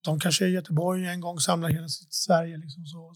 De 0.03 0.19
kanske 0.19 0.45
är 0.45 0.49
i 0.49 0.51
Göteborg 0.51 1.07
en 1.07 1.21
gång 1.21 1.39
samlar 1.39 1.69
hela 1.69 1.87
Sverige. 2.09 2.57
Liksom 2.57 2.85
så. 2.85 3.13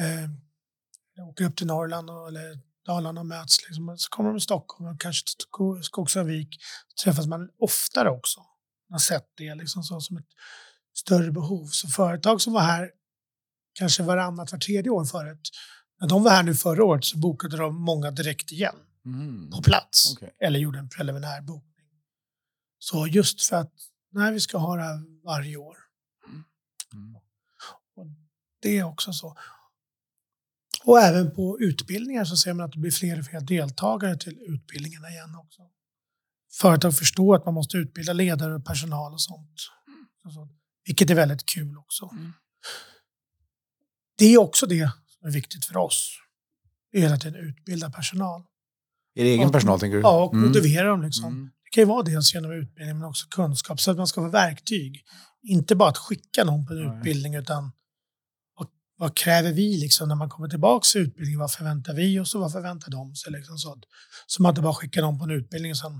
Eh, 0.00 1.28
åker 1.28 1.44
upp 1.44 1.56
till 1.56 1.66
Norrland 1.66 2.10
och, 2.10 2.28
eller 2.28 2.60
Dalarna 2.86 3.20
och 3.20 3.26
möts. 3.26 3.68
Liksom. 3.68 3.98
Så 3.98 4.08
kommer 4.08 4.30
de 4.30 4.38
till 4.38 4.44
Stockholm 4.44 4.94
och 4.94 5.00
kanske 5.00 5.24
till 5.26 5.84
Skogsavik. 5.84 6.56
Så 6.88 7.04
träffas 7.04 7.26
man 7.26 7.48
oftare 7.58 8.10
också. 8.10 8.40
Man 8.40 8.94
har 8.94 8.98
sett 8.98 9.28
det 9.36 9.54
liksom 9.54 9.82
så, 9.82 10.00
som 10.00 10.16
ett 10.16 10.28
större 10.96 11.32
behov. 11.32 11.66
Så 11.66 11.88
företag 11.88 12.40
som 12.40 12.52
var 12.52 12.60
här 12.60 12.90
kanske 13.72 14.02
varannat, 14.02 14.52
var 14.52 14.58
tredje 14.58 14.90
år 14.90 15.04
förut 15.04 15.50
när 16.00 16.08
de 16.08 16.22
var 16.22 16.30
här 16.30 16.42
nu 16.42 16.54
förra 16.54 16.84
året 16.84 17.04
så 17.04 17.18
bokade 17.18 17.56
de 17.56 17.82
många 17.82 18.10
direkt 18.10 18.52
igen 18.52 18.76
mm. 19.04 19.50
på 19.50 19.62
plats. 19.62 20.12
Okay. 20.12 20.30
Eller 20.40 20.58
gjorde 20.58 20.78
en 20.78 20.88
preliminär 20.88 21.42
bokning. 21.42 21.86
Så 22.78 23.06
just 23.06 23.42
för 23.42 23.56
att 23.56 23.72
nej, 24.12 24.32
vi 24.32 24.40
ska 24.40 24.58
ha 24.58 24.76
det 24.76 24.82
här 24.82 25.24
varje 25.24 25.56
år. 25.56 25.76
Mm. 26.92 27.16
Och 27.96 28.06
det 28.62 28.78
är 28.78 28.84
också 28.84 29.12
så. 29.12 29.36
Och 30.84 31.00
även 31.00 31.34
på 31.34 31.60
utbildningar 31.60 32.24
så 32.24 32.36
ser 32.36 32.54
man 32.54 32.66
att 32.66 32.72
det 32.72 32.78
blir 32.78 32.90
fler 32.90 33.18
och 33.18 33.24
fler 33.24 33.40
deltagare 33.40 34.16
till 34.16 34.38
utbildningarna 34.38 35.08
igen 35.08 35.34
också. 35.34 35.62
Företag 36.52 36.96
förstår 36.96 37.36
att 37.36 37.44
man 37.44 37.54
måste 37.54 37.76
utbilda 37.76 38.12
ledare 38.12 38.54
och 38.54 38.64
personal 38.64 39.12
och 39.12 39.20
sånt. 39.20 39.60
Mm. 40.36 40.48
Vilket 40.84 41.10
är 41.10 41.14
väldigt 41.14 41.46
kul 41.46 41.78
också. 41.78 42.10
Mm. 42.12 42.32
Det 44.18 44.24
är 44.24 44.38
också 44.38 44.66
det 44.66 44.90
är 45.26 45.32
viktigt 45.32 45.64
för 45.64 45.76
oss. 45.76 46.18
är 46.92 47.00
hela 47.00 47.16
tiden 47.16 47.48
utbilda 47.48 47.90
personal. 47.90 48.42
Er 49.14 49.24
egen 49.24 49.46
och, 49.46 49.52
personal 49.52 49.80
tänker 49.80 49.96
du? 49.96 50.02
Ja, 50.02 50.24
och 50.24 50.34
mm. 50.34 50.48
motivera 50.48 50.88
dem. 50.88 51.02
Liksom. 51.02 51.24
Mm. 51.24 51.44
Det 51.44 51.70
kan 51.70 51.82
ju 51.82 51.88
vara 51.88 52.02
dels 52.02 52.34
genom 52.34 52.52
utbildning 52.52 52.98
men 52.98 53.08
också 53.08 53.26
kunskap 53.30 53.80
så 53.80 53.90
att 53.90 53.96
man 53.96 54.06
ska 54.06 54.20
få 54.20 54.28
verktyg. 54.28 55.04
Inte 55.42 55.74
bara 55.76 55.88
att 55.88 55.98
skicka 55.98 56.44
någon 56.44 56.66
på 56.66 56.72
en 56.72 56.84
Nej. 56.84 56.98
utbildning 56.98 57.34
utan 57.34 57.72
vad, 58.58 58.68
vad, 58.98 59.16
kräver 59.16 59.52
vi 59.52 59.80
liksom 59.80 60.08
när 60.08 60.14
man 60.14 60.28
kommer 60.28 60.48
tillbaka 60.48 60.84
till 60.92 61.00
utbildningen? 61.00 61.40
Vad 61.40 61.52
förväntar 61.52 61.94
vi 61.94 62.20
oss 62.20 62.34
och 62.34 62.40
vad 62.40 62.52
förväntar 62.52 62.90
de 62.90 63.14
sig? 63.14 63.32
Liksom 63.32 63.58
så, 63.58 63.80
så 64.26 64.42
man 64.42 64.50
inte 64.50 64.62
bara 64.62 64.74
skickar 64.74 65.02
någon 65.02 65.18
på 65.18 65.24
en 65.24 65.30
utbildning 65.30 65.72
och 65.72 65.78
sen, 65.78 65.92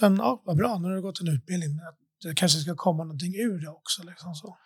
sen 0.00 0.16
ja, 0.16 0.42
vad 0.44 0.56
bra, 0.56 0.78
nu 0.78 0.88
har 0.88 0.94
du 0.94 1.02
gått 1.02 1.20
en 1.20 1.28
utbildning. 1.28 1.76
Men 1.76 1.84
det 2.22 2.34
kanske 2.34 2.58
ska 2.58 2.76
komma 2.76 3.04
någonting 3.04 3.34
ur 3.34 3.60
det 3.60 3.68
också. 3.68 4.02
Liksom 4.02 4.34
så. 4.34 4.56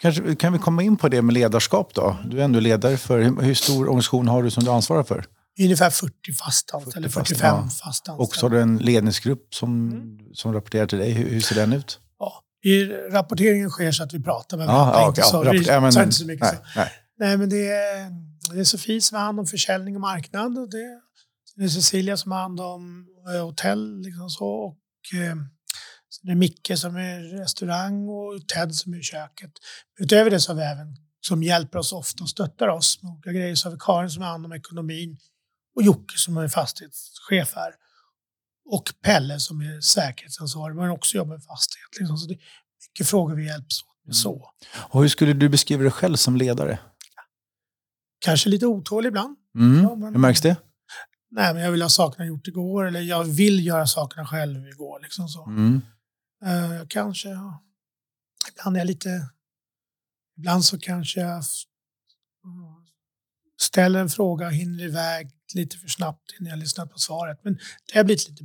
Kanske, 0.00 0.34
kan 0.34 0.52
vi 0.52 0.58
komma 0.58 0.82
in 0.82 0.96
på 0.96 1.08
det 1.08 1.22
med 1.22 1.34
ledarskap 1.34 1.94
då? 1.94 2.16
Du 2.24 2.40
är 2.40 2.44
ändå 2.44 2.60
ledare 2.60 2.96
för, 2.96 3.42
hur, 3.42 3.54
stor 3.54 3.82
organisation 3.82 4.28
har 4.28 4.42
du 4.42 4.50
som 4.50 4.64
du 4.64 4.70
ansvarar 4.70 5.02
för? 5.02 5.24
Ungefär 5.60 5.90
40 5.90 6.32
fast 6.32 6.74
anställda, 6.74 6.98
eller 6.98 7.08
45 7.08 7.38
ja. 7.56 7.62
fast 7.62 7.86
anställda. 7.86 8.22
Och 8.22 8.36
så 8.36 8.44
har 8.46 8.50
du 8.50 8.60
en 8.60 8.78
ledningsgrupp 8.78 9.54
som, 9.54 9.90
mm. 9.90 10.18
som 10.34 10.52
rapporterar 10.52 10.86
till 10.86 10.98
dig. 10.98 11.12
Hur, 11.12 11.30
hur, 11.30 11.40
ser 11.40 11.54
den 11.54 11.72
ut? 11.72 12.00
Ja, 12.18 12.42
i 12.64 12.84
rapporteringen 12.86 13.70
sker 13.70 13.92
så 13.92 14.02
att 14.02 14.14
vi 14.14 14.22
pratar 14.22 14.56
med 14.56 14.66
varandra. 14.66 14.94
Ja, 14.94 15.14
ja, 15.16 15.22
så, 15.22 15.44
ja, 15.66 15.80
men, 15.80 16.02
inte 16.02 16.12
så 16.12 16.26
mycket 16.26 16.40
nej, 16.42 16.56
så. 16.56 16.78
Nej. 16.78 16.92
nej, 17.18 17.36
men 17.36 17.48
det 17.48 17.66
är, 17.66 18.10
det 18.54 18.60
är 18.60 18.64
Sofie 18.64 19.00
som 19.00 19.18
har 19.18 19.24
hand 19.24 19.40
om 19.40 19.46
försäljning 19.46 19.94
och 19.94 20.00
marknad. 20.00 20.58
Och 20.58 20.70
det, 20.70 21.00
det 21.56 21.64
är 21.64 21.68
Cecilia 21.68 22.16
som 22.16 22.32
har 22.32 22.38
hand 22.38 22.60
om 22.60 23.06
eh, 23.34 23.44
hotell 23.44 24.02
liksom 24.02 24.30
så, 24.30 24.46
och 24.46 25.20
eh, 25.20 25.36
det 26.22 26.30
är 26.30 26.36
Micke 26.36 26.72
som 26.74 26.96
är 26.96 27.20
restaurang 27.20 28.08
och 28.08 28.48
Ted 28.48 28.74
som 28.74 28.94
är 28.94 29.02
köket. 29.02 29.52
Utöver 30.00 30.30
det 30.30 30.40
så 30.40 30.52
har 30.52 30.56
vi 30.56 30.62
även 30.62 30.96
som 31.20 31.42
hjälper 31.42 31.78
oss 31.78 31.92
ofta 31.92 32.24
och 32.24 32.30
stöttar 32.30 32.68
oss 32.68 33.02
med 33.02 33.12
olika 33.12 33.32
grejer. 33.32 33.54
Så 33.54 33.68
har 33.68 33.72
vi 33.72 33.78
Karin 33.80 34.10
som 34.10 34.22
har 34.22 34.30
hand 34.30 34.46
om 34.46 34.52
ekonomin 34.52 35.18
och 35.76 35.82
Jocke 35.82 36.18
som 36.18 36.36
är 36.36 36.48
fastighetschef 36.48 37.52
här. 37.54 37.72
Och 38.70 38.92
Pelle 39.02 39.40
som 39.40 39.60
är 39.60 39.80
säkerhetsansvarig 39.80 40.76
men 40.76 40.90
också 40.90 41.16
jobbar 41.16 41.34
med 41.34 41.44
fastighet. 41.44 41.88
Liksom. 41.98 42.16
Så 42.16 42.28
det 42.28 42.34
är 42.34 42.40
mycket 42.88 43.06
frågor 43.06 43.34
vi 43.34 43.46
hjälps 43.46 43.82
åt 43.82 44.06
med 44.06 44.16
så. 44.16 44.34
Mm. 44.34 44.84
Och 44.90 45.00
hur 45.02 45.08
skulle 45.08 45.32
du 45.32 45.48
beskriva 45.48 45.82
dig 45.82 45.92
själv 45.92 46.16
som 46.16 46.36
ledare? 46.36 46.78
Kanske 48.18 48.48
lite 48.48 48.66
otålig 48.66 49.08
ibland. 49.08 49.36
Mm. 49.58 49.82
Ja, 49.82 49.94
men, 49.94 50.14
hur 50.14 50.20
märks 50.20 50.40
det? 50.40 50.56
Nej, 51.30 51.54
men 51.54 51.62
jag 51.62 51.70
vill 51.70 51.82
ha 51.82 51.88
sakerna 51.88 52.26
gjort 52.26 52.48
igår 52.48 52.86
eller 52.86 53.00
jag 53.00 53.24
vill 53.24 53.66
göra 53.66 53.86
sakerna 53.86 54.26
själv 54.26 54.68
igår. 54.68 55.00
Liksom 55.02 55.28
så. 55.28 55.44
Mm. 55.44 55.80
Uh, 56.46 56.86
kanske, 56.88 57.28
ja. 57.28 57.64
Ibland 58.50 58.76
är 58.76 58.80
jag 58.80 58.86
lite... 58.86 59.28
Ibland 60.36 60.64
så 60.64 60.78
kanske 60.78 61.20
jag 61.20 61.44
ställer 63.60 64.00
en 64.00 64.08
fråga 64.08 64.46
och 64.46 64.52
hinner 64.52 64.84
iväg 64.84 65.30
lite 65.54 65.78
för 65.78 65.88
snabbt 65.88 66.34
innan 66.40 66.50
jag 66.50 66.58
lyssnat 66.58 66.90
på 66.90 66.98
svaret. 66.98 67.40
Men 67.44 67.54
det 67.54 67.92
har 67.92 67.98
jag 67.98 68.06
blivit 68.06 68.28
lite, 68.28 68.44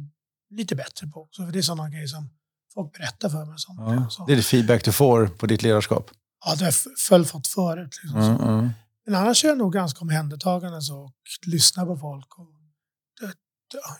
lite 0.49 0.75
bättre 0.75 1.07
på. 1.07 1.27
Så 1.31 1.45
för 1.45 1.51
det 1.51 1.59
är 1.59 1.61
sådana 1.61 1.89
grejer 1.89 2.07
som 2.07 2.29
folk 2.73 2.93
berättar 2.93 3.29
för 3.29 3.45
mig. 3.45 3.55
Sånt. 3.57 3.79
Ja, 3.79 4.25
det 4.27 4.33
är 4.33 4.37
det 4.37 4.43
feedback 4.43 4.85
du 4.85 4.91
får 4.91 5.27
på 5.27 5.45
ditt 5.45 5.61
ledarskap? 5.61 6.11
Ja, 6.45 6.55
det 6.55 6.65
har 6.65 6.65
jag 6.65 6.97
själv 7.09 7.25
fått 7.25 7.47
förut. 7.47 7.99
Liksom, 8.03 8.21
mm, 8.21 8.41
mm. 8.41 8.69
Men 9.05 9.15
annars 9.15 9.43
är 9.43 9.47
jag 9.47 9.57
nog 9.57 9.73
ganska 9.73 10.01
omhändertagande 10.01 10.81
så, 10.81 10.97
och 10.97 11.13
lyssnar 11.45 11.85
på 11.85 11.97
folk. 11.97 12.39
Och, 12.39 12.47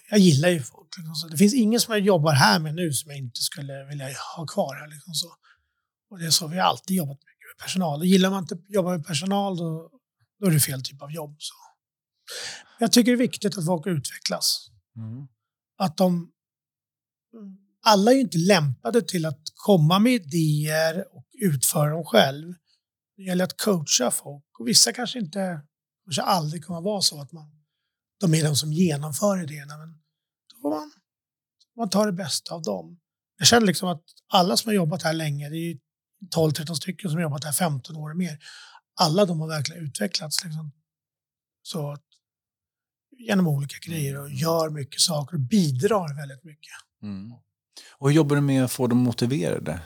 jag 0.10 0.20
gillar 0.20 0.50
ju 0.50 0.64
folk. 0.64 0.98
Liksom, 0.98 1.30
det 1.30 1.38
finns 1.38 1.54
ingen 1.54 1.80
som 1.80 1.94
jag 1.94 2.02
jobbar 2.02 2.34
här 2.34 2.60
med 2.60 2.76
nu 2.76 2.94
som 2.94 3.12
jag 3.12 3.20
inte 3.20 3.42
skulle 3.42 3.86
vilja 3.86 4.06
ha 4.38 4.46
kvar 4.46 4.76
här. 4.76 4.88
Liksom, 4.88 5.14
så. 5.14 5.28
Och 6.10 6.20
det 6.20 6.26
är 6.26 6.30
så 6.30 6.48
vi 6.48 6.58
har 6.58 6.64
alltid 6.64 6.98
jobbat 6.98 7.18
mycket 7.18 7.48
med 7.58 7.66
personal. 7.66 8.00
Och 8.00 8.06
gillar 8.06 8.30
man 8.30 8.44
inte 8.44 8.56
att 8.56 8.70
jobba 8.70 8.92
med 8.92 9.06
personal 9.06 9.58
då, 9.58 9.90
då 10.40 10.48
är 10.48 10.52
det 10.52 10.60
fel 10.60 10.84
typ 10.84 11.02
av 11.02 11.12
jobb. 11.12 11.36
Så. 11.40 11.54
Jag 12.80 12.92
tycker 12.92 13.12
det 13.12 13.16
är 13.16 13.28
viktigt 13.28 13.58
att 13.58 13.66
folk 13.66 13.88
utvecklas. 13.88 14.70
Mm. 14.96 15.28
Att 15.78 15.98
de... 15.98 16.32
Alla 17.86 18.12
är 18.12 18.16
ju 18.16 18.22
inte 18.22 18.38
lämpade 18.38 19.02
till 19.02 19.26
att 19.26 19.42
komma 19.56 20.00
med 20.00 20.14
idéer 20.14 21.16
och 21.16 21.26
utföra 21.42 21.90
dem 21.90 22.06
själv. 22.06 22.54
Det 23.18 23.24
gäller 23.24 23.44
att 23.44 23.62
coacha 23.62 24.12
folk. 24.12 24.60
Och 24.60 24.68
vissa 24.68 24.94
kanske 24.94 25.20
inte, 25.20 25.62
kanske 26.06 26.22
aldrig 26.22 26.66
kommer 26.66 26.80
att 26.80 26.86
vara 26.86 27.02
så 27.02 27.22
att 27.22 27.32
man, 27.32 27.57
de 28.20 28.34
är 28.34 28.44
de 28.44 28.56
som 28.56 28.74
genomför 28.74 29.44
idéerna. 29.44 29.78
Men 29.78 29.92
då 30.54 30.62
får 30.62 30.70
man, 30.70 30.92
man 31.76 31.90
tar 31.90 32.06
det 32.06 32.12
bästa 32.12 32.56
av 32.56 32.62
dem. 32.62 33.00
Jag 33.38 33.48
känner 33.48 33.68
liksom 33.68 33.90
att 33.90 34.04
alla 34.28 34.58
som 34.58 34.70
har 34.70 34.74
jobbat 34.74 35.04
här 35.04 35.14
länge, 35.14 35.50
det 35.50 35.58
är 35.58 35.78
12-13 36.36 36.74
stycken 36.74 37.10
som 37.10 37.18
har 37.18 37.24
jobbat 37.24 37.44
här 37.44 37.52
15 37.52 37.96
år 37.96 38.10
och 38.10 38.18
mer. 38.18 38.40
Alla 39.00 39.26
de 39.26 39.40
har 39.40 39.48
verkligen 39.48 39.84
utvecklats. 39.84 40.44
Liksom. 40.44 40.72
Så 41.62 41.92
att, 41.92 42.04
genom 43.18 43.48
olika 43.48 43.90
grejer 43.90 44.20
och 44.20 44.30
gör 44.30 44.70
mycket 44.70 45.02
saker 45.02 45.36
och 45.36 45.42
bidrar 45.42 46.16
väldigt 46.16 46.44
mycket. 46.44 46.74
Mm. 47.02 47.34
Och 47.98 48.10
hur 48.10 48.16
jobbar 48.16 48.36
du 48.36 48.42
med 48.42 48.64
att 48.64 48.72
få 48.72 48.88
dem 48.88 48.98
motiverade? 48.98 49.82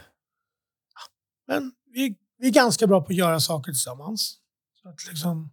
Men 1.47 1.73
vi, 1.86 2.15
vi 2.38 2.47
är 2.47 2.51
ganska 2.51 2.88
bra 2.88 3.01
på 3.01 3.07
att 3.07 3.15
göra 3.15 3.39
saker 3.39 3.71
tillsammans. 3.71 4.38
Så 4.82 4.89
att 4.89 5.07
liksom 5.09 5.49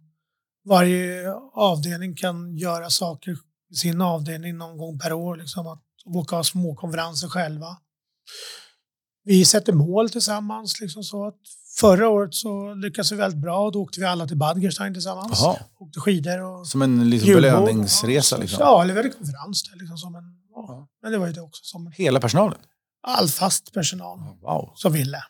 varje 0.69 1.33
avdelning 1.53 2.15
kan 2.15 2.57
göra 2.57 2.89
saker 2.89 3.37
i 3.71 3.75
sin 3.75 4.01
avdelning 4.01 4.57
någon 4.57 4.77
gång 4.77 4.99
per 4.99 5.13
år. 5.13 5.37
Liksom 5.37 5.67
att 5.67 5.81
åka 6.05 6.35
ha 6.35 6.43
små 6.43 6.75
konferenser 6.75 7.27
själva. 7.27 7.77
Vi 9.23 9.45
sätter 9.45 9.73
mål 9.73 10.09
tillsammans. 10.09 10.81
Liksom 10.81 11.03
så 11.03 11.27
att 11.27 11.35
förra 11.79 12.09
året 12.09 12.33
så 12.33 12.73
lyckades 12.73 13.11
vi 13.11 13.15
väldigt 13.15 13.41
bra 13.41 13.59
och 13.65 13.71
då 13.71 13.81
åkte 13.81 13.99
vi 13.99 14.05
alla 14.05 14.27
till 14.27 14.37
Badgerstein 14.37 14.93
tillsammans. 14.93 15.39
Jaha. 15.41 15.57
Åkte 15.79 15.99
skidor 15.99 16.41
och 16.41 16.67
Som 16.67 16.81
en 16.81 17.09
liksom 17.09 17.27
julbord. 17.29 17.41
belöningsresa? 17.43 18.37
Liksom. 18.37 18.57
Ja, 18.59 18.83
eller 18.83 18.93
vi 18.93 18.99
hade 18.99 19.09
konferens 19.09 19.63
där. 19.69 19.77
Liksom 19.79 19.97
som 19.97 20.15
en, 20.15 20.23
ja. 20.55 20.87
Men 21.01 21.11
det 21.11 21.17
var 21.17 21.27
ju 21.27 21.33
det 21.33 21.41
också 21.41 21.63
som 21.63 21.91
Hela 21.95 22.19
personalen? 22.19 22.57
all 23.07 23.27
fast 23.27 23.73
personal 23.73 24.19
Wow, 24.41 24.71
som 24.75 24.93
ville. 24.93 25.23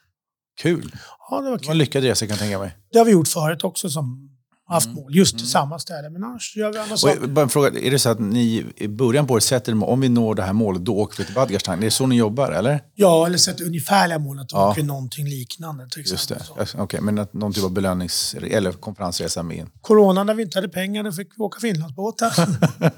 kul. 0.62 0.92
Ja, 1.30 1.38
det 1.38 1.44
var 1.44 1.44
Det 1.44 1.50
var 1.52 1.58
kul. 1.58 1.72
en 1.72 1.78
lyckad 1.78 2.04
resa 2.04 2.26
kan 2.26 2.30
jag 2.34 2.40
tänka 2.40 2.60
mig. 2.60 2.78
Det 2.92 2.98
har 2.98 3.06
vi 3.06 3.12
gjort 3.12 3.28
förut 3.28 3.64
också 3.64 3.90
som 3.90 4.30
haft 4.74 4.86
Mm. 4.88 4.96
mål, 5.04 5.16
just 5.16 5.34
Mm. 5.34 5.40
till 5.40 5.50
samma 5.50 5.80
ställe. 5.80 6.10
Men 6.10 6.24
annars 6.24 6.56
gör 6.58 6.72
vi 6.74 6.78
andra 6.80 6.98
saker. 6.98 7.28
bara 7.28 7.42
en 7.44 7.50
fråga, 7.50 7.80
är 7.80 7.92
det 7.92 8.00
så 8.00 8.10
att 8.10 8.20
ni 8.20 8.66
i 8.78 8.88
början 8.88 9.28
på 9.28 9.34
året 9.34 9.44
sätter 9.44 9.72
dem, 9.72 9.84
om 9.84 10.02
vi 10.02 10.10
når 10.10 10.36
det 10.36 10.44
här 10.44 10.54
målet, 10.54 10.86
då 10.86 10.96
åker 10.98 11.18
vi 11.18 11.26
till 11.26 11.36
Badgerstein? 11.36 11.80
Det 11.80 11.86
är 11.86 11.90
så 11.90 12.08
ni 12.08 12.16
jobbar, 12.16 12.52
eller? 12.52 12.82
Ja, 12.96 13.26
eller 13.26 13.38
sätta 13.38 13.64
ungefärliga 13.64 14.20
mål, 14.20 14.40
att 14.40 14.52
Ja. 14.52 14.72
åker 14.72 14.84
någonting 14.84 15.26
liknande. 15.30 15.88
Till 15.90 16.02
Just 16.12 16.30
det. 16.30 16.36
exempel. 16.36 16.68
Okej, 16.78 17.02
men 17.02 17.20
att 17.20 17.34
någon 17.34 17.54
typ 17.54 17.64
av 17.64 17.72
belönings 17.72 18.36
eller 18.52 18.72
konferensresa 18.72 19.44
med 19.44 19.58
in. 19.58 19.70
Corona, 19.82 20.24
när 20.24 20.34
vi 20.34 20.44
inte 20.44 20.58
hade 20.58 20.70
pengar, 20.70 21.04
då 21.04 21.12
fick 21.12 21.28
vi 21.38 21.44
åka 21.44 21.60
Finlandsbåtar. 21.60 22.34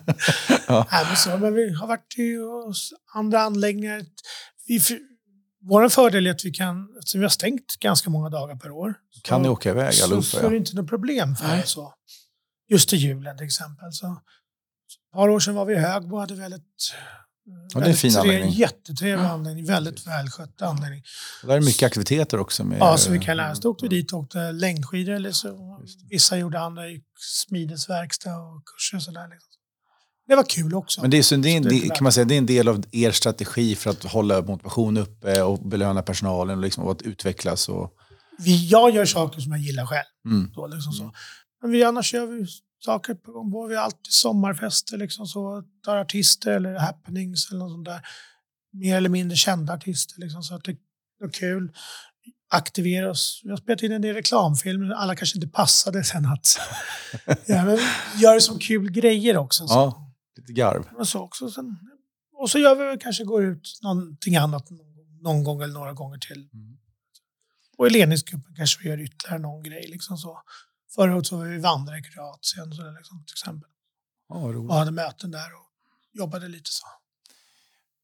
Ja. 0.67 0.87
Nej, 0.91 1.05
men, 1.07 1.15
så, 1.15 1.37
men 1.37 1.53
vi 1.53 1.73
har 1.73 1.87
varit 1.87 2.17
i 2.17 2.35
andra 3.15 3.41
anläggningar. 3.41 4.01
Vi, 4.67 4.81
vår 5.61 5.89
fördel 5.89 6.27
är 6.27 6.31
att 6.31 6.45
vi 6.45 6.51
kan, 6.51 6.95
eftersom 6.99 7.19
vi 7.19 7.25
har 7.25 7.29
stängt 7.29 7.77
ganska 7.79 8.09
många 8.09 8.29
dagar 8.29 8.55
per 8.55 8.71
år, 8.71 8.93
Kan 9.23 9.37
så- 9.39 9.43
ni 9.43 9.49
åka 9.49 9.69
iväg 9.69 10.01
allihopa? 10.01 10.21
så 10.23 10.39
är 10.45 10.49
det 10.51 10.57
inte 10.57 10.75
något 10.75 10.89
problem 10.89 11.35
för 11.35 11.59
oss. 11.63 11.69
Så. 11.71 11.93
Just 12.69 12.89
till 12.89 12.99
julen 12.99 13.37
till 13.37 13.45
exempel. 13.45 13.91
Så, 13.91 14.07
ett 14.07 15.13
par 15.13 15.29
år 15.29 15.39
sedan 15.39 15.55
var 15.55 15.65
vi 15.65 15.73
i 15.73 15.77
Högbo 15.77 16.15
och 16.15 16.21
hade 16.21 16.35
väldigt, 16.35 16.93
Ja, 17.73 17.79
det 17.79 17.85
är 17.85 17.89
en 17.89 17.95
fin 17.95 18.17
anläggning. 18.17 18.51
Jättetrevlig 18.51 19.25
anläggning, 19.25 19.65
väldigt 19.65 20.07
välskött 20.07 20.61
anläggning. 20.61 21.03
Och 21.41 21.47
Där 21.47 21.55
är 21.57 21.61
mycket 21.61 21.83
aktiviteter 21.87 22.39
också. 22.39 22.63
Med, 22.63 22.77
Ja, 22.79 22.97
så 22.97 23.11
vi 23.11 23.19
kan 23.19 23.37
lära 23.37 23.51
oss. 23.51 23.59
Då 23.59 23.69
åkte 23.69 23.85
vi 23.85 23.89
dit 23.89 24.13
och 24.13 24.19
åkte 24.19 24.51
längdskidor 24.51 25.13
eller 25.13 25.31
så. 25.31 25.81
Vissa 26.09 26.37
gjorde 26.37 26.59
andra 26.59 26.87
gick 26.89 27.03
smidesverkstad 27.19 28.35
och 28.37 28.63
kurser 28.65 28.97
och 28.97 29.03
sådär. 29.03 29.27
Liksom. 29.29 29.50
Det 30.31 30.35
var 30.35 30.43
kul 30.43 30.75
också. 30.75 31.01
Men 31.01 31.09
det 31.09 31.17
är, 31.17 31.23
så 31.23 31.35
det 31.35 31.49
är, 31.49 31.57
en, 31.57 31.63
del- 31.63 31.89
kan 31.89 32.03
man 32.03 32.11
säga, 32.11 32.25
det 32.25 32.33
är 32.35 32.37
en 32.37 32.45
del 32.45 32.67
av 32.67 32.83
er 32.91 33.11
strategi 33.11 33.75
för 33.75 33.89
att 33.89 34.03
hålla 34.03 34.41
motivation 34.41 34.97
uppe 34.97 35.41
och 35.41 35.59
belöna 35.59 36.01
personalen 36.01 36.57
och, 36.57 36.63
liksom, 36.63 36.83
och 36.83 36.91
att 36.91 37.01
utvecklas. 37.01 37.69
Och, 37.69 37.93
vi, 38.39 38.67
jag 38.67 38.95
gör 38.95 39.05
saker 39.05 39.41
som 39.41 39.51
jag 39.51 39.61
gillar 39.61 39.85
själv. 39.85 40.05
mm. 40.25 40.51
Då, 40.55 40.67
liksom 40.67 40.93
så. 40.93 41.11
Men 41.61 41.71
vi, 41.71 41.83
annars 41.83 42.13
gör 42.13 42.27
vi 42.27 42.45
saker 42.85 43.13
på 43.13 43.31
gång. 43.31 43.69
Vi 43.69 43.75
har 43.75 43.83
alltid 43.83 44.13
sommarfester, 44.13 44.97
liksom 44.97 45.27
så, 45.27 45.63
tar 45.85 45.97
artister 45.97 46.51
eller 46.51 46.79
happenings 46.79 47.51
eller 47.51 47.59
något 47.59 47.71
sånt 47.71 47.85
där. 47.85 48.01
Mer 48.73 48.97
eller 48.97 49.09
mindre 49.09 49.37
kända 49.37 49.73
artister. 49.73 50.19
Liksom, 50.19 50.43
så 50.43 50.55
att 50.55 50.63
det 50.63 50.71
är 50.71 51.29
kul. 51.31 51.71
Aktivera 52.53 53.11
oss. 53.11 53.41
Vi 53.43 53.49
har 53.49 53.57
spelat 53.57 53.83
in 53.83 53.91
en 53.91 54.01
del 54.01 54.13
reklamfilmer. 54.15 54.91
Alla 54.93 55.15
kanske 55.15 55.37
inte 55.37 55.47
passade 55.47 56.03
sen 56.03 56.25
att... 56.25 56.47
ja, 57.47 57.65
men 57.65 57.77
gör 58.17 58.33
det 58.33 58.41
som 58.41 58.59
kul 58.59 58.91
grejer 58.91 59.37
också. 59.37 59.67
Så. 59.67 59.73
Ja, 59.73 60.07
lite 60.41 60.53
garv. 60.53 60.87
Och 60.97 61.07
så 61.07 61.19
också. 61.19 61.49
Sen, 61.49 61.77
och 62.33 62.49
så 62.49 62.59
gör 62.59 62.75
vi 62.75 62.85
väl 62.85 62.99
kanske 62.99 63.23
går 63.23 63.43
ut 63.43 63.79
någonting 63.83 64.35
annat 64.35 64.67
någon 65.21 65.43
gång 65.43 65.61
eller 65.61 65.73
några 65.73 65.93
gånger 65.93 66.17
till. 66.17 66.49
Mm. 66.53 66.77
Och 67.77 67.87
i 67.87 67.89
ledningsgruppen 67.89 68.55
kanske 68.55 68.83
vi 68.83 68.89
gör 68.89 69.01
ytterligare 69.01 69.39
någon 69.39 69.63
grej. 69.63 69.87
Liksom 69.87 70.17
så. 70.17 70.41
Förra 70.95 71.15
året 71.15 71.27
så 71.27 71.37
var 71.37 71.45
vi 71.45 71.59
vandra 71.59 71.97
i 71.97 72.01
Kroatien 72.01 72.73
så 72.73 72.91
liksom, 72.91 73.23
till 73.25 73.33
exempel. 73.33 73.69
Ja. 74.29 74.35
Och 74.35 74.75
hade 74.75 74.91
möten 74.91 75.31
där 75.31 75.47
och 75.53 75.71
jobbade 76.19 76.47
lite 76.47 76.69
så. 76.71 76.85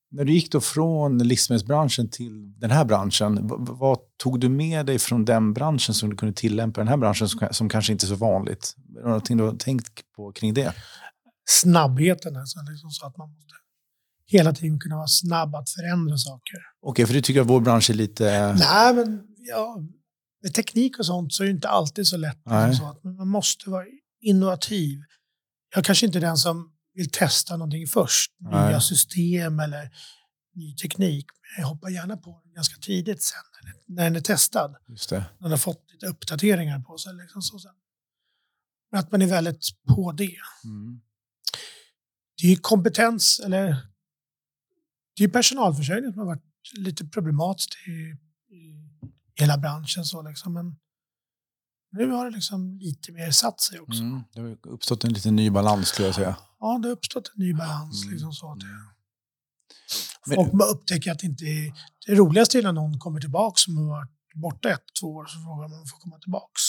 När 0.10 0.26
du 0.26 0.34
gick 0.34 0.52
då 0.52 0.62
från 0.62 1.18
livsmedelsbranschen 1.18 2.10
till 2.10 2.60
den 2.60 2.72
här 2.72 2.86
branschen, 2.86 3.40
vad 3.60 4.00
tog 4.18 4.40
du 4.40 4.50
med 4.50 4.86
dig 4.86 5.00
från 5.00 5.26
den 5.26 5.54
branschen 5.54 5.96
som 5.96 6.10
du 6.10 6.16
kunde 6.16 6.34
tillämpa 6.34 6.82
i 6.82 6.84
den 6.84 6.88
här 6.88 6.98
branschen 6.98 7.30
som, 7.30 7.48
som 7.52 7.70
kanske 7.70 7.92
inte 7.92 8.06
är 8.06 8.08
så 8.08 8.16
vanligt? 8.16 8.76
Är 8.96 9.02
det 9.02 9.08
någonting 9.08 9.38
du 9.38 9.44
har 9.44 9.56
tänkt 9.56 10.12
på 10.16 10.32
kring 10.32 10.54
det? 10.54 10.74
Snabbheten, 11.50 12.36
alltså, 12.38 12.60
liksom 12.72 12.90
så 12.92 13.06
att 13.06 13.18
man 13.18 13.30
måste 13.30 13.54
hela 14.26 14.54
tiden 14.54 14.80
kunna 14.80 14.96
vara 14.96 15.08
snabb 15.08 15.56
att 15.56 15.70
förändra 15.70 16.18
saker. 16.18 16.58
Okej, 16.82 17.06
för 17.06 17.14
du 17.14 17.22
tycker 17.22 17.42
att 17.42 17.48
vår 17.48 17.62
bransch 17.62 17.90
är 17.90 17.94
lite... 17.94 18.54
Nej, 18.54 18.94
men 18.96 19.24
ja, 19.38 19.78
med 20.44 20.54
teknik 20.54 21.00
och 21.00 21.06
sånt 21.06 21.34
så 21.34 21.44
är 21.44 21.48
det 21.48 21.52
inte 21.52 21.70
alltid 21.70 22.08
så 22.08 22.18
lätt. 22.18 22.38
Liksom 22.68 22.74
så 22.86 22.92
att 22.92 23.04
man 23.04 23.28
måste 23.28 23.70
vara 23.70 23.86
innovativ. 24.22 25.00
Jag 25.76 25.86
kanske 25.86 26.06
inte 26.06 26.20
är 26.20 26.22
den 26.22 26.38
som 26.38 26.72
vill 26.94 27.10
testa 27.10 27.58
någonting 27.58 27.88
först. 27.88 28.32
Nej. 28.40 28.70
Nya 28.70 28.82
system 28.82 29.60
eller 29.60 29.90
ny 30.56 30.76
teknik. 30.76 31.26
Men 31.56 31.62
jag 31.62 31.68
hoppar 31.70 31.90
gärna 31.90 32.18
på 32.18 32.42
den 32.44 32.54
ganska 32.54 32.76
tidigt 32.82 33.24
sen 33.24 33.38
när 33.88 34.04
den- 34.04 34.16
är 34.16 34.22
testad. 34.22 34.76
Just 34.88 35.10
det. 35.10 35.16
När 35.18 35.26
den 35.40 35.52
har 35.52 35.58
fått 35.58 35.92
lite 35.94 36.08
uppdateringar 36.08 36.80
på 36.80 36.98
sig. 36.98 37.14
Liksom 37.14 37.42
så. 37.42 37.60
Men 38.92 39.00
att 39.00 39.12
man 39.12 39.22
är 39.22 39.28
väldigt 39.28 39.68
på 39.96 40.12
det. 40.12 40.36
Mm. 40.64 41.02
Det 42.42 42.52
är 42.52 42.56
kompetens, 42.56 43.40
eller 43.40 43.78
det 45.18 45.24
är 45.24 45.28
personalförsörjning 45.28 46.14
som 46.14 46.20
har 46.20 46.26
varit 46.26 46.44
lite 46.78 47.06
problematiskt 47.06 47.76
i, 47.88 47.92
i 48.56 48.92
hela 49.36 49.58
branschen. 49.58 50.06
Så 50.06 50.22
liksom. 50.22 50.54
Men 50.54 50.76
nu 51.92 52.12
har 52.12 52.26
det 52.26 52.32
liksom 52.32 52.78
lite 52.78 53.12
mer 53.12 53.32
satt 53.32 53.62
sig 53.62 53.80
också. 53.80 54.02
Mm. 54.02 54.22
Det 54.34 54.40
har 54.40 54.58
uppstått 54.68 55.04
en 55.04 55.14
liten 55.14 55.36
ny 55.36 55.50
balans 55.50 55.88
skulle 55.88 56.08
jag 56.08 56.16
säga. 56.16 56.36
Ja, 56.60 56.80
det 56.82 56.88
har 56.88 56.96
uppstått 56.96 57.32
en 57.36 57.44
ny 57.44 57.54
balans. 57.54 58.04
Mm. 58.04 58.14
Liksom 58.14 58.34
så 58.34 58.52
att 58.52 58.60
det, 58.60 60.36
folk 60.36 60.52
bara 60.52 60.70
upptäcker 60.70 61.12
att 61.12 61.20
det 61.20 61.26
inte 61.28 61.46
är... 61.46 61.74
Det 62.08 62.16
roligaste 62.16 62.58
är 62.58 62.64
när 62.64 62.72
någon 62.72 63.00
kommer 63.00 63.20
tillbaka 63.20 63.56
som 63.56 63.78
har 63.78 63.86
varit 63.86 64.12
borta 64.34 64.70
ett, 64.70 64.84
två 65.02 65.08
år, 65.08 65.26
så 65.26 65.40
frågar 65.40 65.56
man 65.56 65.66
om 65.66 65.72
man 65.72 65.88
får 65.88 65.98
komma 65.98 66.20
tillbaka. 66.20 66.60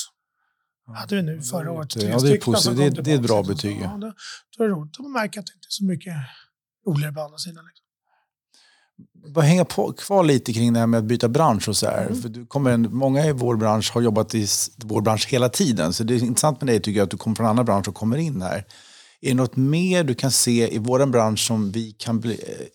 Hade 0.94 1.16
vi 1.16 1.22
nu 1.22 1.42
förra 1.42 1.72
året. 1.72 1.96
Ja, 1.96 2.00
tre 2.00 2.28
det 2.30 2.36
är, 2.36 2.40
positivt. 2.40 2.96
Det, 2.96 3.02
det 3.02 3.12
är 3.12 3.14
ett 3.14 3.22
bra 3.22 3.42
betyg. 3.42 3.80
Ja, 3.82 3.98
då, 4.00 4.12
då 4.56 4.64
är 4.64 4.68
det 4.68 4.74
roligt. 4.74 4.94
De 4.98 5.12
märker 5.12 5.40
att 5.40 5.46
det 5.46 5.52
inte 5.54 5.66
är 5.66 5.70
så 5.70 5.84
mycket 5.84 6.14
roligare 6.86 7.12
på 7.12 7.20
andra 7.20 7.38
sidan. 7.38 7.64
Liksom. 7.64 7.84
Bara 9.34 9.44
hänga 9.44 9.64
på, 9.64 9.92
kvar 9.92 10.24
lite 10.24 10.52
kring 10.52 10.72
det 10.72 10.78
här 10.78 10.86
med 10.86 10.98
att 10.98 11.04
byta 11.04 11.28
bransch 11.28 11.68
och 11.68 11.76
så 11.76 11.86
här. 11.86 12.06
Mm. 12.06 12.22
För 12.22 12.28
du 12.28 12.46
kommer 12.46 12.76
många 12.76 13.26
i 13.26 13.32
vår 13.32 13.56
bransch 13.56 13.90
har 13.94 14.00
jobbat 14.00 14.34
i 14.34 14.46
vår 14.76 15.00
bransch 15.00 15.26
hela 15.28 15.48
tiden. 15.48 15.92
Så 15.92 16.04
det 16.04 16.14
är 16.14 16.24
intressant 16.24 16.60
med 16.60 16.68
dig 16.68 16.80
tycker 16.80 16.98
jag 16.98 17.04
att 17.04 17.10
du 17.10 17.16
kommer 17.16 17.36
från 17.36 17.46
en 17.46 17.50
annan 17.50 17.64
bransch 17.64 17.88
och 17.88 17.94
kommer 17.94 18.16
in 18.16 18.42
här. 18.42 18.64
Är 19.20 19.28
det 19.28 19.34
något 19.34 19.56
mer 19.56 20.04
du 20.04 20.14
kan 20.14 20.30
se 20.30 20.74
i 20.74 20.78
vår 20.78 21.06
bransch 21.06 21.46
som 21.46 21.70
vi 21.70 21.92
kan 21.92 22.20
bli, 22.20 22.32
eh, 22.32 22.66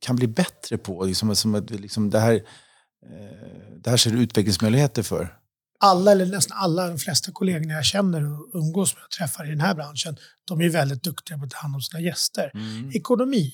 kan 0.00 0.16
bli 0.16 0.26
bättre 0.26 0.78
på? 0.78 1.04
Liksom, 1.04 1.36
som 1.36 1.54
att 1.54 1.70
liksom 1.70 2.10
det, 2.10 2.20
här, 2.20 2.34
eh, 2.34 3.80
det 3.84 3.90
här 3.90 3.96
ser 3.96 4.10
du 4.10 4.22
utvecklingsmöjligheter 4.22 5.02
för. 5.02 5.39
Alla, 5.82 6.12
eller 6.12 6.26
nästan 6.26 6.58
alla, 6.58 6.88
de 6.88 6.98
flesta 6.98 7.32
kollegorna 7.32 7.74
jag 7.74 7.84
känner 7.84 8.32
och 8.32 8.50
umgås 8.54 8.94
med 8.94 9.04
och 9.04 9.10
träffar 9.10 9.46
i 9.46 9.50
den 9.50 9.60
här 9.60 9.74
branschen, 9.74 10.16
de 10.44 10.60
är 10.60 10.68
väldigt 10.68 11.02
duktiga 11.02 11.38
på 11.38 11.44
att 11.44 11.50
ta 11.50 11.58
hand 11.58 11.74
om 11.74 11.80
sina 11.80 12.00
gäster. 12.00 12.52
Ekonomi. 12.94 13.52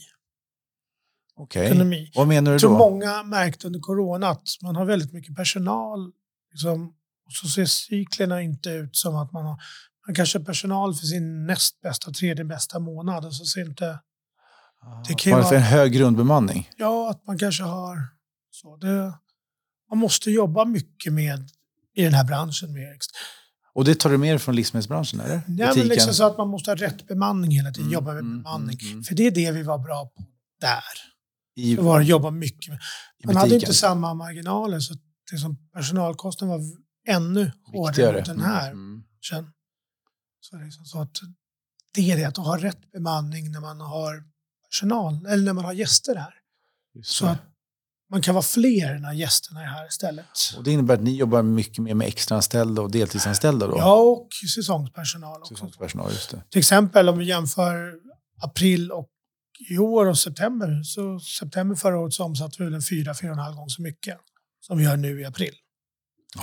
Okej. 1.37 1.67
ekonomi. 1.67 2.11
Vad 2.15 2.29
menar 2.29 2.51
du 2.51 2.55
Jag 2.55 2.61
tror 2.61 2.71
då? 2.71 2.79
många 2.79 3.23
märkte 3.23 3.67
under 3.67 3.81
corona 3.81 4.29
att 4.29 4.49
man 4.63 4.77
har 4.77 4.85
väldigt 4.85 5.13
mycket 5.13 5.37
personal 5.37 6.13
liksom, 6.53 6.95
Och 7.27 7.33
så 7.33 7.49
ser 7.49 7.65
cyklerna 7.65 8.43
inte 8.43 8.71
ut 8.71 8.97
som 8.97 9.17
att 9.17 9.33
man 9.33 9.45
har 9.45 9.63
man 10.07 10.15
kanske 10.15 10.39
har 10.39 10.45
personal 10.45 10.95
för 10.95 11.07
sin 11.07 11.47
näst 11.47 11.81
bästa, 11.81 12.11
tredje 12.11 12.45
bästa 12.45 12.79
månad. 12.79 13.25
Och 13.25 13.35
så 13.35 13.45
ser 13.45 13.61
inte... 13.67 13.99
Det 15.09 15.15
kan 15.15 15.31
man 15.31 15.43
har 15.43 15.49
för 15.49 15.57
en 15.57 15.63
hög 15.63 15.93
grundbemanning? 15.93 16.71
Ja, 16.77 17.11
att 17.11 17.27
man 17.27 17.39
kanske 17.39 17.63
har... 17.63 17.99
Så 18.51 18.77
det, 18.77 19.13
man 19.91 19.99
måste 19.99 20.31
jobba 20.31 20.65
mycket 20.65 21.13
med 21.13 21.51
i 21.97 22.03
den 22.03 22.15
här 22.15 22.25
branschen. 22.25 22.73
Med, 22.73 22.99
och 23.75 23.85
det 23.85 23.95
tar 23.95 24.11
du 24.11 24.19
med 24.19 24.33
dig 24.33 24.39
från 24.39 24.57
livsmedelsbranschen? 24.57 25.21
Eller? 25.21 25.43
Ja, 25.49 25.73
men 25.77 25.89
liksom 25.89 26.15
så 26.15 26.27
att 26.27 26.39
man 26.39 26.49
måste 26.49 26.71
ha 26.71 26.77
rätt 26.77 27.07
bemanning 27.07 27.51
hela 27.51 27.71
tiden. 27.71 27.83
Mm, 27.83 27.93
jobba 27.93 28.13
med 28.13 28.21
mm, 28.21 28.43
bemanning. 28.43 28.79
Mm, 28.81 28.93
mm. 28.93 29.05
För 29.05 29.15
det 29.15 29.27
är 29.27 29.31
det 29.31 29.51
vi 29.51 29.63
var 29.63 29.79
bra 29.79 30.07
på 30.17 30.25
där. 30.61 30.83
I, 31.57 31.77
var 31.77 32.01
att 32.01 32.07
jobba 32.07 32.31
mycket 32.31 32.69
med. 32.69 32.79
Man 33.25 33.37
hade 33.37 33.55
inte 33.55 33.75
samma 33.75 34.15
marginaler 34.15 34.81
så 34.81 34.95
liksom 35.33 35.57
personalkostnaden 35.73 36.61
var 36.61 36.77
ännu 37.09 37.53
hårdare 37.65 38.17
mot 38.17 38.25
den 38.25 38.41
här. 38.41 38.71
Mm. 38.71 39.03
Så, 40.41 40.57
liksom, 40.57 40.85
så 40.85 41.01
att 41.01 41.17
det 41.95 42.11
är 42.11 42.17
det, 42.17 42.25
att 42.25 42.37
ha 42.37 42.59
rätt 42.59 42.93
bemanning 42.93 43.51
när 43.51 43.61
man 43.61 43.81
har 43.81 44.25
personal, 44.71 45.27
eller 45.27 45.45
när 45.45 45.53
man 45.53 45.65
har 45.65 45.73
gäster 45.73 46.15
här. 46.15 46.35
Så 47.03 47.27
att 47.27 47.39
man 48.11 48.23
kan 48.23 48.35
vara 48.35 48.43
fler 48.43 48.99
när 48.99 49.13
gästerna 49.13 49.63
är 49.63 49.67
här 49.67 49.87
istället. 49.87 50.27
Och 50.57 50.65
det 50.65 50.73
innebär 50.73 50.95
att 50.95 51.03
ni 51.03 51.17
jobbar 51.17 51.43
mycket 51.43 51.79
mer 51.79 51.95
med 51.95 52.09
extraanställda 52.09 52.83
och 52.83 52.91
deltidsanställda 52.91 53.67
då? 53.67 53.77
Ja, 53.79 53.95
och 53.95 54.29
säsongspersonal 54.55 55.41
också. 55.41 55.55
Säsongspersonal, 55.55 56.13
just 56.13 56.31
det. 56.31 56.43
Till 56.51 56.59
exempel 56.59 57.09
om 57.09 57.19
vi 57.19 57.25
jämför 57.25 57.95
april 58.43 58.93
och 58.93 59.09
i 59.71 59.79
år 59.79 60.07
och 60.07 60.19
september. 60.19 60.83
Så 60.83 61.21
september 61.21 61.77
förra 61.77 61.99
året 61.99 62.15
så 62.15 62.25
omsatte 62.25 62.57
vi 62.59 62.65
väl 62.65 62.75
en 62.75 62.83
fyra, 62.83 63.15
fyra 63.15 63.31
och 63.31 63.37
en 63.37 63.43
halv 63.43 63.57
gång 63.57 63.69
så 63.69 63.83
mycket 63.83 64.19
som 64.61 64.79
vi 64.79 64.85
gör 64.85 64.97
nu 64.97 65.21
i 65.21 65.25
april. 65.25 65.55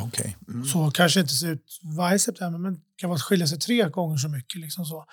Okay. 0.01 0.33
Mm. 0.47 0.65
Så 0.65 0.91
kanske 0.91 1.19
inte 1.19 1.33
ser 1.33 1.49
ut 1.49 1.79
varje 1.97 2.19
september, 2.19 2.59
men 2.59 2.81
kan 2.95 3.09
vara 3.09 3.19
skilja 3.19 3.47
sig 3.47 3.59
tre 3.59 3.89
gånger 3.89 4.17
så 4.17 4.29
mycket. 4.29 4.61
Liksom 4.61 4.85
så. 4.85 5.05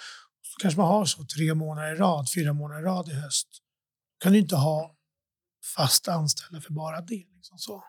så 0.43 0.61
kanske 0.61 0.81
man 0.81 0.89
har 0.89 1.05
så 1.05 1.25
tre 1.25 1.55
månader 1.55 1.95
i 1.95 1.97
rad, 1.97 2.27
fyra 2.35 2.53
månader 2.53 2.81
i 2.81 2.85
rad 2.85 3.09
i 3.09 3.15
höst. 3.15 3.49
kan 4.23 4.33
du 4.33 4.39
inte 4.39 4.57
ha 4.57 4.97
fast 5.77 6.09
anställda 6.09 6.61
för 6.61 6.73
bara 6.73 7.01
det. 7.01 7.25
Liksom 7.37 7.59
så. 7.59 7.85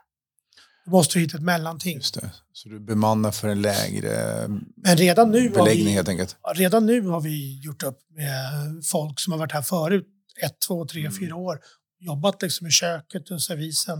Du 0.85 0.91
måste 0.91 1.19
hitta 1.19 1.37
ett 1.37 1.43
mellanting. 1.43 1.95
Just 1.95 2.13
det. 2.13 2.31
Så 2.53 2.69
du 2.69 2.79
bemannar 2.79 3.31
för 3.31 3.47
en 3.47 3.61
lägre 3.61 4.47
Men 4.75 4.97
redan 4.97 5.31
nu 5.31 5.49
beläggning 5.49 5.85
vi, 5.85 5.91
helt 5.91 6.09
enkelt? 6.09 6.37
Redan 6.55 6.85
nu 6.85 7.01
har 7.01 7.21
vi 7.21 7.61
gjort 7.61 7.83
upp 7.83 7.99
med 8.09 8.51
folk 8.85 9.19
som 9.19 9.31
har 9.31 9.39
varit 9.39 9.51
här 9.51 9.61
förut, 9.61 10.07
ett, 10.43 10.59
två, 10.67 10.85
tre, 10.85 11.01
mm. 11.01 11.13
fyra 11.13 11.35
år. 11.35 11.59
Jobbat 11.99 12.41
liksom 12.41 12.67
i 12.67 12.71
köket 12.71 13.31
och 13.31 13.41
servisen 13.41 13.97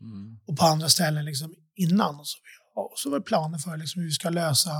mm. 0.00 0.38
och 0.46 0.56
på 0.56 0.64
andra 0.64 0.88
ställen 0.88 1.24
liksom 1.24 1.54
innan. 1.74 2.20
Och 2.20 2.26
så, 2.26 2.38
och 2.74 2.94
så 2.96 3.10
var 3.10 3.18
det 3.18 3.24
planer 3.24 3.58
för 3.58 3.76
liksom 3.76 4.00
hur 4.00 4.08
vi 4.08 4.14
ska 4.14 4.30
lösa 4.30 4.70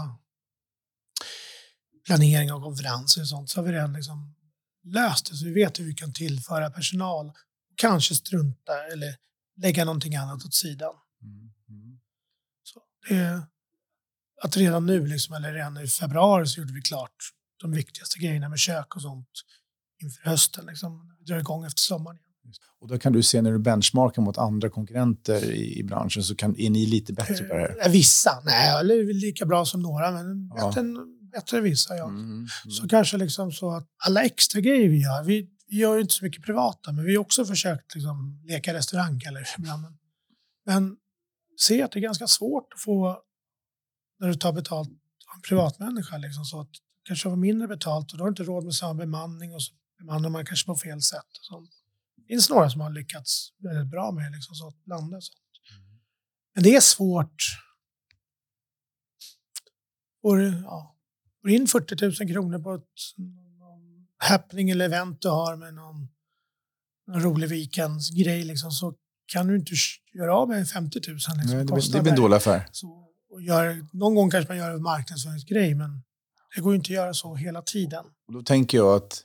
planering 2.06 2.52
av 2.52 2.60
konferenser 2.60 3.20
och 3.20 3.28
sånt. 3.28 3.50
Så 3.50 3.60
har 3.60 3.64
vi 3.64 3.72
redan 3.72 3.92
liksom 3.92 4.34
löst 4.84 5.30
det, 5.30 5.36
så 5.36 5.44
vi 5.44 5.52
vet 5.52 5.80
hur 5.80 5.84
vi 5.84 5.94
kan 5.94 6.12
tillföra 6.12 6.70
personal. 6.70 7.32
Kanske 7.76 8.14
strunta 8.14 8.72
eller 8.92 9.16
lägga 9.56 9.84
någonting 9.84 10.16
annat 10.16 10.44
åt 10.44 10.54
sidan. 10.54 10.94
Mm. 11.22 11.50
Mm. 11.68 11.98
Så 12.62 12.80
det, 13.08 13.46
att 14.42 14.56
redan 14.56 14.86
nu, 14.86 15.06
liksom, 15.06 15.34
eller 15.34 15.52
redan 15.52 15.78
i 15.78 15.86
februari, 15.86 16.46
så 16.46 16.60
gjorde 16.60 16.72
vi 16.72 16.82
klart 16.82 17.16
de 17.56 17.72
viktigaste 17.72 18.18
grejerna 18.18 18.48
med 18.48 18.58
kök 18.58 18.96
och 18.96 19.02
sånt 19.02 19.28
inför 20.02 20.30
hösten. 20.30 20.66
Liksom. 20.66 21.16
Vi 21.18 21.24
drar 21.24 21.38
igång 21.38 21.64
efter 21.64 21.80
sommaren. 21.80 22.18
Och 22.80 22.88
då 22.88 22.98
kan 22.98 23.12
du 23.12 23.22
se 23.22 23.42
när 23.42 23.52
du 23.52 23.58
benchmarkar 23.58 24.22
mot 24.22 24.38
andra 24.38 24.70
konkurrenter 24.70 25.50
i, 25.50 25.78
i 25.78 25.82
branschen 25.84 26.22
så 26.22 26.34
kan, 26.34 26.56
är 26.58 26.70
ni 26.70 26.86
lite 26.86 27.12
bättre 27.12 27.44
på 27.44 27.54
det 27.54 27.60
här? 27.60 27.86
Eh, 27.86 27.92
vissa, 27.92 28.42
nej, 28.44 28.80
eller 28.80 29.14
lika 29.14 29.46
bra 29.46 29.64
som 29.64 29.82
några, 29.82 30.10
men 30.10 30.50
ja. 30.56 30.68
bättre, 30.68 30.82
bättre 31.32 31.60
vissa. 31.60 31.96
Ja. 31.96 32.08
Mm, 32.08 32.30
mm. 32.30 32.46
Så 32.70 32.88
kanske 32.88 33.16
liksom 33.16 33.52
så 33.52 33.70
att 33.70 33.88
alla 34.06 34.22
extra 34.22 34.60
grejer 34.60 34.88
vi 34.88 35.02
gör, 35.02 35.24
vi, 35.24 35.50
vi 35.66 35.76
gör 35.76 35.94
ju 35.94 36.00
inte 36.00 36.14
så 36.14 36.24
mycket 36.24 36.44
privata, 36.44 36.92
men 36.92 37.04
vi 37.04 37.14
har 37.14 37.20
också 37.20 37.44
försökt 37.44 37.94
liksom 37.94 38.42
leka 38.44 38.74
restaurang 38.74 39.20
eller 39.26 39.46
ibland. 39.58 39.98
Men 40.66 40.96
se 41.60 41.82
att 41.82 41.92
det 41.92 41.98
är 41.98 42.02
ganska 42.02 42.26
svårt 42.26 42.72
att 42.74 42.80
få, 42.80 43.22
när 44.20 44.28
du 44.28 44.34
tar 44.34 44.52
betalt 44.52 44.88
av 44.88 45.36
en 45.36 45.42
privatmänniska, 45.42 46.16
liksom, 46.16 46.44
så 46.44 46.60
att 46.60 46.70
kanske 47.04 47.28
har 47.28 47.36
mindre 47.36 47.68
betalt 47.68 48.12
och 48.12 48.18
då 48.18 48.24
har 48.24 48.30
du 48.30 48.32
inte 48.32 48.42
råd 48.42 48.64
med 48.64 48.74
samma 48.74 48.94
bemanning 48.94 49.54
och 49.54 49.62
så 49.62 49.74
bemannar 49.98 50.28
man 50.28 50.46
kanske 50.46 50.66
på 50.66 50.76
fel 50.76 51.02
sätt. 51.02 51.38
Och 51.38 51.44
sånt. 51.44 51.70
Det 52.16 52.22
finns 52.26 52.50
några 52.50 52.70
som 52.70 52.80
har 52.80 52.90
lyckats 52.90 53.52
väldigt 53.58 53.90
bra 53.90 54.12
med 54.12 54.32
liksom, 54.32 54.54
så 54.54 54.68
att 54.68 54.84
blanda 54.84 55.20
sånt. 55.20 55.38
Men 56.54 56.62
det 56.62 56.76
är 56.76 56.80
svårt. 56.80 57.42
Får, 60.22 60.42
ja, 60.42 60.96
får 61.40 61.50
in 61.50 61.66
40 61.66 62.24
000 62.24 62.32
kronor 62.32 62.58
på 62.58 62.74
ett 62.74 62.82
happening 64.18 64.70
eller 64.70 64.84
event 64.84 65.22
du 65.22 65.28
har 65.28 65.56
med 65.56 65.74
någon, 65.74 66.08
någon 67.06 67.22
rolig 67.22 67.48
weekendgrej 67.48 68.44
liksom, 68.44 68.70
så 68.70 68.94
kan 69.26 69.46
du 69.46 69.56
inte 69.56 69.74
göra 70.14 70.36
av 70.36 70.48
med 70.48 70.68
50 70.68 71.00
000. 71.08 71.14
Liksom, 71.14 71.34
Nej, 71.36 71.64
det, 71.64 71.92
det 71.92 72.02
blir 72.02 72.12
en 72.12 72.18
dålig 72.18 72.36
affär. 72.36 72.66
Så, 72.72 73.04
och 73.30 73.42
gör, 73.42 73.86
någon 73.92 74.14
gång 74.14 74.30
kanske 74.30 74.52
man 74.52 74.58
gör 74.58 74.70
en 74.70 74.82
marknadsföringsgrej, 74.82 75.74
men 75.74 76.02
det 76.54 76.60
går 76.60 76.74
inte 76.74 76.86
att 76.86 76.94
göra 76.94 77.14
så 77.14 77.34
hela 77.34 77.62
tiden. 77.62 78.04
Och 78.26 78.32
då 78.32 78.42
tänker 78.42 78.78
jag 78.78 78.96
att 78.96 79.22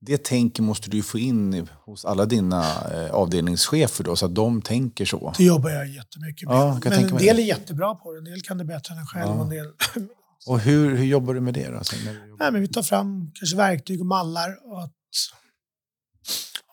det 0.00 0.24
tänker 0.24 0.62
måste 0.62 0.90
du 0.90 1.02
få 1.02 1.18
in 1.18 1.68
hos 1.84 2.04
alla 2.04 2.26
dina 2.26 2.64
eh, 2.92 3.10
avdelningschefer 3.10 4.04
då, 4.04 4.16
så 4.16 4.26
att 4.26 4.34
de 4.34 4.62
tänker 4.62 5.04
så. 5.04 5.34
Det 5.38 5.44
jobbar 5.44 5.70
jag 5.70 5.88
jättemycket 5.88 6.48
med. 6.48 6.56
Ja, 6.56 6.80
men 6.84 6.92
en 6.92 7.16
del 7.16 7.38
är 7.38 7.42
jättebra 7.42 7.94
på 7.94 8.12
det, 8.12 8.18
en 8.18 8.24
del 8.24 8.42
kan 8.42 8.58
det 8.58 8.64
bättre 8.64 8.94
än 8.94 9.00
en 9.00 9.06
själv. 9.06 9.30
Ja. 9.30 9.42
En 9.42 9.48
del... 9.48 9.66
och 10.46 10.60
hur, 10.60 10.96
hur 10.96 11.04
jobbar 11.04 11.34
du 11.34 11.40
med 11.40 11.54
det? 11.54 11.70
Då? 11.70 11.78
Alltså, 11.78 11.96
Nej, 12.38 12.52
men 12.52 12.60
vi 12.60 12.68
tar 12.68 12.82
fram 12.82 13.32
kanske 13.34 13.56
verktyg 13.56 14.00
och 14.00 14.06
mallar. 14.06 14.72
Och 14.72 14.82
att, 14.82 14.92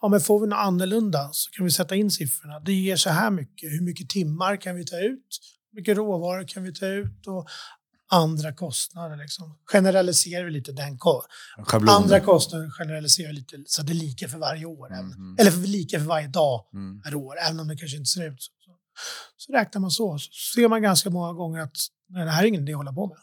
ja, 0.02 0.08
men 0.08 0.22
får 0.22 0.40
vi 0.40 0.48
något 0.48 0.60
annorlunda 0.60 1.30
så 1.32 1.52
kan 1.52 1.66
vi 1.66 1.72
sätta 1.72 1.96
in 1.96 2.12
siffrorna. 2.12 2.60
Det 2.60 2.74
ger 2.74 2.96
så 2.96 3.10
här 3.10 3.32
mycket. 3.32 3.72
Hur 3.72 3.82
mycket 3.82 4.10
timmar 4.10 4.62
kan 4.62 4.76
vi 4.76 4.86
ta 4.86 5.00
ut? 5.00 5.40
Hur 5.72 5.80
mycket 5.80 5.98
råvaror 5.98 6.48
kan 6.48 6.64
vi 6.64 6.74
ta 6.74 6.86
ut? 6.86 7.28
Och 7.28 7.48
andra 8.10 8.54
kostnader. 8.54 9.18
Liksom. 9.18 9.58
Generaliserar 9.66 10.46
vi 10.46 10.52
lite 10.52 10.72
den 10.72 11.00
Schablonen. 11.58 12.04
Andra 12.04 12.20
kostnader 12.20 12.70
generaliserar 12.70 13.28
vi 13.28 13.34
lite 13.34 13.64
så 13.66 13.84
det 13.84 13.92
är 13.92 13.96
lika 13.96 14.28
för 14.28 14.38
varje 14.38 14.66
år. 14.66 14.94
Mm. 14.94 15.12
mm. 15.12 15.36
Eller 15.40 15.52
för 15.52 15.60
lika 15.60 16.00
för 16.00 16.06
varje 16.06 16.28
dag 16.28 16.66
mm. 16.74 17.02
per 17.02 17.16
år, 17.16 17.36
även 17.48 17.60
om 17.60 17.68
det 17.68 17.78
kanske 17.78 17.98
inte 17.98 18.10
ser 18.10 18.28
ut 18.28 18.42
så. 18.42 18.52
Så 19.38 19.54
räknar 19.54 19.82
man 19.82 19.92
så. 19.92 20.18
Så 20.18 20.54
ser 20.56 20.68
man 20.68 20.82
ganska 20.82 21.10
många 21.10 21.34
gånger 21.34 21.62
att 21.62 21.78
nej, 22.10 22.26
det 22.26 22.32
här 22.32 22.44
är 22.44 22.48
ingen 22.48 22.62
idé 22.62 22.72
att 22.72 22.78
hålla 22.78 22.94
på 22.94 23.08
med. 23.08 23.18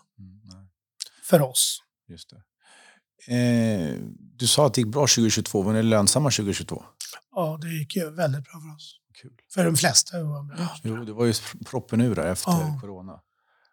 Mm, 1.33 1.41
för 1.41 1.43
oss. 1.51 1.79
Just. 2.09 2.33
Eh, 3.27 4.01
du 4.37 4.47
sa 4.47 4.67
att 4.67 4.75
det 4.75 4.81
gick 4.81 4.93
bra 4.93 5.07
2022. 5.07 5.63
Var 5.63 5.73
ni 5.73 5.83
lönsamma 5.83 6.31
2022? 6.31 6.85
Ja, 7.35 7.59
det 7.63 7.69
gick 7.69 7.97
ju 7.97 8.11
väldigt 8.11 8.45
bra 8.45 8.61
för 8.61 8.77
oss. 8.77 9.01
Kul. 9.23 9.33
För 9.55 9.65
de 9.65 9.77
flesta. 9.77 10.17
Jo, 10.83 11.05
det 11.05 11.13
var 11.13 11.27
ju 11.27 11.35
proppen 11.67 12.01
ur 12.01 12.19
efter 12.19 12.51
ja. 12.51 12.79
corona 12.81 13.21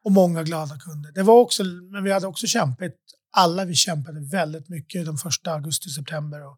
och 0.03 0.11
många 0.11 0.43
glada 0.43 0.77
kunder. 0.77 1.11
Det 1.11 1.23
var 1.23 1.33
också, 1.33 1.63
men 1.63 2.03
vi 2.03 2.11
hade 2.11 2.27
också 2.27 2.47
kämpat, 2.47 2.91
alla 3.31 3.65
vi 3.65 3.75
kämpade 3.75 4.19
väldigt 4.31 4.69
mycket 4.69 5.05
de 5.05 5.17
första 5.17 5.51
augusti-september 5.53 6.47
och 6.47 6.57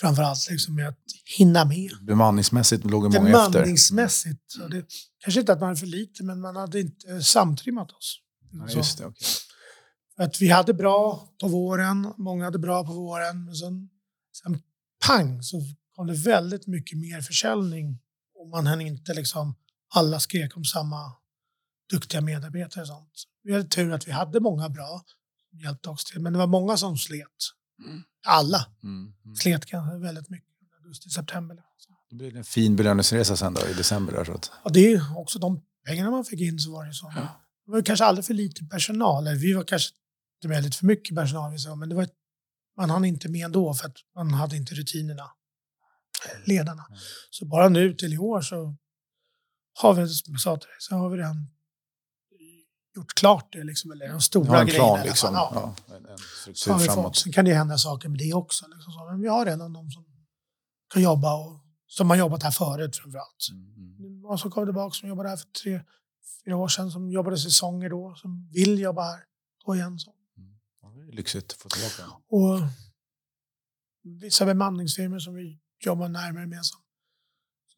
framförallt 0.00 0.50
liksom 0.50 0.74
med 0.74 0.88
att 0.88 0.98
hinna 1.38 1.64
med. 1.64 1.90
Bemanningsmässigt 2.02 2.84
låg 2.84 3.02
många 3.02 3.16
efter. 3.16 3.50
Bemanningsmässigt. 3.50 4.54
Det, 4.70 4.86
kanske 5.24 5.40
inte 5.40 5.52
att 5.52 5.60
man 5.60 5.68
hade 5.68 5.80
för 5.80 5.86
lite, 5.86 6.24
men 6.24 6.40
man 6.40 6.56
hade 6.56 6.80
inte 6.80 7.22
samtrimmat 7.22 7.90
oss. 7.90 8.20
Ja, 8.52 8.68
just 8.68 8.98
det, 8.98 9.06
okay. 9.06 9.26
Att 10.16 10.40
vi 10.40 10.48
hade 10.48 10.74
bra 10.74 11.28
på 11.40 11.48
våren, 11.48 12.12
många 12.16 12.44
hade 12.44 12.58
bra 12.58 12.86
på 12.86 12.92
våren, 12.92 13.44
men 13.44 13.54
sen, 13.54 13.88
sen 14.42 14.62
pang 15.06 15.42
så 15.42 15.62
kom 15.94 16.06
det 16.06 16.14
väldigt 16.14 16.66
mycket 16.66 16.98
mer 16.98 17.20
försäljning 17.20 17.98
och 18.40 18.48
man 18.48 18.66
hann 18.66 18.80
inte 18.80 19.14
liksom, 19.14 19.54
alla 19.94 20.20
skrek 20.20 20.56
om 20.56 20.64
samma 20.64 21.12
duktiga 21.90 22.20
medarbetare 22.20 22.82
och 22.82 22.88
sånt. 22.88 23.24
Vi 23.42 23.52
hade 23.52 23.64
tur 23.64 23.92
att 23.92 24.08
vi 24.08 24.12
hade 24.12 24.40
många 24.40 24.68
bra 24.68 25.04
som 25.50 25.58
hjälpte 25.58 25.88
oss 25.88 26.04
till, 26.04 26.20
men 26.20 26.32
det 26.32 26.38
var 26.38 26.46
många 26.46 26.76
som 26.76 26.98
slet. 26.98 27.28
Mm. 27.86 28.02
Alla 28.26 28.66
mm. 28.82 29.12
Mm. 29.24 29.36
slet 29.36 29.72
väldigt 30.00 30.30
mycket 30.30 30.48
augusti, 30.82 31.10
september. 31.10 31.56
Det 32.10 32.16
blev 32.16 32.36
en 32.36 32.44
fin 32.44 32.76
belöningsresa 32.76 33.36
sen 33.36 33.54
då, 33.54 33.68
i 33.68 33.74
december. 33.74 34.12
Där, 34.12 34.24
så 34.24 34.32
att... 34.32 34.50
Ja, 34.64 34.70
det 34.70 34.92
är 34.92 35.18
också 35.18 35.38
de 35.38 35.62
pengarna 35.86 36.10
man 36.10 36.24
fick 36.24 36.40
in 36.40 36.58
så 36.58 36.72
var 36.72 36.86
det 36.86 36.92
så. 36.92 37.12
Ja. 37.16 37.40
Det 37.66 37.72
var 37.72 37.82
kanske 37.82 38.04
aldrig 38.04 38.24
för 38.24 38.34
lite 38.34 38.64
personal. 38.64 39.28
Vi 39.28 39.52
var 39.52 39.64
kanske 39.64 39.94
inte 40.36 40.48
väldigt 40.48 40.74
för 40.74 40.86
mycket 40.86 41.16
personal, 41.16 41.78
men 41.78 41.88
det 41.88 41.94
var, 41.94 42.08
man 42.76 42.90
hann 42.90 43.04
inte 43.04 43.28
med 43.28 43.44
ändå 43.44 43.74
för 43.74 43.86
att 43.86 43.96
man 44.14 44.30
hade 44.30 44.56
inte 44.56 44.74
rutinerna, 44.74 45.30
ledarna. 46.44 46.86
Mm. 46.88 47.00
Så 47.30 47.46
bara 47.46 47.68
nu 47.68 47.94
till 47.94 48.14
i 48.14 48.18
år 48.18 48.40
så 48.40 48.76
har 49.80 49.94
vi, 49.94 50.08
som 50.08 50.34
jag 50.34 50.40
sa 50.40 50.56
till 50.56 50.68
dig, 50.68 50.76
så 50.78 50.94
har 50.94 51.10
vi 51.10 51.16
redan 51.16 51.48
gjort 52.96 53.14
klart 53.14 53.52
det, 53.52 53.64
liksom, 53.64 53.90
eller 53.90 54.08
de 54.08 54.20
stora 54.20 54.60
en 54.60 54.66
grejerna. 54.66 55.04
Liksom. 55.04 55.34
Ja. 55.34 55.50
Ja, 55.54 55.96
en, 55.96 56.80
en 56.80 56.88
fått, 56.88 57.16
sen 57.16 57.32
kan 57.32 57.44
det 57.44 57.54
hända 57.54 57.78
saker 57.78 58.08
med 58.08 58.18
det 58.18 58.34
också. 58.34 58.66
Liksom, 58.74 58.92
så. 58.92 59.04
Men 59.04 59.20
vi 59.20 59.28
har 59.28 59.44
redan 59.46 59.72
de 59.72 59.90
som 59.90 60.04
kan 60.94 61.02
jobba 61.02 61.34
och 61.34 61.60
som 61.86 62.10
har 62.10 62.16
jobbat 62.16 62.42
här 62.42 62.50
förut 62.50 62.96
framförallt. 62.96 63.48
Mm. 63.52 63.96
mm. 63.98 64.24
Och 64.24 64.40
så 64.40 64.50
kommer 64.50 64.66
tillbaka 64.66 64.94
som 64.94 65.08
jobbade 65.08 65.28
här 65.28 65.36
för 65.36 65.48
tre, 65.62 65.80
fyra 66.44 66.56
år 66.56 66.68
sedan 66.68 66.90
som 66.90 67.10
jobbade 67.10 67.38
säsonger 67.38 67.90
då, 67.90 68.14
som 68.16 68.48
vill 68.52 68.78
jobba 68.80 69.02
här 69.02 69.20
då 69.66 69.74
igen. 69.74 69.98
Så. 69.98 70.15
Mm. 71.06 71.16
lyxigt 71.16 71.52
att 71.52 71.58
få 71.58 71.68
tillbaka. 71.68 72.02
Och 72.28 72.60
vissa 74.20 74.46
bemanningsfirmor 74.46 75.18
som 75.18 75.34
vi 75.34 75.58
jobbar 75.84 76.08
närmare 76.08 76.46
med 76.46 76.64
som, 76.64 76.80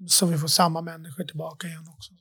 så 0.09 0.27
vi 0.27 0.39
får 0.39 0.49
samma 0.49 0.83
människor 0.83 1.25
tillbaka 1.25 1.67
igen 1.67 1.89
också. 1.89 2.13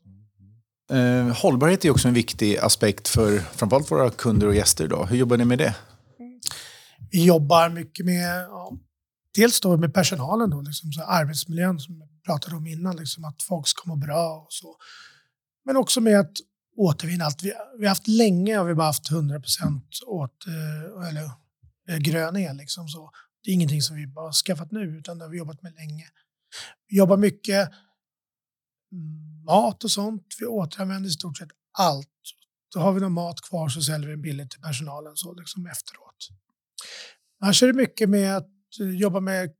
Eh, 0.91 1.37
hållbarhet 1.41 1.85
är 1.85 1.91
också 1.91 2.07
en 2.07 2.13
viktig 2.13 2.57
aspekt 2.57 3.07
för 3.07 3.39
framförallt 3.39 3.91
våra 3.91 4.09
kunder 4.09 4.47
och 4.47 4.55
gäster 4.55 4.85
idag. 4.85 5.05
Hur 5.05 5.17
jobbar 5.17 5.37
ni 5.37 5.45
med 5.45 5.57
det? 5.57 5.75
Vi 7.11 7.25
jobbar 7.25 7.69
mycket 7.69 8.05
med, 8.05 8.43
ja, 8.43 8.77
dels 9.35 9.61
då 9.61 9.77
med 9.77 9.93
personalen, 9.93 10.49
då, 10.49 10.61
liksom, 10.61 10.91
så 10.91 11.03
arbetsmiljön 11.03 11.79
som 11.79 11.99
jag 11.99 12.09
pratade 12.25 12.55
om 12.55 12.67
innan, 12.67 12.95
liksom, 12.95 13.25
att 13.25 13.43
folk 13.43 13.67
ska 13.67 13.89
må 13.89 13.95
bra 13.95 14.43
och 14.45 14.53
så. 14.53 14.75
Men 15.65 15.77
också 15.77 16.01
med 16.01 16.19
att 16.19 16.33
återvinna 16.77 17.25
allt. 17.25 17.43
Vi, 17.43 17.53
vi 17.77 17.85
har 17.85 17.89
haft 17.89 18.07
länge 18.07 18.57
har 18.57 18.65
vi 18.65 18.75
bara 18.75 18.87
haft 18.87 19.11
100% 19.11 19.81
eh, 20.47 21.09
eller, 21.09 21.31
eh, 21.89 21.97
grön 21.97 22.37
el. 22.37 22.57
Liksom, 22.57 22.87
så. 22.87 23.11
Det 23.43 23.51
är 23.51 23.53
ingenting 23.53 23.81
som 23.81 23.95
vi 23.95 24.07
bara 24.07 24.33
skaffat 24.33 24.71
nu, 24.71 24.97
utan 24.97 25.17
det 25.17 25.25
har 25.25 25.29
vi 25.29 25.37
jobbat 25.37 25.61
med 25.61 25.73
länge. 25.73 26.07
Vi 26.87 26.97
jobbar 26.97 27.17
mycket 27.17 27.69
mat 29.45 29.83
och 29.83 29.91
sånt. 29.91 30.27
Vi 30.39 30.45
återanvänder 30.45 31.09
i 31.09 31.11
stort 31.11 31.37
sett 31.37 31.49
allt. 31.77 32.07
Då 32.73 32.79
har 32.79 32.93
vi 32.93 33.01
någon 33.01 33.11
mat 33.11 33.41
kvar 33.41 33.69
så 33.69 33.81
säljer 33.81 34.07
vi 34.07 34.13
den 34.13 34.21
billigt 34.21 34.51
till 34.51 34.61
personalen 34.61 35.15
så 35.15 35.33
liksom 35.33 35.65
efteråt. 35.65 36.27
Annars 37.41 37.63
är 37.63 37.67
det 37.67 37.73
mycket 37.73 38.09
med 38.09 38.37
att 38.37 38.49
eh, 38.81 38.89
jobba 38.89 39.19
med 39.19 39.43
eh, 39.43 39.51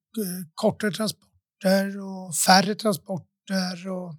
kortare 0.53 0.91
transporter 0.91 1.99
och 2.01 2.36
färre 2.36 2.76
transporter. 2.76 3.89
Och 3.89 4.15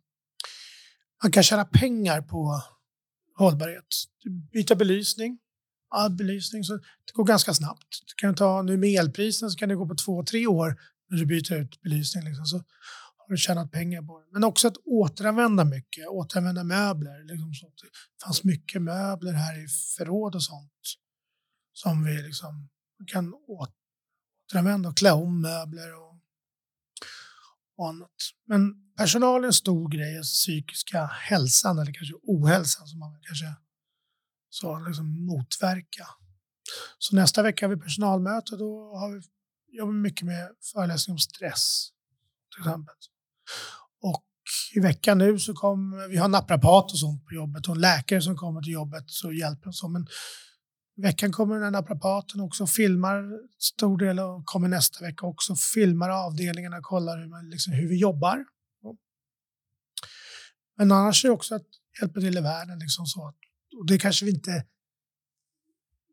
man 1.22 1.32
kan 1.32 1.42
tjäna 1.42 1.64
pengar 1.64 2.22
på 2.22 2.62
hållbarhet. 3.38 3.84
Byta 4.52 4.74
belysning. 4.74 5.38
All 5.90 6.10
belysning, 6.10 6.64
så 6.64 6.76
det 6.76 7.12
går 7.12 7.24
ganska 7.24 7.54
snabbt. 7.54 7.88
Det 8.06 8.20
kan 8.20 8.34
ta, 8.34 8.62
nu 8.62 8.76
med 8.76 9.00
elprisen 9.00 9.50
så 9.50 9.58
kan 9.58 9.68
det 9.68 9.74
gå 9.74 9.88
på 9.88 9.94
två, 9.94 10.24
tre 10.24 10.46
år 10.46 10.80
när 11.10 11.18
du 11.18 11.26
byter 11.26 11.54
ut 11.54 11.82
belysning. 11.82 12.24
Liksom. 12.24 12.46
Så 12.46 12.56
har 12.56 13.28
du 13.28 13.36
tjänat 13.36 13.70
pengar 13.70 14.02
på 14.02 14.20
det. 14.20 14.26
Men 14.32 14.44
också 14.44 14.68
att 14.68 14.76
återanvända 14.76 15.64
mycket, 15.64 16.08
återanvända 16.08 16.64
möbler. 16.64 17.24
Liksom 17.24 17.54
så. 17.54 17.66
Det 17.66 18.24
fanns 18.24 18.44
mycket 18.44 18.82
möbler 18.82 19.32
här 19.32 19.64
i 19.64 19.68
förråd 19.96 20.34
och 20.34 20.42
sånt 20.42 20.72
som 21.72 22.04
vi 22.04 22.22
liksom 22.22 22.68
kan 23.06 23.34
återanvända 23.34 24.88
och 24.88 24.96
klä 24.96 25.12
om 25.12 25.40
möbler 25.40 25.94
och, 25.94 26.07
och 27.78 27.88
annat. 27.88 28.10
Men 28.46 28.74
personal 28.96 29.42
är 29.42 29.46
en 29.46 29.52
stor 29.52 29.88
grej, 29.88 30.22
psykiska 30.22 31.06
hälsan 31.06 31.78
eller 31.78 31.92
kanske 31.92 32.14
ohälsan 32.22 32.86
som 32.86 32.98
man 32.98 33.20
kanske 33.22 33.54
så 34.50 34.78
liksom 34.78 35.26
motverka. 35.26 36.06
Så 36.98 37.16
nästa 37.16 37.42
vecka 37.42 37.66
har 37.66 37.74
vi 37.74 37.80
personalmöte 37.80 38.52
och 38.52 38.58
då 38.58 38.96
har 38.96 39.12
vi, 39.14 39.20
jobbar 39.78 39.92
vi 39.92 39.98
mycket 39.98 40.26
med 40.26 40.48
föreläsning 40.72 41.14
om 41.14 41.18
stress 41.18 41.88
till 42.54 42.60
exempel. 42.60 42.94
Och 44.00 44.24
i 44.74 44.80
veckan 44.80 45.18
nu 45.18 45.38
så 45.38 45.54
kommer 45.54 46.08
vi 46.08 46.16
har 46.16 46.28
naprapat 46.28 46.92
och 46.92 46.98
sånt 46.98 47.26
på 47.26 47.34
jobbet 47.34 47.68
och 47.68 47.74
en 47.74 47.80
läkare 47.80 48.22
som 48.22 48.36
kommer 48.36 48.62
till 48.62 48.72
jobbet 48.72 49.04
så 49.06 49.32
hjälper 49.32 49.68
oss. 49.68 49.82
Men 49.88 50.06
veckan 51.02 51.32
kommer 51.32 51.54
den 51.54 51.64
här 51.64 51.70
naprapaten 51.70 52.40
också 52.40 52.62
och 52.62 52.70
filmar 52.70 53.24
stor 53.58 53.98
del 53.98 54.18
och 54.18 54.46
kommer 54.46 54.68
nästa 54.68 55.04
vecka 55.04 55.26
också 55.26 55.56
filmar 55.56 56.10
avdelningarna 56.10 56.76
och 56.76 56.82
kollar 56.82 57.18
hur, 57.18 57.26
man, 57.26 57.50
liksom, 57.50 57.72
hur 57.72 57.88
vi 57.88 57.96
jobbar. 57.96 58.44
Men 60.76 60.92
annars 60.92 61.24
är 61.24 61.28
det 61.28 61.34
också 61.34 61.54
att 61.54 61.66
hjälpa 62.00 62.20
till 62.20 62.38
i 62.38 62.40
världen. 62.40 62.78
Liksom 62.78 63.06
så. 63.06 63.34
Och 63.78 63.86
det 63.86 63.98
kanske 63.98 64.24
vi 64.24 64.30
inte... 64.30 64.66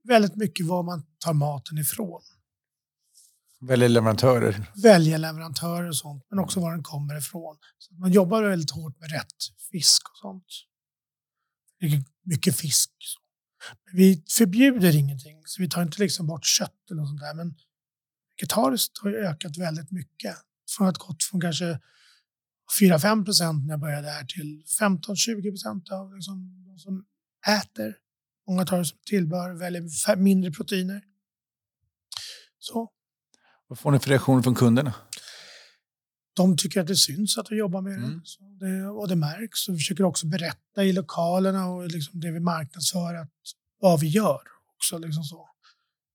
Väldigt 0.04 0.36
mycket 0.36 0.66
var 0.66 0.84
man 0.84 1.06
tar 1.20 1.34
maten 1.34 1.78
ifrån. 1.78 2.22
Väljer 3.62 3.90
leverantörer? 3.90 4.72
Väljer 4.84 5.18
leverantörer 5.18 5.88
och 5.88 5.96
sånt, 5.96 6.26
men 6.30 6.40
också 6.40 6.60
var 6.60 6.72
den 6.72 6.84
kommer 6.84 7.18
ifrån. 7.18 7.58
Så 7.78 7.94
man 7.94 8.12
jobbar 8.12 8.44
väldigt 8.44 8.72
hårt 8.72 9.00
med 9.00 9.12
rätt 9.12 9.36
fisk 9.72 10.02
och 10.10 10.18
sånt. 10.18 10.46
Mycket 12.24 12.58
fisk. 12.58 12.85
Vi 13.94 14.24
förbjuder 14.30 14.96
ingenting, 14.96 15.42
så 15.46 15.62
vi 15.62 15.70
tar 15.70 15.82
inte 15.82 16.02
liksom 16.02 16.28
bort 16.28 16.46
kött 16.46 16.92
eller 16.92 17.06
sånt 17.06 17.20
där. 17.20 17.34
Men 17.34 17.56
vegetariskt 18.36 18.98
har 18.98 19.12
ökat 19.12 19.58
väldigt 19.58 19.92
mycket. 19.92 20.36
Från 20.78 20.88
att 20.88 20.98
gått 20.98 21.24
från 21.24 21.42
kanske 21.42 21.80
4-5 22.80 23.26
procent 23.26 23.66
när 23.66 23.74
jag 23.74 23.80
började 23.80 24.10
här 24.10 24.26
till 24.26 24.64
15-20 24.80 25.50
procent 25.50 25.92
av 25.92 26.16
liksom 26.16 26.66
de 26.66 26.80
som 26.80 27.06
äter. 27.48 27.98
Många 28.48 28.66
tar 28.66 28.78
det 28.78 28.86
som 28.86 28.98
tillbehör, 29.06 29.54
väljer 29.54 30.16
mindre 30.16 30.52
proteiner. 30.52 31.04
Så. 32.60 32.92
Vad 33.68 33.80
får 33.80 33.92
ni 33.92 34.00
för 34.00 34.10
reaktioner 34.10 34.42
från 34.42 34.56
kunderna? 34.56 34.94
De 36.36 36.58
tycker 36.58 36.82
att 36.82 36.88
det 36.88 36.96
syns 36.96 37.38
att 37.38 37.52
vi 37.52 37.56
jobbar 37.56 37.82
med 37.82 37.94
det. 37.94 38.06
Mm. 38.06 38.22
det 38.60 38.88
och 38.88 39.08
det 39.08 39.16
märks. 39.16 39.68
Och 39.68 39.74
vi 39.74 39.78
försöker 39.78 40.04
också 40.04 40.28
berätta 40.28 40.84
i 40.84 40.94
lokalerna 40.94 41.68
och 41.68 41.88
liksom 41.88 42.20
det 42.20 42.32
vi 42.32 42.40
marknadsför 42.40 43.16
att, 43.16 43.32
vad 43.80 44.00
vi 44.00 44.08
gör. 44.08 44.42
också 44.76 44.98
liksom 44.98 45.24
så. 45.24 45.50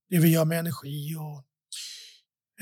Det 0.09 0.19
vi 0.19 0.29
gör 0.29 0.45
med 0.45 0.59
energi 0.59 1.17
och 1.17 1.45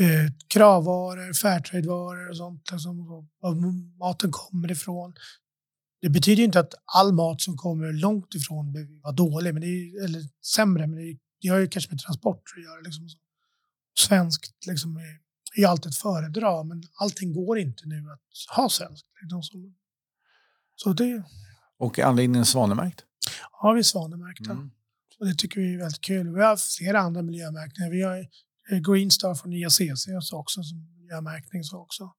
eh, 0.05 0.33
kravvaror, 0.49 1.33
fairtrade-varor 1.33 2.31
och 2.31 2.37
sånt. 2.37 2.71
Liksom, 2.73 3.07
var 3.41 3.55
maten 3.99 4.31
kommer 4.33 4.71
ifrån. 4.71 5.15
Det 6.01 6.09
betyder 6.09 6.43
inte 6.43 6.61
att 6.61 6.75
all 6.85 7.13
mat 7.13 7.41
som 7.41 7.57
kommer 7.57 7.93
långt 7.93 8.35
ifrån 8.35 8.73
behöver 8.73 9.01
vara 9.03 9.13
dålig 9.13 9.55
men 9.55 9.61
det 9.61 9.67
är, 9.67 10.05
eller 10.05 10.23
sämre, 10.57 10.87
men 10.87 10.99
det, 10.99 11.19
det 11.41 11.49
har 11.49 11.59
ju 11.59 11.69
kanske 11.69 11.91
med 11.91 12.01
transporter 12.01 12.53
att 12.57 12.65
göra. 12.65 12.81
Liksom. 12.81 13.09
Svenskt 13.99 14.67
liksom, 14.67 14.97
är, 14.97 15.28
är 15.63 15.69
alltid 15.69 15.91
ett 15.91 15.97
föredra, 15.97 16.63
men 16.63 16.83
allting 16.95 17.33
går 17.33 17.59
inte 17.59 17.87
nu 17.87 18.11
att 18.11 18.57
ha 18.57 18.69
svenskt. 18.69 19.07
Liksom. 19.23 19.75
Så 20.77 20.93
det... 20.93 21.23
Och 21.79 21.99
är 21.99 22.05
anläggningen 22.05 22.47
svanemärkt? 22.47 23.05
Ja, 23.63 23.73
vi 23.73 23.79
är 23.79 23.83
svanemärkta. 23.83 24.51
Mm. 24.51 24.71
Och 25.19 25.27
det 25.27 25.35
tycker 25.35 25.61
vi 25.61 25.75
är 25.75 25.79
väldigt 25.79 26.01
kul. 26.01 26.35
Vi 26.35 26.43
har 26.43 26.57
flera 26.79 27.01
andra 27.01 27.23
miljömärkningar. 27.23 27.91
Vi 27.91 28.03
har 28.03 28.19
eh, 28.71 28.79
Green 28.79 29.11
Star 29.11 29.35
från 29.35 29.53
IACC 29.53 30.33
också 30.33 30.63
som 30.63 30.95
miljömärkning. 30.99 31.65
Så 31.65 31.79
också 31.79 32.13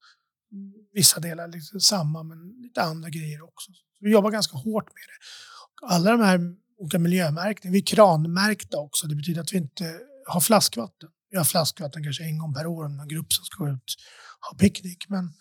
vissa 0.93 1.19
delar 1.19 1.47
lite 1.47 1.79
samma, 1.79 2.23
men 2.23 2.61
lite 2.61 2.81
andra 2.81 3.09
grejer 3.09 3.41
också. 3.41 3.71
Så 3.71 3.81
vi 3.99 4.11
jobbar 4.11 4.31
ganska 4.31 4.57
hårt 4.57 4.85
med 4.85 5.03
det. 5.07 5.93
Alla 5.93 6.11
de 6.11 6.21
här 6.21 6.55
olika 6.77 6.99
miljömärkningarna, 6.99 7.73
vi 7.73 7.79
är 7.79 7.85
kranmärkta 7.85 8.77
också. 8.77 9.07
Det 9.07 9.15
betyder 9.15 9.41
att 9.41 9.53
vi 9.53 9.57
inte 9.57 9.99
har 10.27 10.41
flaskvatten. 10.41 11.09
Vi 11.29 11.37
har 11.37 11.43
flaskvatten 11.43 12.03
kanske 12.03 12.23
en 12.23 12.37
gång 12.37 12.53
per 12.53 12.67
år 12.67 12.85
om 12.85 12.97
någon 12.97 13.07
grupp 13.07 13.33
som 13.33 13.45
ska 13.45 13.69
ut 13.69 13.95
och 14.39 14.47
ha 14.47 14.57
picknick. 14.57 15.09
Men, 15.09 15.33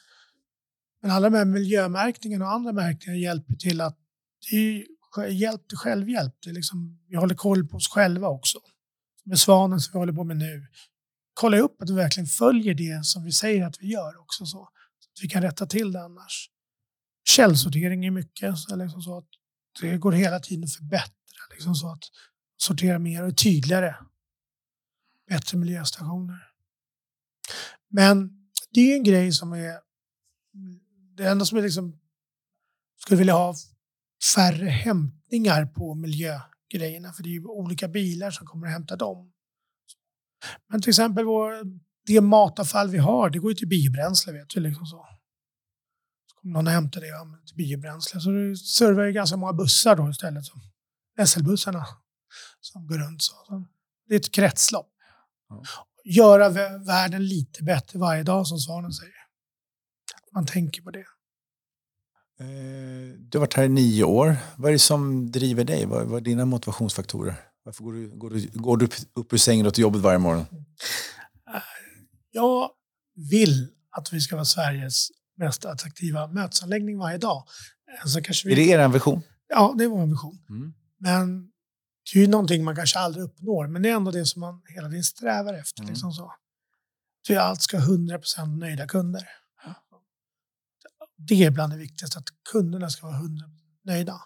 men 1.03 1.11
alla 1.11 1.31
de 1.31 1.37
här 1.37 1.45
miljömärkningarna 1.45 2.45
och 2.45 2.53
andra 2.53 2.73
märkningar 2.73 3.19
hjälper 3.19 3.55
till 3.55 3.81
att 3.81 3.99
det 4.51 4.57
är 4.57 5.27
hjälp 5.27 5.69
till 5.69 5.79
självhjälp. 5.79 6.35
Det 6.43 6.51
är 6.51 6.55
liksom, 6.55 6.99
vi 7.09 7.17
håller 7.17 7.35
koll 7.35 7.69
på 7.69 7.77
oss 7.77 7.89
själva 7.89 8.29
också. 8.29 8.59
Med 9.25 9.39
Svanen 9.39 9.81
som 9.81 9.93
vi 9.93 9.99
håller 9.99 10.13
på 10.13 10.25
med 10.25 10.37
nu. 10.37 10.67
Kolla 11.35 11.59
upp 11.59 11.83
att 11.83 11.91
vi 11.91 11.95
verkligen 11.95 12.27
följer 12.27 12.75
det 12.75 13.05
som 13.05 13.25
vi 13.25 13.33
säger 13.33 13.67
att 13.67 13.81
vi 13.81 13.93
gör 13.93 14.21
också. 14.21 14.47
Så 14.47 14.63
att 14.63 15.23
vi 15.23 15.29
kan 15.29 15.43
rätta 15.43 15.67
till 15.67 15.93
det 15.93 16.03
annars. 16.03 16.51
Källsortering 17.29 18.05
är 18.05 18.11
mycket, 18.11 18.59
så 18.59 18.77
liksom 18.77 19.03
så 19.03 19.19
att 19.19 19.29
det 19.81 19.97
går 19.97 20.13
hela 20.13 20.41
tiden 20.41 20.65
att 20.65 20.73
förbättra. 20.73 21.13
Liksom 21.51 21.75
så 21.75 21.93
att 21.93 22.03
sortera 22.57 22.99
mer 22.99 23.23
och 23.23 23.37
tydligare. 23.37 23.95
Bättre 25.29 25.59
miljöstationer. 25.59 26.53
Men 27.89 28.49
det 28.71 28.93
är 28.93 28.97
en 28.97 29.05
grej 29.05 29.33
som 29.33 29.53
är 29.53 29.81
det 31.17 31.29
enda 31.29 31.45
som 31.45 31.59
är 31.59 31.63
liksom 31.63 32.01
skulle 32.97 33.19
vilja 33.19 33.35
ha 33.35 33.55
färre 34.35 34.69
hämtningar 34.69 35.67
på 35.67 35.95
miljögrejerna 35.95 37.13
för 37.13 37.23
det 37.23 37.29
är 37.29 37.33
ju 37.33 37.45
olika 37.45 37.89
bilar 37.89 38.31
som 38.31 38.47
kommer 38.47 38.67
att 38.67 38.73
hämta 38.73 38.97
dem. 38.97 39.33
Men 40.69 40.83
till 40.83 40.91
exempel 40.91 41.25
vår 41.25 41.65
det 42.07 42.21
matavfall 42.21 42.89
vi 42.89 42.99
har, 42.99 43.31
det 43.31 43.39
går 43.39 43.51
ju 43.51 43.55
till 43.55 43.69
biobränsle. 43.69 44.33
Vet 44.33 44.49
du, 44.49 44.61
liksom 44.61 44.87
så. 44.87 45.07
så 46.27 46.41
kommer 46.41 46.53
någon 46.53 46.67
och 46.67 46.73
hämtar 46.73 47.01
det 47.01 47.13
och 47.13 47.47
till 47.47 47.57
biobränsle. 47.57 48.21
Så 48.21 48.31
det 48.31 48.57
servar 48.57 49.05
ju 49.05 49.13
ganska 49.13 49.37
många 49.37 49.53
bussar 49.53 49.97
då 49.97 50.11
istället. 50.11 50.45
SL-bussarna 51.27 51.85
som 52.61 52.87
går 52.87 52.99
runt. 52.99 53.23
Så. 53.23 53.65
Det 54.09 54.15
är 54.15 54.19
ett 54.19 54.33
kretslopp. 54.33 54.95
Ja. 55.49 55.63
Göra 56.05 56.49
världen 56.79 57.27
lite 57.27 57.65
bättre 57.65 57.99
varje 57.99 58.23
dag, 58.23 58.47
som 58.47 58.59
Svanen 58.59 58.93
säger. 58.93 59.13
Man 60.35 60.47
tänker 60.47 60.83
på 60.83 60.91
det. 60.91 61.05
Eh, 62.41 63.15
du 63.19 63.39
har 63.39 63.41
varit 63.41 63.55
här 63.55 63.65
i 63.65 63.69
nio 63.69 64.05
år. 64.05 64.37
Vad 64.57 64.69
är 64.69 64.73
det 64.73 64.79
som 64.79 65.31
driver 65.31 65.65
dig? 65.65 65.87
Vad 65.87 66.17
är 66.17 66.21
dina 66.21 66.45
motivationsfaktorer? 66.45 67.35
Varför 67.63 67.85
går 67.85 67.93
du, 67.93 68.09
går 68.09 68.31
du, 68.31 68.49
går 68.53 68.77
du 68.77 68.89
upp 69.15 69.33
ur 69.33 69.37
sängen 69.37 69.67
och 69.67 69.75
till 69.75 69.83
jobbet 69.83 70.01
varje 70.01 70.19
morgon? 70.19 70.47
Jag 72.31 72.71
vill 73.31 73.69
att 73.91 74.13
vi 74.13 74.21
ska 74.21 74.37
vara 74.37 74.45
Sveriges 74.45 75.09
mest 75.37 75.65
attraktiva 75.65 76.27
mötesanläggning 76.27 76.99
varje 76.99 77.19
dag. 77.19 77.45
Alltså 78.03 78.21
kanske 78.21 78.49
vi... 78.49 78.53
Är 78.53 78.57
det 78.57 78.85
er 78.85 78.89
vision? 78.89 79.23
Ja, 79.49 79.75
det 79.79 79.85
är 79.85 79.89
vår 79.89 80.07
vision. 80.07 80.39
Mm. 80.49 80.75
Men 80.99 81.51
det 82.13 82.19
är 82.19 82.23
ju 82.23 82.29
någonting 82.29 82.65
man 82.65 82.77
kanske 82.77 82.99
aldrig 82.99 83.25
uppnår, 83.25 83.67
men 83.67 83.83
det 83.83 83.89
är 83.89 83.97
ändå 83.97 84.11
det 84.11 84.27
som 84.27 84.41
man 84.41 84.63
hela 84.67 84.89
tiden 84.89 85.05
strävar 85.05 85.55
efter. 85.55 85.83
Mm. 85.83 85.93
Liksom 85.93 86.13
så. 86.13 86.35
Så 87.27 87.41
allt 87.41 87.63
ska 87.63 87.79
ha 87.79 87.87
100% 87.87 88.59
nöjda 88.59 88.87
kunder. 88.87 89.29
Det 91.17 91.45
är 91.45 91.51
bland 91.51 91.73
det 91.73 91.79
viktigaste, 91.79 92.19
att 92.19 92.29
kunderna 92.51 92.91
ska 92.91 93.07
vara 93.07 93.17
100% 93.17 93.43
nöjda. 93.85 94.21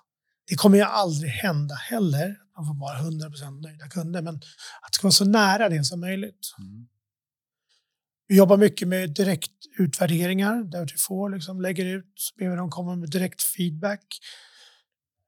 Det 0.49 0.55
kommer 0.55 0.79
ju 0.79 0.85
aldrig 0.85 1.31
hända 1.31 1.75
heller, 1.75 2.31
att 2.31 2.57
man 2.57 2.67
får 2.67 2.75
bara 2.75 2.99
100% 2.99 3.61
nöjda 3.61 3.89
kunder, 3.89 4.23
men 4.23 4.35
att 4.35 4.93
det 4.93 4.97
ska 4.97 5.07
vara 5.07 5.13
så 5.13 5.25
nära 5.25 5.69
det 5.69 5.85
som 5.85 6.01
möjligt. 6.01 6.55
Mm. 6.59 6.89
Vi 8.27 8.37
jobbar 8.37 8.57
mycket 8.57 8.89
med 8.89 9.11
direktutvärderingar 9.11 10.65
där 10.65 10.81
vi 10.81 10.99
får 10.99 11.31
liksom, 11.31 11.61
lägger 11.61 11.87
ut, 11.87 12.33
ber 12.39 12.57
dem 12.57 12.71
komma 12.71 12.97
med 12.97 13.11
direkt 13.11 13.43
feedback. 13.43 14.05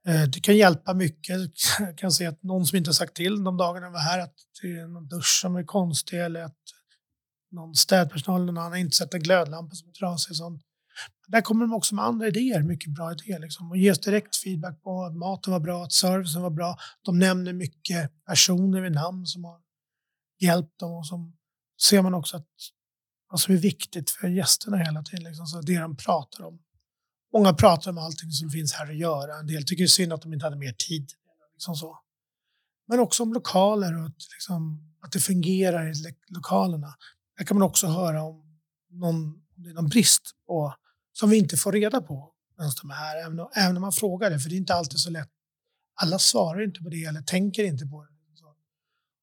Eh, 0.08 0.22
det 0.22 0.40
kan 0.40 0.56
hjälpa 0.56 0.94
mycket. 0.94 1.36
Jag 1.78 1.98
kan 1.98 2.12
se 2.12 2.26
att 2.26 2.42
någon 2.42 2.66
som 2.66 2.78
inte 2.78 2.94
sagt 2.94 3.14
till 3.14 3.44
de 3.44 3.56
dagarna 3.56 3.90
var 3.90 3.98
här 3.98 4.18
att 4.18 4.34
det 4.62 4.68
är 4.68 4.86
någon 4.86 5.08
dusch 5.08 5.38
som 5.42 5.56
är 5.56 5.64
konstig 5.64 6.20
eller 6.20 6.42
att 6.42 6.58
någon 7.50 7.74
städpersonal 7.74 8.42
eller 8.42 8.52
någon 8.52 8.64
annan 8.64 8.78
inte 8.78 8.96
sätter 8.96 9.18
glödlampor 9.18 9.74
som 9.74 9.88
är 9.88 9.92
trasiga. 9.92 10.34
Sånt. 10.34 10.62
Där 11.28 11.40
kommer 11.40 11.66
de 11.66 11.74
också 11.74 11.94
med 11.94 12.04
andra 12.04 12.26
idéer, 12.26 12.62
mycket 12.62 12.94
bra 12.94 13.12
idéer. 13.12 13.38
Liksom, 13.38 13.70
och 13.70 13.76
ges 13.76 14.00
direkt 14.00 14.36
feedback 14.36 14.82
på 14.82 15.04
att 15.04 15.16
maten 15.16 15.52
var 15.52 15.60
bra, 15.60 15.84
att 15.84 15.92
servicen 15.92 16.42
var 16.42 16.50
bra. 16.50 16.76
De 17.02 17.18
nämner 17.18 17.52
mycket 17.52 18.24
personer 18.26 18.80
vid 18.80 18.92
namn 18.92 19.26
som 19.26 19.44
har 19.44 19.60
hjälpt 20.40 20.78
dem 20.78 20.92
och 20.92 21.06
som 21.06 21.36
ser 21.82 22.02
man 22.02 22.14
också 22.14 22.36
att 22.36 22.42
alltså, 22.42 22.72
vad 23.30 23.40
som 23.40 23.54
är 23.54 23.58
viktigt 23.58 24.10
för 24.10 24.28
gästerna 24.28 24.76
hela 24.76 25.02
tiden. 25.02 25.24
Liksom, 25.24 25.46
så 25.46 25.60
det 25.60 25.78
de 25.78 25.96
pratar 25.96 26.44
om. 26.44 26.58
Många 27.34 27.52
pratar 27.54 27.90
om 27.90 27.98
allting 27.98 28.30
som 28.30 28.50
finns 28.50 28.72
här 28.72 28.90
att 28.90 28.96
göra. 28.96 29.38
En 29.38 29.46
del 29.46 29.64
tycker 29.64 29.82
det 29.82 29.86
är 29.86 29.88
synd 29.88 30.12
att 30.12 30.22
de 30.22 30.32
inte 30.32 30.46
hade 30.46 30.56
mer 30.56 30.72
tid. 30.72 31.10
Liksom 31.54 31.74
så. 31.76 31.98
Men 32.88 33.00
också 33.00 33.22
om 33.22 33.32
lokaler 33.32 33.98
och 33.98 34.06
att, 34.06 34.16
liksom, 34.34 34.92
att 35.00 35.12
det 35.12 35.18
fungerar 35.20 35.90
i 35.90 35.94
lokalerna. 36.28 36.94
Där 37.38 37.44
kan 37.44 37.58
man 37.58 37.66
också 37.68 37.86
höra 37.86 38.22
om 38.22 38.60
någon, 38.90 39.14
om 39.14 39.42
det 39.64 39.70
är 39.70 39.74
någon 39.74 39.88
brist 39.88 40.22
på, 40.46 40.74
som 41.12 41.30
vi 41.30 41.36
inte 41.36 41.56
får 41.56 41.72
reda 41.72 42.00
på 42.00 42.32
medan 42.58 42.72
de 42.82 42.90
är 42.90 42.94
här. 42.94 43.16
Även, 43.26 43.40
om- 43.40 43.50
även 43.56 43.76
om 43.76 43.80
man 43.80 43.92
frågar 43.92 44.30
det, 44.30 44.38
för 44.40 44.48
det 44.48 44.54
är 44.54 44.58
inte 44.58 44.74
alltid 44.74 44.98
så 44.98 45.10
lätt. 45.10 45.30
Alla 46.02 46.18
svarar 46.18 46.64
inte 46.64 46.80
på 46.80 46.88
det 46.88 47.04
eller 47.04 47.22
tänker 47.22 47.64
inte 47.64 47.86
på 47.86 48.02
det. 48.04 48.10
Så. 48.34 48.54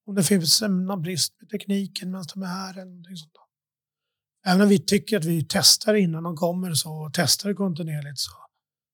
Om 0.05 0.15
det 0.15 0.23
finns 0.23 0.61
någon 0.61 1.01
brist 1.01 1.33
med 1.41 1.49
tekniken 1.49 2.11
medan 2.11 2.25
de 2.33 2.43
är 2.43 2.47
här 2.47 2.71
eller 2.73 2.85
någonting 2.85 3.17
sånt. 3.17 3.33
där. 3.33 3.50
Även 4.45 4.61
om 4.61 4.67
vi 4.69 4.79
tycker 4.79 5.17
att 5.17 5.25
vi 5.25 5.45
testar 5.49 5.93
innan 5.93 6.23
de 6.23 6.35
kommer 6.35 6.73
så, 6.73 6.91
och 6.93 7.13
testar 7.13 7.53
kontinuerligt 7.53 8.19
så, 8.19 8.31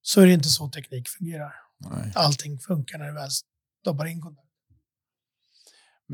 så 0.01 0.21
är 0.21 0.25
det 0.25 0.33
inte 0.33 0.49
så 0.49 0.69
teknik 0.69 1.07
fungerar. 1.09 1.53
Nej. 1.79 2.11
Allting 2.15 2.59
funkar 2.59 2.97
när 2.97 3.05
det 3.05 3.13
väl 3.13 3.29
stoppar 3.81 4.05
in 4.05 4.21
kontakt. 4.21 4.47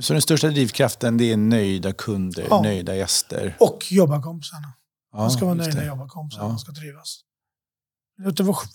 Så 0.01 0.13
den 0.13 0.21
största 0.21 0.47
drivkraften 0.47 1.17
det 1.17 1.31
är 1.31 1.37
nöjda 1.37 1.93
kunder, 1.93 2.47
Ja. 2.49 2.61
nöjda 2.61 2.95
gäster? 2.95 3.57
Och 3.59 3.91
jobbarkompisarna. 3.91 4.73
Ja, 5.11 5.17
Man 5.17 5.31
ska 5.31 5.45
vara 5.45 5.55
nöjda 5.55 5.85
jobbarkompisar, 5.85 6.41
Ja. 6.41 6.47
man 6.47 6.59
ska 6.59 6.73
trivas. 6.73 7.19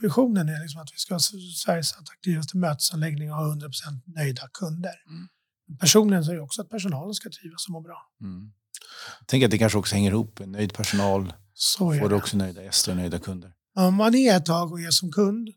Visionen 0.00 0.48
är 0.48 0.62
liksom 0.62 0.80
att 0.80 0.92
vi 0.94 0.98
ska 0.98 1.14
vara 1.14 1.20
Sveriges 1.64 1.92
attraktivaste 1.92 2.56
mötesanläggning 2.56 3.30
och 3.32 3.36
ha 3.36 3.44
100% 3.54 4.02
nöjda 4.06 4.48
kunder. 4.52 4.94
Mm. 5.09 5.28
Personligen 5.80 6.24
så 6.24 6.30
är 6.30 6.34
det 6.34 6.40
också 6.42 6.62
att 6.62 6.68
personalen 6.70 7.14
ska 7.14 7.30
trivas 7.30 7.66
och 7.66 7.72
må 7.72 7.80
bra. 7.80 8.11
Mm. 8.20 8.52
Jag 9.20 9.26
tänker 9.26 9.47
att 9.47 9.51
det 9.51 9.59
kanske 9.59 9.79
också 9.79 9.95
hänger 9.95 10.11
ihop. 10.11 10.41
En 10.41 10.53
nöjd 10.53 10.72
personal 10.74 11.33
Så 11.55 11.79
får 11.79 12.09
du 12.09 12.14
också 12.14 12.37
nöjda 12.37 12.62
gäster 12.62 12.93
och 12.93 12.97
nöjda 12.97 13.18
kunder. 13.18 13.53
Om 13.76 13.95
man 13.95 14.14
är 14.14 14.37
ett 14.37 14.47
tag 14.47 14.72
och 14.72 14.81
är 14.81 14.91
som 14.91 15.12
kund, 15.12 15.49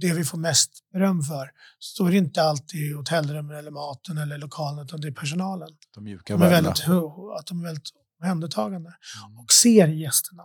det 0.00 0.12
vi 0.12 0.24
får 0.24 0.38
mest 0.38 0.70
beröm 0.92 1.22
för, 1.22 1.50
så 1.78 2.06
är 2.06 2.10
det 2.10 2.16
inte 2.16 2.42
alltid 2.42 2.96
hotellrummen 2.96 3.56
eller 3.56 3.70
maten 3.70 4.18
eller 4.18 4.38
lokalen, 4.38 4.84
utan 4.84 5.00
det 5.00 5.08
är 5.08 5.12
personalen. 5.12 5.68
De 5.94 6.04
mjuka 6.04 6.36
De 6.36 6.42
är 6.42 6.50
väldigt, 6.50 6.80
att 7.38 7.46
de 7.46 7.60
är 7.60 7.64
väldigt 7.64 7.90
omhändertagande 8.20 8.96
Mm. 9.26 9.38
och 9.38 9.52
ser 9.52 9.88
gästerna. 9.88 10.42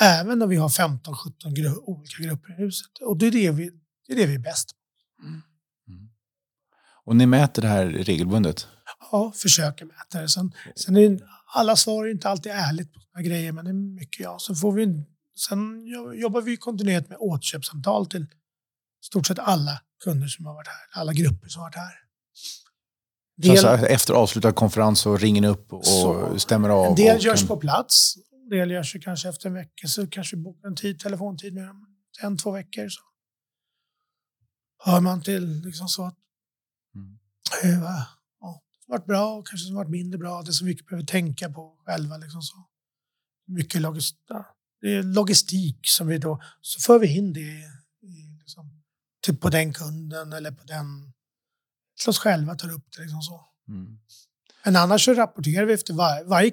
Även 0.00 0.38
när 0.38 0.46
vi 0.46 0.56
har 0.56 0.68
15-17 0.68 1.54
gru 1.54 1.74
olika 1.76 2.22
grupper 2.22 2.52
i 2.52 2.56
huset. 2.64 2.90
Och 3.00 3.16
det 3.16 3.26
är 3.26 3.30
det 3.30 3.50
vi, 3.50 3.70
det 4.06 4.12
är, 4.12 4.16
det 4.16 4.26
vi 4.26 4.34
är 4.34 4.38
bäst 4.38 4.70
på. 4.70 5.26
Mm. 5.26 5.42
Och 7.04 7.16
ni 7.16 7.26
mäter 7.26 7.62
det 7.62 7.68
här 7.68 7.86
regelbundet? 7.86 8.68
Ja, 9.12 9.32
försöker 9.36 9.84
mäta 9.84 10.20
det. 10.20 10.28
Sen, 10.28 10.52
sen 10.76 10.96
är 10.96 11.08
det, 11.08 11.18
alla 11.54 11.76
svar 11.76 12.06
är 12.06 12.10
inte 12.10 12.28
alltid 12.28 12.52
ärligt 12.52 12.92
på 12.92 13.00
såna 13.00 13.22
grejer, 13.22 13.52
men 13.52 13.64
det 13.64 13.70
är 13.70 13.74
mycket 13.74 14.20
ja. 14.20 14.38
Sen, 14.46 14.56
får 14.56 14.72
vi, 14.72 14.82
en- 14.82 15.04
sen 15.36 15.82
jo- 15.86 16.14
jobbar 16.14 16.40
vi 16.42 16.56
kontinuerligt 16.56 17.08
med 17.08 17.18
återköpssamtal 17.20 18.06
till 18.06 18.26
stort 19.04 19.26
sett 19.26 19.38
alla 19.38 19.80
kunder 20.04 20.28
som 20.28 20.46
har 20.46 20.54
varit 20.54 20.68
här, 20.68 21.00
alla 21.00 21.12
grupper 21.12 21.48
som 21.48 21.60
har 21.62 21.66
varit 21.68 21.76
här. 21.76 21.92
Så 23.42 23.48
Del, 23.48 23.66
alltså, 23.66 23.86
efter 23.86 24.14
avslutad 24.14 24.52
konferens 24.52 25.00
så 25.00 25.16
ringer 25.16 25.40
ni 25.40 25.48
upp 25.48 25.72
och 25.72 25.86
Så, 25.86 26.38
stämmer 26.38 26.68
av? 26.68 26.86
en 26.86 26.94
del 26.94 27.16
och 27.16 27.22
görs 27.22 27.46
på 27.48 27.56
plats, 27.56 28.14
en 28.42 28.48
del 28.48 28.70
görs 28.70 28.96
kanske 29.02 29.28
efter 29.28 29.46
en 29.48 29.54
vecka, 29.54 29.86
så 29.88 30.06
kanske 30.06 30.36
vi 30.36 30.42
bokar 30.42 30.68
en 30.68 30.76
tid, 30.76 30.98
telefontid 31.00 31.54
med 31.54 31.66
dem. 31.66 31.86
En, 32.22 32.36
två 32.38 32.50
veckor 32.50 32.88
så 32.88 33.00
hör 34.84 35.00
man 35.00 35.22
till 35.22 35.60
liksom 35.64 35.88
så 35.88 36.04
att 36.06 36.16
Mm. 36.94 37.18
Varit 38.90 39.06
bra 39.06 39.34
och 39.34 39.46
kanske 39.46 39.66
som 39.66 39.76
varit 39.76 39.90
mindre 39.90 40.18
bra. 40.18 40.42
Det 40.42 40.64
mycket 40.64 40.82
vi 40.82 40.86
behöver 40.86 41.06
tänka 41.06 41.50
på 41.50 41.76
själva. 41.84 42.16
Liksom 42.16 42.42
så. 42.42 42.56
Mycket 43.46 43.80
logis- 43.80 44.14
ja, 44.28 44.56
det 44.80 44.94
är 44.94 45.02
logistik 45.02 45.78
som 45.82 46.06
vi 46.06 46.18
då, 46.18 46.42
så 46.60 46.80
för 46.80 46.98
vi 46.98 47.16
in 47.16 47.32
det 47.32 47.40
i, 47.40 48.38
liksom, 48.40 48.82
till, 49.20 49.36
på 49.36 49.50
den 49.50 49.72
kunden 49.72 50.32
eller 50.32 50.50
på 50.50 50.64
den, 50.64 51.12
till 52.00 52.10
oss 52.10 52.18
själva 52.18 52.54
tar 52.54 52.72
upp 52.72 52.84
det 52.96 53.02
liksom 53.02 53.22
så. 53.22 53.46
Mm. 53.68 53.98
Men 54.64 54.76
annars 54.76 55.04
så 55.04 55.14
rapporterar 55.14 55.64
vi 55.66 55.72
efter 55.72 55.94
var, 55.94 56.24
varje 56.24 56.52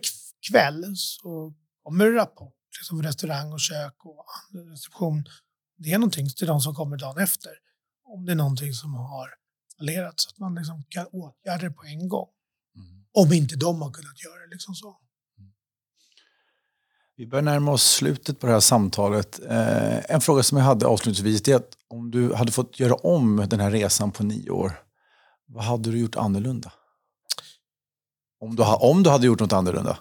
kväll 0.52 0.94
så 0.96 1.54
kommer 1.84 2.06
det 2.06 2.16
rapport 2.16 2.54
liksom, 2.80 2.98
för 2.98 3.04
restaurang 3.08 3.54
och 3.54 3.60
kök 3.60 4.06
och 4.06 4.26
reception. 4.72 5.26
Det 5.78 5.94
är 5.94 5.98
någonting 5.98 6.30
till 6.30 6.48
de 6.48 6.62
som 6.62 6.76
kommer 6.76 6.98
dagen 6.98 7.18
efter. 7.18 7.52
Om 8.04 8.26
det 8.26 8.32
är 8.32 8.36
någonting 8.36 8.74
som 8.74 8.94
har 8.94 9.30
fallerat 9.78 10.20
så 10.20 10.30
att 10.30 10.40
man 10.40 10.56
liksom 10.56 10.84
kan 10.90 11.06
åtgärda 11.08 11.68
det 11.68 11.72
på 11.72 11.84
en 11.84 12.10
gång. 12.10 12.28
Mm. 12.76 13.06
Om 13.14 13.34
inte 13.34 13.56
de 13.56 13.82
har 13.82 13.92
kunnat 13.92 14.24
göra 14.24 14.40
det. 14.42 14.52
Liksom 14.52 14.76
så. 14.76 14.98
Vi 17.16 17.28
börjar 17.28 17.44
närma 17.44 17.72
oss 17.72 17.84
slutet 17.84 18.40
på 18.40 18.48
det 18.48 18.54
här 18.54 18.60
samtalet. 18.60 19.40
Eh, 19.40 20.12
en 20.12 20.22
fråga 20.22 20.44
som 20.44 20.58
jag 20.58 20.66
hade 20.66 20.86
avslutningsvis 20.86 21.42
det 21.42 21.52
är 21.52 21.56
att 21.56 21.78
om 21.88 22.12
du 22.12 22.34
hade 22.34 22.52
fått 22.52 22.80
göra 22.80 22.94
om 22.94 23.46
den 23.50 23.60
här 23.60 23.72
resan 23.72 24.12
på 24.12 24.24
nio 24.24 24.50
år, 24.50 24.72
vad 25.46 25.64
hade 25.64 25.92
du 25.92 26.00
gjort 26.00 26.16
annorlunda? 26.16 26.72
Om 28.40 28.56
du, 28.56 28.64
om 28.64 29.04
du 29.04 29.10
hade 29.10 29.28
gjort 29.28 29.40
något 29.40 29.54
annorlunda? 29.54 29.98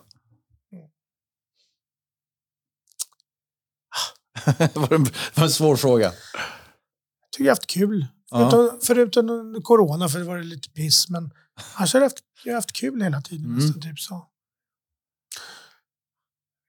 det, 4.59 4.77
var 4.77 4.95
en, 4.95 5.07
var 5.35 5.45
en 5.45 5.51
svår 5.51 5.77
fråga. 5.77 6.05
Jag 6.05 7.33
tycker 7.33 7.45
jag 7.45 7.53
haft 7.53 7.67
kul. 7.67 8.07
Ja. 8.31 8.51
Förutom, 8.51 8.81
förutom 8.83 9.31
under 9.31 9.61
corona 9.61 10.09
för 10.09 10.19
det 10.19 10.25
var 10.25 10.39
lite 10.39 10.71
piss. 10.71 11.09
Men 11.09 11.31
annars 11.75 11.93
har 11.93 12.01
jag 12.01 12.05
haft, 12.05 12.19
jag 12.45 12.53
har 12.53 12.57
haft 12.57 12.73
kul 12.73 13.03
hela 13.03 13.21
tiden. 13.21 13.47
Mm. 13.47 13.59
Nästan, 13.59 13.83
typ 13.83 14.01
så. 14.01 14.15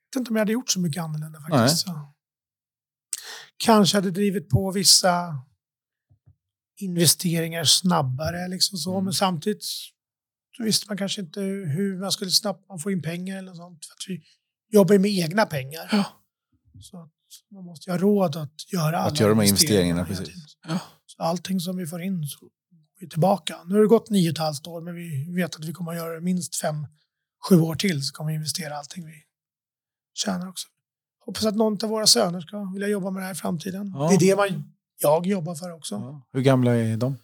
Jag 0.09 0.19
vet 0.19 0.21
inte 0.21 0.29
om 0.29 0.35
jag 0.35 0.41
hade 0.41 0.51
gjort 0.51 0.69
så 0.69 0.79
mycket 0.79 1.03
annorlunda 1.03 1.41
faktiskt. 1.41 1.79
Så. 1.85 2.13
Kanske 3.57 3.97
hade 3.97 4.11
drivit 4.11 4.49
på 4.49 4.71
vissa 4.71 5.39
investeringar 6.79 7.63
snabbare. 7.63 8.47
Liksom 8.47 8.77
så. 8.77 8.93
Mm. 8.93 9.03
Men 9.03 9.13
samtidigt 9.13 9.63
så 10.57 10.63
visste 10.63 10.87
man 10.87 10.97
kanske 10.97 11.21
inte 11.21 11.41
hur 11.41 11.99
man 11.99 12.11
skulle 12.11 12.31
snabbt 12.31 12.81
få 12.83 12.91
in 12.91 13.01
pengar 13.01 13.37
eller 13.37 13.53
sånt. 13.53 13.85
För 13.85 13.93
att 13.93 14.05
vi 14.07 14.23
jobbar 14.69 14.93
ju 14.93 14.99
med 14.99 15.11
egna 15.11 15.45
pengar. 15.45 15.89
Ja. 15.91 16.05
Så 16.81 17.09
man 17.51 17.63
måste 17.63 17.89
ju 17.89 17.93
ha 17.93 17.99
råd 17.99 18.35
att 18.35 18.73
göra 18.73 18.97
alla 18.97 19.11
Att 19.11 19.19
göra 19.19 19.29
de 19.29 19.39
här 19.39 19.47
investeringarna, 19.47 20.05
precis. 20.05 20.57
Ja. 20.67 20.79
Allting 21.17 21.59
som 21.59 21.77
vi 21.77 21.87
får 21.87 22.01
in 22.01 22.27
så 22.27 22.39
går 22.39 22.51
vi 22.99 23.09
tillbaka. 23.09 23.57
Nu 23.65 23.73
har 23.73 23.81
det 23.81 23.87
gått 23.87 24.09
nio 24.09 24.29
och 24.29 24.33
ett 24.33 24.37
halvt 24.37 24.67
år, 24.67 24.81
men 24.81 24.95
vi 24.95 25.35
vet 25.35 25.55
att 25.55 25.65
vi 25.65 25.73
kommer 25.73 25.91
att 25.91 25.97
göra 25.97 26.13
det 26.13 26.21
minst 26.21 26.55
fem, 26.55 26.87
sju 27.49 27.59
år 27.59 27.75
till 27.75 28.07
så 28.07 28.13
kommer 28.13 28.31
vi 28.31 28.35
investera 28.35 28.77
allting 28.77 29.05
vi 29.05 29.13
tjänar 30.13 30.49
också. 30.49 30.67
Hoppas 31.25 31.45
att 31.45 31.55
någon 31.55 31.77
av 31.83 31.89
våra 31.89 32.07
söner 32.07 32.41
ska 32.41 32.71
vilja 32.73 32.87
jobba 32.87 33.11
med 33.11 33.21
det 33.21 33.25
här 33.25 33.33
i 33.33 33.35
framtiden. 33.35 33.93
Ja. 33.95 34.07
Det 34.09 34.15
är 34.15 34.19
det 34.19 34.35
man, 34.35 34.73
jag 34.97 35.25
jobbar 35.25 35.55
för 35.55 35.71
också. 35.71 35.95
Ja. 35.95 36.27
Hur 36.31 36.41
gamla 36.41 36.75
är 36.75 36.97
de? 36.97 37.17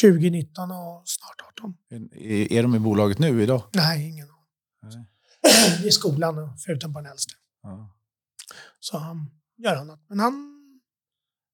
2019 0.00 0.70
och 0.70 1.02
snart 1.04 1.40
18. 1.58 1.76
Är, 2.12 2.52
är 2.52 2.62
de 2.62 2.74
i 2.74 2.78
bolaget 2.78 3.18
nu 3.18 3.42
idag? 3.42 3.62
Nej, 3.72 4.08
ingen. 4.08 4.28
Nej. 4.82 5.06
I 5.84 5.90
skolan, 5.90 6.58
förutom 6.58 6.92
på 6.92 7.00
den 7.00 7.10
äldste. 7.10 7.32
Ja. 7.62 7.96
Så 8.80 8.98
han 8.98 9.30
gör 9.56 9.76
annat. 9.76 10.00
Men 10.08 10.20
han... 10.20 10.55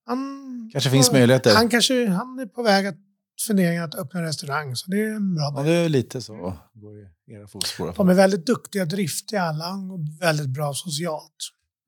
han 0.06 0.70
Kanske 0.72 0.90
finns 0.90 1.12
möjligheter. 1.12 1.54
Han, 1.54 1.68
kanske, 1.68 2.08
han 2.08 2.38
är 2.38 2.46
på 2.46 2.62
väg 2.62 2.86
att 2.86 2.96
fundera 3.46 3.84
att 3.84 3.94
öppna 3.94 4.20
en 4.20 4.26
restaurang, 4.26 4.76
så 4.76 4.90
det 4.90 5.02
är 5.02 5.14
en 5.14 5.34
bra 5.34 5.52
Ja, 5.56 5.62
det 5.62 5.72
är 5.72 5.88
lite 5.88 6.22
så. 6.22 6.58
Går 6.74 6.98
i 6.98 7.08
era 7.26 7.48
fotspår. 7.48 7.94
De 7.96 8.08
är 8.08 8.14
väldigt 8.14 8.46
duktiga, 8.46 8.84
driftiga 8.84 9.42
alla 9.42 9.68
och 9.68 10.20
väldigt 10.20 10.48
bra 10.48 10.74
socialt. 10.74 11.36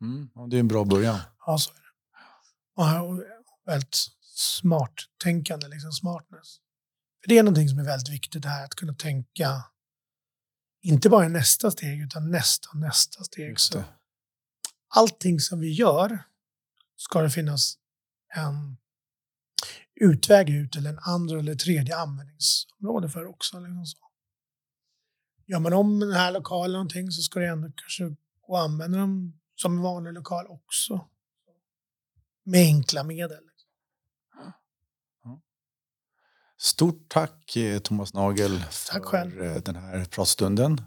Mm. 0.01 0.29
Ja, 0.35 0.47
det 0.51 0.57
är 0.57 0.61
en 0.61 0.69
bra 0.69 0.85
början. 0.85 1.19
Ja, 1.47 1.59
så 1.59 1.71
är 1.71 1.75
det. 1.75 3.01
Och 3.01 3.23
väldigt 3.67 3.97
smart-tänkande, 4.35 5.69
liksom 5.69 5.93
smartness. 5.93 6.57
För 7.23 7.29
det 7.29 7.39
är 7.39 7.43
någonting 7.43 7.69
som 7.69 7.79
är 7.79 7.85
väldigt 7.85 8.09
viktigt 8.09 8.43
det 8.43 8.49
här 8.49 8.65
att 8.65 8.75
kunna 8.75 8.95
tänka 8.95 9.65
inte 10.83 11.09
bara 11.09 11.29
nästa 11.29 11.71
steg 11.71 12.01
utan 12.01 12.31
nästa 12.31 12.79
nästa 12.79 13.25
steg. 13.25 13.61
Så 13.61 13.85
allting 14.89 15.41
som 15.41 15.61
vi 15.61 15.73
gör 15.73 16.19
ska 16.97 17.23
det 17.23 17.31
finnas 17.31 17.79
en 18.35 18.77
utväg 19.95 20.51
ut 20.51 20.77
eller 20.77 20.91
en 20.91 20.99
andra 20.99 21.39
eller 21.39 21.55
tredje 21.55 21.97
användningsområde 21.97 23.09
för 23.09 23.27
också. 23.27 23.59
Liksom 23.61 23.87
så. 23.87 23.99
Gör 25.47 25.59
man 25.59 25.73
om 25.73 26.01
den 26.01 26.13
här 26.13 26.33
lokalen 26.33 26.73
någonting 26.73 27.11
så 27.11 27.23
ska 27.23 27.41
det 27.41 27.47
ändå 27.47 27.69
kanske 27.77 28.17
gå 28.47 28.57
att 28.57 28.65
använda 28.65 28.99
dem 28.99 29.41
som 29.55 29.77
en 29.77 29.83
vanlig 29.83 30.13
lokal 30.13 30.47
också. 30.47 31.09
Med 32.45 32.61
enkla 32.61 33.05
medel. 33.05 33.45
Stort 36.59 37.09
tack 37.09 37.57
eh, 37.57 37.79
Thomas 37.79 38.15
Nagel 38.15 38.59
Tack 38.61 38.71
för 38.93 39.01
själv. 39.01 39.43
eh, 39.43 39.57
den 39.57 39.77
här 39.77 40.05
pratstunden. 40.05 40.81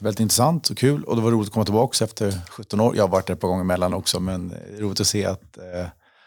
Varit 0.00 0.06
väldigt 0.06 0.20
intressant 0.20 0.70
och 0.70 0.78
kul 0.78 1.04
och 1.04 1.16
det 1.16 1.22
var 1.22 1.30
roligt 1.30 1.48
att 1.48 1.52
komma 1.52 1.64
tillbaka 1.64 2.04
efter 2.04 2.40
17 2.50 2.80
år. 2.80 2.96
Jag 2.96 3.02
har 3.02 3.08
varit 3.08 3.26
där 3.26 3.34
ett 3.34 3.40
par 3.40 3.48
gånger 3.48 3.64
emellan 3.64 3.94
också 3.94 4.20
men 4.20 4.48
det 4.48 4.56
är 4.56 4.80
roligt 4.80 5.00
att 5.00 5.06
se 5.06 5.24
att, 5.24 5.58
eh, 5.58 5.86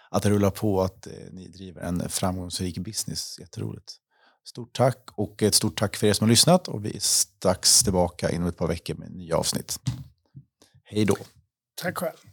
att 0.10 0.24
det 0.24 0.30
rullar 0.30 0.50
på 0.50 0.76
och 0.76 0.86
att 0.86 1.08
eh, 1.08 1.14
ni 1.32 1.48
driver 1.48 1.82
en 1.82 2.10
framgångsrik 2.10 2.78
business. 2.78 3.40
Jätteroligt. 3.40 3.94
Stort 4.46 4.74
tack 4.74 5.10
och 5.16 5.44
ett 5.44 5.56
stort 5.56 5.80
tack 5.80 5.96
för 5.96 6.08
er 6.08 6.14
som 6.14 6.26
har 6.26 6.30
lyssnat 6.30 6.68
och 6.68 6.86
vi 6.86 6.96
är 6.96 7.00
strax 7.00 7.84
tillbaka 7.84 8.30
inom 8.30 8.48
ett 8.48 8.58
par 8.58 8.68
veckor 8.68 8.96
med 8.96 9.12
nya 9.12 9.38
avsnitt. 9.38 9.80
Hej 10.84 11.06
då! 11.06 11.16
Tack 11.82 11.98
själv. 11.98 12.31